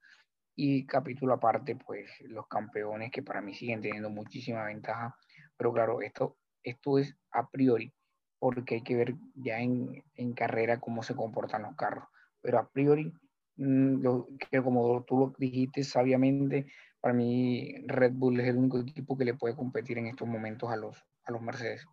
Y 0.56 0.86
capítulo 0.86 1.34
aparte, 1.34 1.76
pues 1.76 2.10
los 2.22 2.48
campeones 2.48 3.12
que 3.12 3.22
para 3.22 3.40
mí 3.40 3.54
siguen 3.54 3.80
teniendo 3.80 4.10
muchísima 4.10 4.64
ventaja. 4.64 5.16
Pero 5.56 5.72
claro, 5.72 6.02
esto, 6.02 6.36
esto 6.64 6.98
es 6.98 7.16
a 7.30 7.48
priori, 7.48 7.94
porque 8.40 8.76
hay 8.76 8.82
que 8.82 8.96
ver 8.96 9.14
ya 9.36 9.60
en, 9.60 10.02
en 10.16 10.32
carrera 10.32 10.80
cómo 10.80 11.04
se 11.04 11.14
comportan 11.14 11.62
los 11.62 11.76
carros. 11.76 12.08
Pero 12.40 12.58
a 12.58 12.68
priori, 12.68 13.12
que 13.58 14.62
como 14.62 15.04
tú 15.04 15.18
lo 15.18 15.34
dijiste 15.36 15.84
sabiamente, 15.84 16.66
para 17.00 17.14
mí 17.14 17.74
Red 17.86 18.12
Bull 18.12 18.40
es 18.40 18.48
el 18.48 18.56
único 18.56 18.78
equipo 18.78 19.16
que 19.16 19.24
le 19.24 19.34
puede 19.34 19.56
competir 19.56 19.98
en 19.98 20.06
estos 20.06 20.28
momentos 20.28 20.70
a 20.70 20.76
los, 20.76 20.96
a 21.24 21.32
los 21.32 21.42
Mercedes. 21.42 21.84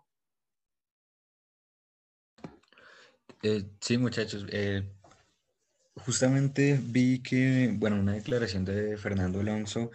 Eh, 3.43 3.63
sí, 3.79 3.97
muchachos, 3.97 4.45
eh, 4.49 4.83
Justamente 5.97 6.77
vi 6.81 7.19
que, 7.23 7.73
bueno, 7.73 7.97
una 7.99 8.13
declaración 8.13 8.65
de 8.65 8.97
Fernando 8.97 9.39
Alonso 9.39 9.91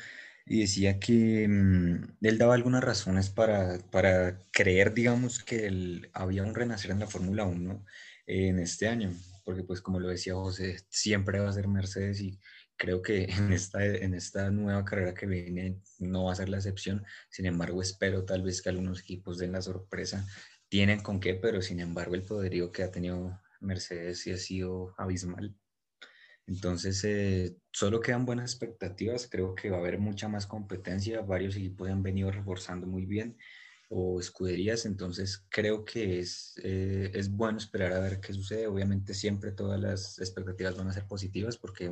y 0.47 0.61
decía 0.61 0.99
que 0.99 1.47
mm, 1.47 2.17
él 2.23 2.39
daba 2.39 2.55
algunas 2.55 2.83
razones 2.83 3.29
para, 3.29 3.79
para 3.91 4.39
creer, 4.51 4.95
digamos, 4.95 5.45
que 5.45 6.09
había 6.15 6.43
un 6.43 6.55
renacer 6.55 6.91
en 6.91 7.01
la 7.01 7.07
Fórmula 7.07 7.45
1 7.45 7.85
en 8.31 8.61
este 8.61 8.89
año. 8.89 9.13
porque 9.45 9.65
pues 9.65 9.81
como 9.81 9.99
lo 9.99 10.09
decía 10.09 10.35
José, 10.35 10.79
siempre 10.89 11.41
va 11.41 11.49
a 11.49 11.53
ser 11.53 11.67
Mercedes 11.67 12.21
y 12.21 12.39
creo 12.77 13.03
que 13.03 13.25
en 13.49 13.53
esta, 13.53 13.85
en 13.85 14.15
esta 14.15 14.51
nueva 14.51 14.85
carrera 14.85 15.15
que 15.15 15.27
viene 15.27 15.81
no 15.99 16.25
va 16.25 16.33
a 16.33 16.37
ser 16.37 16.49
la 16.49 16.59
excepción. 16.59 17.05
Sin 17.31 17.47
embargo, 17.47 17.83
espero 17.83 18.25
tal 18.25 18.43
vez 18.43 18.63
que 18.63 18.69
algunos 18.69 19.01
equipos 19.01 19.39
den 19.39 19.53
la 19.53 19.63
sorpresa. 19.63 20.27
Tienen 20.69 21.01
con 21.01 21.19
qué, 21.19 21.35
pero 21.35 21.61
sin 21.63 21.81
embargo 21.81 22.15
el 22.15 22.23
poderío 22.23 22.71
que 22.71 22.85
ha 22.85 22.93
tenido 22.93 23.41
Mercedes 23.61 24.21
sí 24.21 24.31
ha 24.31 24.37
sido 24.37 24.95
abismal. 24.97 25.57
Entonces, 26.47 27.03
eh, 27.05 27.57
solo 27.73 28.01
quedan 28.01 28.27
buenas 28.27 28.53
expectativas. 28.53 29.29
Creo 29.29 29.55
que 29.55 29.71
va 29.71 29.79
a 29.79 29.81
haber 29.81 29.99
mucha 29.99 30.29
más 30.29 30.47
competencia. 30.47 31.21
Varios 31.23 31.57
equipos 31.57 31.89
han 31.89 32.03
venido 32.03 32.31
reforzando 32.31 32.87
muy 32.87 33.07
bien 33.07 33.37
o 33.93 34.21
escuderías, 34.21 34.87
entonces 34.87 35.45
creo 35.49 35.85
que 35.85 36.21
es, 36.21 36.55
eh, 36.63 37.11
es 37.13 37.29
bueno 37.29 37.59
esperar 37.59 37.93
a 37.93 37.99
ver 37.99 38.21
qué 38.21 38.33
sucede. 38.33 38.69
Obviamente 38.69 39.15
siempre 39.15 39.51
todas 39.51 39.81
las 39.81 40.21
expectativas 40.21 40.77
van 40.77 40.87
a 40.89 40.93
ser 40.93 41.09
positivas 41.09 41.59
porque 41.59 41.91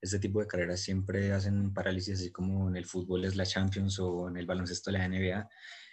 este 0.00 0.18
tipo 0.18 0.40
de 0.40 0.46
carreras 0.46 0.80
siempre 0.80 1.32
hacen 1.32 1.74
parálisis, 1.74 2.18
así 2.18 2.32
como 2.32 2.66
en 2.68 2.76
el 2.76 2.86
fútbol 2.86 3.26
es 3.26 3.36
la 3.36 3.44
Champions 3.44 3.98
o 3.98 4.28
en 4.28 4.38
el 4.38 4.46
baloncesto 4.46 4.90
la 4.90 5.06
NBA. 5.06 5.46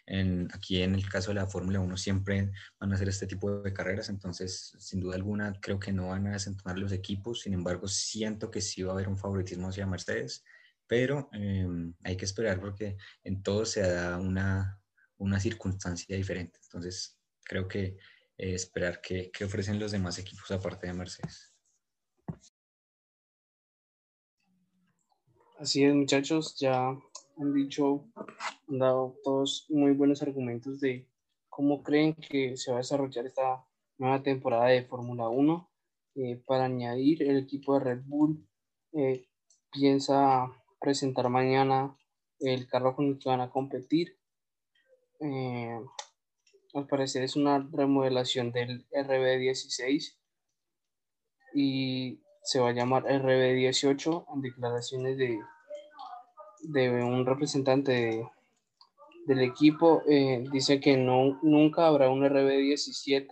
En, 0.06 0.48
aquí 0.54 0.82
en 0.84 0.96
el 0.96 1.08
caso 1.10 1.32
de 1.32 1.36
la 1.36 1.48
Fórmula 1.48 1.82
1 1.82 1.98
siempre 1.98 2.52
van 2.80 2.94
a 2.94 2.96
hacer 2.96 3.10
este 3.10 3.28
tipo 3.28 3.62
de 3.62 3.74
carreras, 3.74 4.08
entonces 4.08 4.74
sin 4.80 5.02
duda 5.02 5.16
alguna 5.16 5.54
creo 5.62 5.80
que 5.80 5.92
no 5.92 6.08
van 6.08 6.28
a 6.28 6.34
desentonar 6.34 6.80
los 6.80 6.94
equipos, 6.94 7.42
sin 7.42 7.54
embargo 7.54 7.90
siento 7.90 8.50
que 8.50 8.62
sí 8.62 8.84
va 8.84 8.92
a 8.92 8.96
haber 8.96 9.10
un 9.10 9.18
favoritismo 9.18 9.68
hacia 9.68 9.86
Mercedes, 9.86 10.46
pero 10.88 11.30
em, 11.34 11.94
hay 12.04 12.18
que 12.18 12.26
esperar 12.26 12.60
porque 12.60 12.98
en 13.24 13.44
todo 13.44 13.66
se 13.66 13.82
da 13.82 14.18
una, 14.18 14.81
una 15.22 15.40
circunstancia 15.40 16.16
diferente. 16.16 16.60
Entonces, 16.64 17.18
creo 17.44 17.68
que 17.68 17.98
eh, 18.38 18.56
esperar 18.56 19.02
que, 19.02 19.32
ofrecen 19.46 19.80
los 19.80 19.92
demás 19.92 20.18
equipos 20.18 20.50
aparte 20.52 20.88
de 20.88 20.94
Mercedes. 20.94 21.54
Así 25.60 25.84
es, 25.84 25.94
muchachos, 25.94 26.58
ya 26.60 26.88
han 27.38 27.54
dicho, 27.54 28.08
han 28.68 28.80
dado 28.80 29.16
todos 29.24 29.68
muy 29.70 29.92
buenos 29.92 30.24
argumentos 30.24 30.80
de 30.80 31.08
cómo 31.50 31.84
creen 31.84 32.16
que 32.16 32.58
se 32.58 32.72
va 32.72 32.78
a 32.78 32.82
desarrollar 32.82 33.28
esta 33.28 33.64
nueva 34.00 34.24
temporada 34.24 34.68
de 34.68 34.84
Fórmula 34.84 35.30
1. 35.30 35.70
Eh, 36.16 36.42
para 36.48 36.66
añadir, 36.66 37.22
el 37.22 37.38
equipo 37.38 37.78
de 37.78 37.86
Red 37.86 38.02
Bull 38.06 38.44
eh, 38.94 39.28
piensa 39.72 40.52
presentar 40.80 41.30
mañana 41.30 41.96
el 42.40 42.68
carro 42.68 42.96
con 42.96 43.06
el 43.06 43.20
que 43.20 43.30
van 43.30 43.42
a 43.42 43.52
competir 43.52 44.18
eh, 45.22 45.80
al 46.74 46.88
parecer 46.88 47.24
es 47.24 47.36
una 47.36 47.68
remodelación 47.72 48.52
del 48.52 48.88
RB16 48.90 50.16
y 51.54 52.20
se 52.44 52.60
va 52.60 52.70
a 52.70 52.74
llamar 52.74 53.04
RB18 53.04 54.26
en 54.34 54.42
declaraciones 54.42 55.18
de, 55.18 55.40
de 56.64 56.90
un 57.04 57.26
representante 57.26 58.28
del 59.28 59.42
equipo. 59.42 60.02
Eh, 60.08 60.44
dice 60.52 60.80
que 60.80 60.98
no, 60.98 61.40
nunca 61.44 61.88
habrá 61.88 62.10
un 62.10 62.24
RB17 62.24 63.28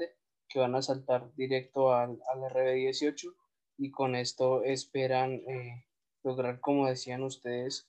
que 0.47 0.59
van 0.59 0.75
a 0.75 0.81
saltar 0.81 1.33
directo 1.35 1.93
al, 1.93 2.19
al 2.31 2.39
RB18 2.51 3.33
y 3.77 3.91
con 3.91 4.15
esto 4.15 4.63
esperan 4.63 5.33
eh, 5.47 5.85
lograr, 6.23 6.59
como 6.59 6.87
decían 6.87 7.23
ustedes, 7.23 7.88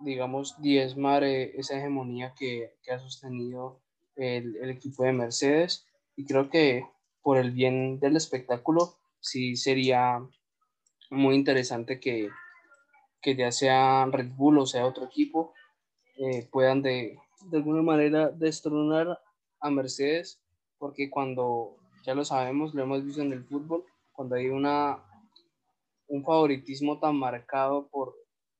digamos, 0.00 0.60
diezmar 0.60 1.24
eh, 1.24 1.52
esa 1.56 1.78
hegemonía 1.78 2.34
que, 2.38 2.74
que 2.82 2.92
ha 2.92 2.98
sostenido 2.98 3.80
el, 4.16 4.56
el, 4.56 4.70
equipo 4.70 5.04
de 5.04 5.12
Mercedes. 5.12 5.86
Y 6.16 6.24
creo 6.24 6.48
que 6.50 6.86
por 7.22 7.38
el 7.38 7.50
bien 7.50 7.98
del 7.98 8.16
espectáculo, 8.16 8.96
sí 9.20 9.56
sería 9.56 10.20
muy 11.10 11.34
interesante 11.34 12.00
que, 12.00 12.30
que 13.20 13.34
ya 13.34 13.50
sea 13.52 14.06
Red 14.06 14.30
Bull 14.36 14.58
o 14.58 14.66
sea 14.66 14.86
otro 14.86 15.04
equipo, 15.04 15.52
eh, 16.16 16.48
puedan 16.50 16.82
de, 16.82 17.18
de 17.50 17.56
alguna 17.58 17.82
manera 17.82 18.30
destronar 18.30 19.20
a 19.60 19.70
Mercedes, 19.70 20.40
porque 20.78 21.10
cuando, 21.10 21.76
ya 22.04 22.14
lo 22.14 22.24
sabemos, 22.24 22.74
lo 22.74 22.82
hemos 22.82 23.04
visto 23.04 23.22
en 23.22 23.32
el 23.32 23.44
fútbol, 23.44 23.84
cuando 24.12 24.36
hay 24.36 24.48
una, 24.48 25.02
un 26.06 26.24
favoritismo 26.24 26.98
tan 26.98 27.16
marcado 27.16 27.88
por, 27.88 28.14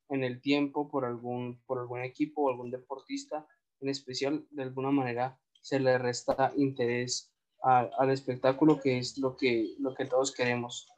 en 0.08 0.24
el 0.24 0.40
tiempo 0.40 0.88
por 0.88 1.04
algún, 1.04 1.60
por 1.66 1.78
algún 1.78 2.02
equipo 2.02 2.42
o 2.42 2.50
algún 2.50 2.70
deportista 2.70 3.46
en 3.80 3.88
especial, 3.88 4.46
de 4.50 4.62
alguna 4.62 4.90
manera 4.90 5.38
se 5.60 5.80
le 5.80 5.98
resta 5.98 6.52
interés 6.56 7.32
al 7.62 8.10
espectáculo, 8.10 8.80
que 8.80 8.98
es 8.98 9.18
lo 9.18 9.36
que, 9.36 9.74
lo 9.80 9.94
que 9.94 10.06
todos 10.06 10.32
queremos. 10.32 10.88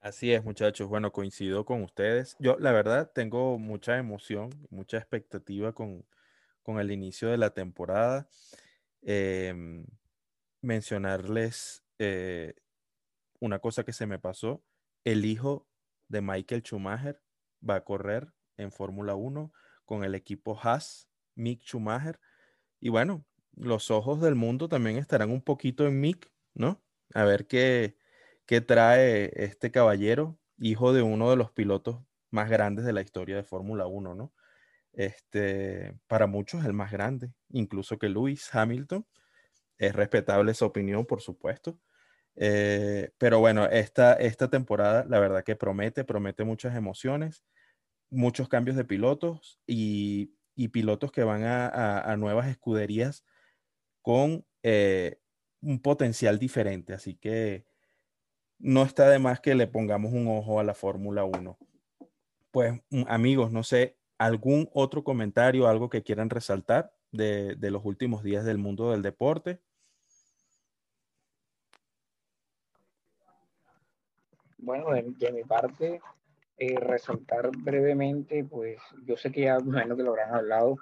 Así 0.00 0.32
es, 0.32 0.44
muchachos. 0.44 0.88
Bueno, 0.88 1.10
coincido 1.10 1.64
con 1.64 1.82
ustedes. 1.82 2.36
Yo, 2.38 2.56
la 2.58 2.70
verdad, 2.70 3.10
tengo 3.12 3.58
mucha 3.58 3.98
emoción, 3.98 4.50
mucha 4.70 4.96
expectativa 4.96 5.72
con, 5.72 6.06
con 6.62 6.78
el 6.78 6.92
inicio 6.92 7.28
de 7.28 7.38
la 7.38 7.52
temporada. 7.52 8.28
Em, 9.02 9.84
mencionarles 10.62 11.84
eh, 11.98 12.54
una 13.40 13.58
cosa 13.58 13.84
que 13.84 13.92
se 13.92 14.06
me 14.06 14.20
pasó. 14.20 14.62
El 15.04 15.24
hijo 15.24 15.67
de 16.08 16.20
Michael 16.22 16.62
Schumacher 16.62 17.22
va 17.68 17.76
a 17.76 17.84
correr 17.84 18.32
en 18.56 18.72
Fórmula 18.72 19.14
1 19.14 19.52
con 19.84 20.04
el 20.04 20.14
equipo 20.14 20.58
Haas, 20.60 21.08
Mick 21.34 21.62
Schumacher. 21.62 22.20
Y 22.80 22.88
bueno, 22.88 23.24
los 23.54 23.90
ojos 23.90 24.20
del 24.20 24.34
mundo 24.34 24.68
también 24.68 24.96
estarán 24.96 25.30
un 25.30 25.42
poquito 25.42 25.86
en 25.86 26.00
Mick, 26.00 26.30
¿no? 26.54 26.82
A 27.14 27.24
ver 27.24 27.46
qué, 27.46 27.96
qué 28.46 28.60
trae 28.60 29.30
este 29.34 29.70
caballero, 29.70 30.38
hijo 30.58 30.92
de 30.92 31.02
uno 31.02 31.30
de 31.30 31.36
los 31.36 31.50
pilotos 31.52 32.02
más 32.30 32.50
grandes 32.50 32.84
de 32.84 32.92
la 32.92 33.00
historia 33.00 33.36
de 33.36 33.44
Fórmula 33.44 33.86
1, 33.86 34.14
¿no? 34.14 34.34
Este, 34.92 35.98
para 36.06 36.26
muchos 36.26 36.64
el 36.64 36.72
más 36.72 36.90
grande, 36.90 37.32
incluso 37.50 37.98
que 37.98 38.08
Lewis 38.08 38.54
Hamilton. 38.54 39.06
Es 39.78 39.94
respetable 39.94 40.54
su 40.54 40.64
opinión, 40.64 41.06
por 41.06 41.20
supuesto, 41.20 41.78
eh, 42.40 43.10
pero 43.18 43.40
bueno, 43.40 43.66
esta, 43.66 44.12
esta 44.14 44.48
temporada 44.48 45.04
la 45.08 45.18
verdad 45.18 45.42
que 45.42 45.56
promete, 45.56 46.04
promete 46.04 46.44
muchas 46.44 46.76
emociones, 46.76 47.44
muchos 48.10 48.48
cambios 48.48 48.76
de 48.76 48.84
pilotos 48.84 49.60
y, 49.66 50.34
pilotos 50.72 51.12
que 51.12 51.22
van 51.22 51.42
a, 51.44 52.16
nuevas 52.16 52.48
escuderías 52.48 53.24
con 54.02 54.44
eh, 54.62 55.20
un 55.60 55.80
potencial 55.80 56.38
diferente. 56.38 56.94
Así 56.94 57.14
que 57.14 57.64
no 58.58 58.82
está 58.82 59.08
de 59.08 59.18
más 59.18 59.40
que 59.40 59.54
le 59.54 59.66
pongamos 59.66 60.12
un 60.12 60.28
ojo 60.28 60.60
a 60.60 60.64
la 60.64 60.74
Fórmula 60.74 61.24
1. 61.24 61.58
Pues 62.50 62.80
mm, 62.90 63.04
amigos, 63.08 63.52
no 63.52 63.62
sé, 63.64 63.98
algún 64.16 64.68
otro 64.72 65.04
comentario, 65.04 65.68
algo 65.68 65.88
que 65.88 66.02
quieran 66.02 66.30
resaltar 66.30 66.92
de, 67.12 67.56
de 67.56 67.70
los 67.70 67.84
últimos 67.84 68.22
días 68.22 68.44
del 68.44 68.58
mundo 68.58 68.90
del 68.90 69.02
deporte. 69.02 69.60
Bueno, 74.58 74.90
de, 74.92 75.32
mi 75.32 75.44
parte, 75.44 76.00
eh, 76.58 76.80
resaltar 76.80 77.50
brevemente, 77.56 78.44
pues 78.44 78.78
yo 79.04 79.16
sé 79.16 79.30
que 79.30 79.42
ya 79.42 79.58
menos 79.60 79.96
que 79.96 80.02
lo 80.02 80.10
habrán 80.10 80.34
hablado, 80.34 80.76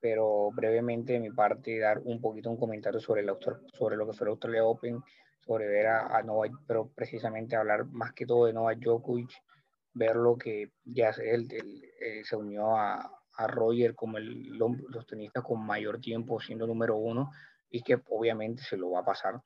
pero 0.00 0.50
brevemente 0.52 1.14
de 1.14 1.20
mi 1.20 1.30
parte 1.30 1.78
dar 1.78 2.00
un 2.04 2.20
poquito 2.20 2.50
un 2.50 2.58
comentario 2.58 3.00
sobre, 3.00 3.22
el, 3.22 3.30
sobre 3.72 3.96
lo 3.96 4.06
que 4.06 4.12
fue 4.12 4.26
el 4.26 4.32
Australia 4.32 4.64
Open, 4.64 5.02
sobre 5.40 5.66
ver 5.66 5.86
a, 5.86 6.22
Novak, 6.22 6.52
pero 6.66 6.88
precisamente 6.94 7.56
hablar 7.56 7.86
más 7.86 8.12
que 8.12 8.26
todo 8.26 8.46
de 8.46 8.52
Novak 8.52 8.78
Djokovic, 8.78 9.30
ver 9.94 10.16
lo 10.16 10.36
que 10.36 10.72
ya 10.84 11.10
él, 11.10 11.48
eh, 12.00 12.22
se 12.24 12.36
unió 12.36 12.76
a, 12.76 13.10
a 13.36 13.46
Roger 13.46 13.94
como 13.94 14.18
el, 14.18 14.48
los 14.58 15.06
tenistas 15.06 15.42
con 15.42 15.64
mayor 15.64 16.00
tiempo 16.00 16.40
siendo 16.40 16.66
número 16.66 16.96
uno 16.96 17.30
y 17.70 17.82
que 17.82 17.98
obviamente 18.10 18.62
se 18.62 18.76
lo 18.76 18.90
va 18.90 19.00
a 19.00 19.04
pasar. 19.04 19.40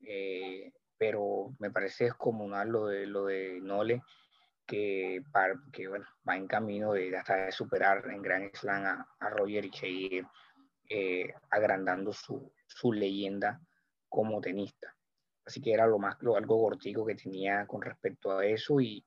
Eh, 0.00 0.72
pero 1.02 1.52
me 1.58 1.72
parece 1.72 2.04
descomunal 2.04 2.68
lo 2.68 2.86
de, 2.86 3.08
lo 3.08 3.24
de 3.24 3.58
Nole, 3.60 4.04
que, 4.64 5.20
que 5.72 5.88
bueno, 5.88 6.06
va 6.28 6.36
en 6.36 6.46
camino 6.46 6.92
de 6.92 7.16
hasta 7.16 7.46
de 7.46 7.50
superar 7.50 8.08
en 8.08 8.22
Gran 8.22 8.48
Slam 8.54 8.84
a, 8.84 9.08
a 9.18 9.30
Roger 9.30 9.64
y 9.64 9.72
seguir 9.72 10.24
eh, 10.88 11.34
agrandando 11.50 12.12
su, 12.12 12.52
su, 12.68 12.92
leyenda 12.92 13.60
como 14.08 14.40
tenista. 14.40 14.94
Así 15.44 15.60
que 15.60 15.72
era 15.72 15.88
lo 15.88 15.98
más, 15.98 16.18
algo 16.20 16.62
cortico 16.62 17.04
que 17.04 17.16
tenía 17.16 17.66
con 17.66 17.82
respecto 17.82 18.38
a 18.38 18.46
eso 18.46 18.80
y, 18.80 19.04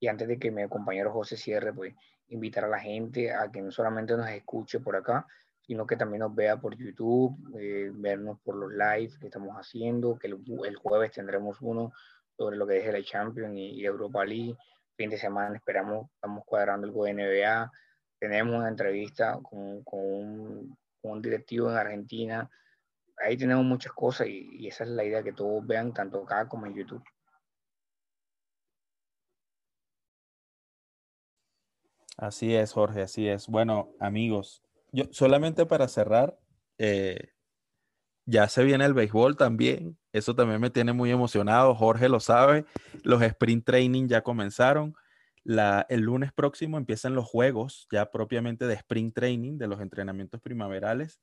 y 0.00 0.06
antes 0.06 0.28
de 0.28 0.38
que 0.38 0.50
mi 0.50 0.68
compañero 0.68 1.14
José 1.14 1.38
cierre, 1.38 1.72
pues 1.72 1.94
invitar 2.26 2.66
a 2.66 2.68
la 2.68 2.78
gente 2.78 3.32
a 3.32 3.50
que 3.50 3.62
no 3.62 3.70
solamente 3.70 4.14
nos 4.18 4.28
escuche 4.28 4.80
por 4.80 4.96
acá, 4.96 5.26
sino 5.68 5.86
que 5.86 5.96
también 5.96 6.20
nos 6.20 6.34
vea 6.34 6.56
por 6.56 6.74
YouTube, 6.74 7.36
eh, 7.60 7.90
vernos 7.92 8.40
por 8.40 8.56
los 8.56 8.72
lives 8.72 9.18
que 9.18 9.26
estamos 9.26 9.54
haciendo, 9.54 10.18
que 10.18 10.26
el, 10.26 10.76
jueves 10.76 11.12
tendremos 11.12 11.58
uno 11.60 11.92
sobre 12.38 12.56
lo 12.56 12.66
que 12.66 12.78
es 12.78 12.90
la 12.90 13.02
Champions 13.02 13.54
y, 13.54 13.84
Europa 13.84 14.24
League. 14.24 14.56
Fin 14.96 15.10
de 15.10 15.18
semana 15.18 15.56
esperamos, 15.56 16.10
estamos 16.14 16.42
cuadrando 16.46 16.86
algo 16.86 17.04
de 17.04 17.12
NBA. 17.12 17.70
Tenemos 18.18 18.56
una 18.56 18.68
entrevista 18.68 19.38
con, 19.42 19.84
con, 19.84 20.74
un, 21.02 21.22
directivo 21.22 21.70
en 21.70 21.76
Argentina 21.76 22.50
ahí 23.18 23.36
tenemos 23.36 23.64
muchas 23.64 23.92
cosas 23.92 24.26
y, 24.28 24.48
y, 24.52 24.68
esa 24.68 24.84
es 24.84 24.90
la 24.90 25.04
idea, 25.04 25.22
que 25.22 25.32
todos 25.34 25.66
vean 25.66 25.92
tanto 25.92 26.22
acá 26.22 26.48
como 26.48 26.64
en 26.64 26.76
YouTube. 26.76 27.04
Así 32.16 32.54
es, 32.54 32.72
Jorge, 32.72 33.02
así 33.02 33.28
es. 33.28 33.48
Bueno, 33.48 33.90
amigos, 34.00 34.62
yo 34.92 35.04
solamente 35.10 35.66
para 35.66 35.88
cerrar, 35.88 36.38
eh, 36.78 37.32
ya 38.26 38.46
se 38.48 38.62
viene 38.62 38.84
el 38.84 38.94
béisbol 38.94 39.36
también. 39.36 39.98
Eso 40.12 40.34
también 40.34 40.60
me 40.60 40.70
tiene 40.70 40.92
muy 40.92 41.10
emocionado. 41.10 41.74
Jorge 41.74 42.08
lo 42.10 42.20
sabe. 42.20 42.66
Los 43.02 43.22
sprint 43.22 43.64
training 43.64 44.06
ya 44.08 44.22
comenzaron. 44.22 44.94
El 45.88 46.00
lunes 46.00 46.32
próximo 46.32 46.76
empiezan 46.76 47.14
los 47.14 47.26
juegos 47.26 47.88
ya 47.90 48.10
propiamente 48.10 48.66
de 48.66 48.74
sprint 48.74 49.14
training, 49.14 49.56
de 49.56 49.66
los 49.66 49.80
entrenamientos 49.80 50.42
primaverales. 50.42 51.20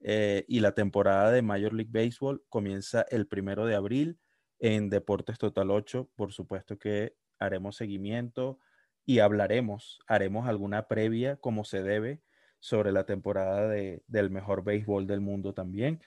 Eh, 0.00 0.44
y 0.46 0.60
la 0.60 0.72
temporada 0.72 1.30
de 1.32 1.40
Major 1.40 1.72
League 1.72 1.90
Baseball 1.90 2.44
comienza 2.50 3.06
el 3.08 3.26
primero 3.26 3.64
de 3.64 3.74
abril 3.74 4.18
en 4.58 4.90
Deportes 4.90 5.38
Total 5.38 5.70
8. 5.70 6.10
Por 6.14 6.32
supuesto 6.32 6.78
que 6.78 7.16
haremos 7.38 7.76
seguimiento 7.76 8.58
y 9.06 9.20
hablaremos, 9.20 9.98
haremos 10.06 10.46
alguna 10.46 10.88
previa 10.88 11.36
como 11.36 11.64
se 11.64 11.82
debe 11.82 12.20
sobre 12.64 12.92
la 12.92 13.04
temporada 13.04 13.68
de, 13.68 14.02
del 14.06 14.30
mejor 14.30 14.64
béisbol 14.64 15.06
del 15.06 15.20
mundo 15.20 15.52
también. 15.52 16.00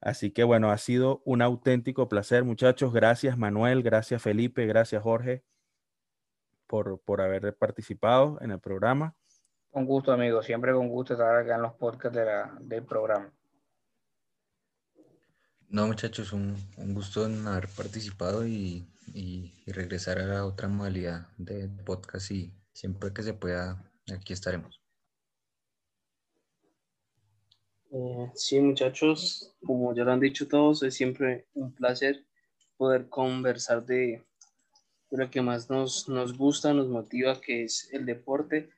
Así 0.00 0.30
que 0.30 0.42
bueno, 0.42 0.70
ha 0.70 0.78
sido 0.78 1.20
un 1.26 1.42
auténtico 1.42 2.08
placer, 2.08 2.44
muchachos. 2.44 2.94
Gracias 2.94 3.36
Manuel, 3.36 3.82
gracias 3.82 4.22
Felipe, 4.22 4.64
gracias 4.64 5.02
Jorge 5.02 5.44
por, 6.66 6.98
por 7.02 7.20
haber 7.20 7.54
participado 7.54 8.38
en 8.40 8.52
el 8.52 8.58
programa. 8.58 9.14
Con 9.70 9.84
gusto, 9.84 10.10
amigo. 10.10 10.42
Siempre 10.42 10.72
con 10.72 10.88
gusto 10.88 11.12
estar 11.12 11.36
acá 11.36 11.56
en 11.56 11.62
los 11.62 11.74
podcasts 11.74 12.16
de 12.16 12.24
la, 12.24 12.56
del 12.58 12.84
programa. 12.84 13.30
No, 15.68 15.86
muchachos, 15.88 16.32
un, 16.32 16.56
un 16.78 16.94
gusto 16.94 17.26
en 17.26 17.46
haber 17.46 17.68
participado 17.68 18.46
y, 18.46 18.88
y, 19.12 19.62
y, 19.66 19.72
regresar 19.72 20.18
a 20.20 20.24
la 20.24 20.46
otra 20.46 20.68
modalidad 20.68 21.28
de 21.36 21.68
podcast 21.84 22.30
y 22.30 22.54
siempre 22.72 23.12
que 23.12 23.22
se 23.22 23.34
pueda, 23.34 23.84
aquí 24.10 24.32
estaremos. 24.32 24.77
Eh, 27.90 28.30
sí, 28.34 28.60
muchachos, 28.60 29.54
como 29.64 29.94
ya 29.94 30.04
lo 30.04 30.12
han 30.12 30.20
dicho 30.20 30.46
todos, 30.46 30.82
es 30.82 30.94
siempre 30.94 31.46
un 31.54 31.74
placer 31.74 32.24
poder 32.76 33.08
conversar 33.08 33.84
de, 33.84 34.24
de 35.10 35.18
lo 35.18 35.30
que 35.30 35.40
más 35.40 35.70
nos, 35.70 36.08
nos 36.08 36.36
gusta, 36.36 36.72
nos 36.74 36.88
motiva, 36.88 37.40
que 37.40 37.64
es 37.64 37.88
el 37.92 38.04
deporte, 38.06 38.70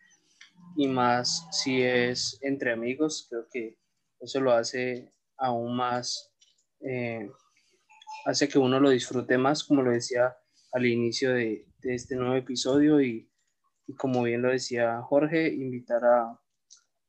y 0.76 0.86
más 0.86 1.46
si 1.50 1.82
es 1.82 2.38
entre 2.42 2.72
amigos, 2.72 3.26
creo 3.28 3.46
que 3.52 3.76
eso 4.20 4.40
lo 4.40 4.52
hace 4.52 5.12
aún 5.36 5.74
más 5.74 6.30
eh, 6.80 7.30
hace 8.24 8.48
que 8.48 8.58
uno 8.58 8.80
lo 8.80 8.90
disfrute 8.90 9.38
más, 9.38 9.64
como 9.64 9.82
lo 9.82 9.90
decía 9.90 10.36
al 10.72 10.86
inicio 10.86 11.34
de, 11.34 11.66
de 11.78 11.94
este 11.94 12.16
nuevo 12.16 12.36
episodio. 12.36 13.00
Y, 13.00 13.30
y, 13.86 13.94
como 13.94 14.22
bien 14.22 14.42
lo 14.42 14.50
decía 14.50 15.00
Jorge, 15.02 15.48
invitar 15.52 16.04
a, 16.04 16.40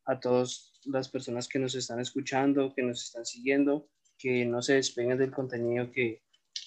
a 0.06 0.20
todas 0.20 0.71
las 0.86 1.10
personas 1.10 1.48
que 1.48 1.60
nos 1.60 1.76
están 1.76 2.00
escuchando, 2.00 2.74
que 2.76 2.84
nos 2.84 3.04
están 3.04 3.26
siguiendo, 3.26 3.88
que 4.18 4.46
no 4.46 4.62
se 4.62 4.76
despeguen 4.76 5.18
del 5.18 5.32
contenido 5.32 5.92
que, 5.92 6.22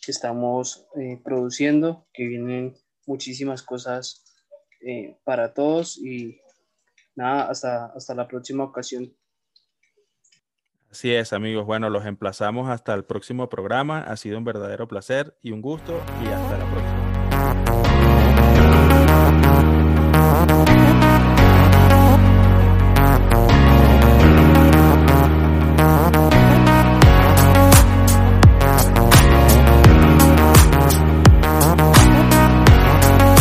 estamos 0.06 0.86
eh, 1.00 1.18
produciendo, 1.24 2.06
que 2.12 2.26
vienen 2.26 2.74
muchísimas 3.06 3.62
cosas 3.62 4.22
eh, 4.82 5.16
para 5.24 5.54
todos 5.54 5.96
y 5.96 6.38
nada, 7.14 7.48
hasta, 7.48 7.86
hasta 7.86 8.14
la 8.14 8.28
próxima 8.28 8.64
ocasión. 8.64 9.16
Así 10.90 11.12
es, 11.12 11.32
amigos. 11.32 11.64
Bueno, 11.66 11.90
los 11.90 12.04
emplazamos 12.06 12.68
hasta 12.68 12.92
el 12.94 13.04
próximo 13.04 13.48
programa. 13.48 14.00
Ha 14.00 14.16
sido 14.16 14.36
un 14.36 14.44
verdadero 14.44 14.86
placer 14.86 15.36
y 15.42 15.52
un 15.52 15.62
gusto 15.62 16.00
y 16.22 16.26
hasta 16.26 16.58
la 16.58 16.70
próxima. 16.70 16.93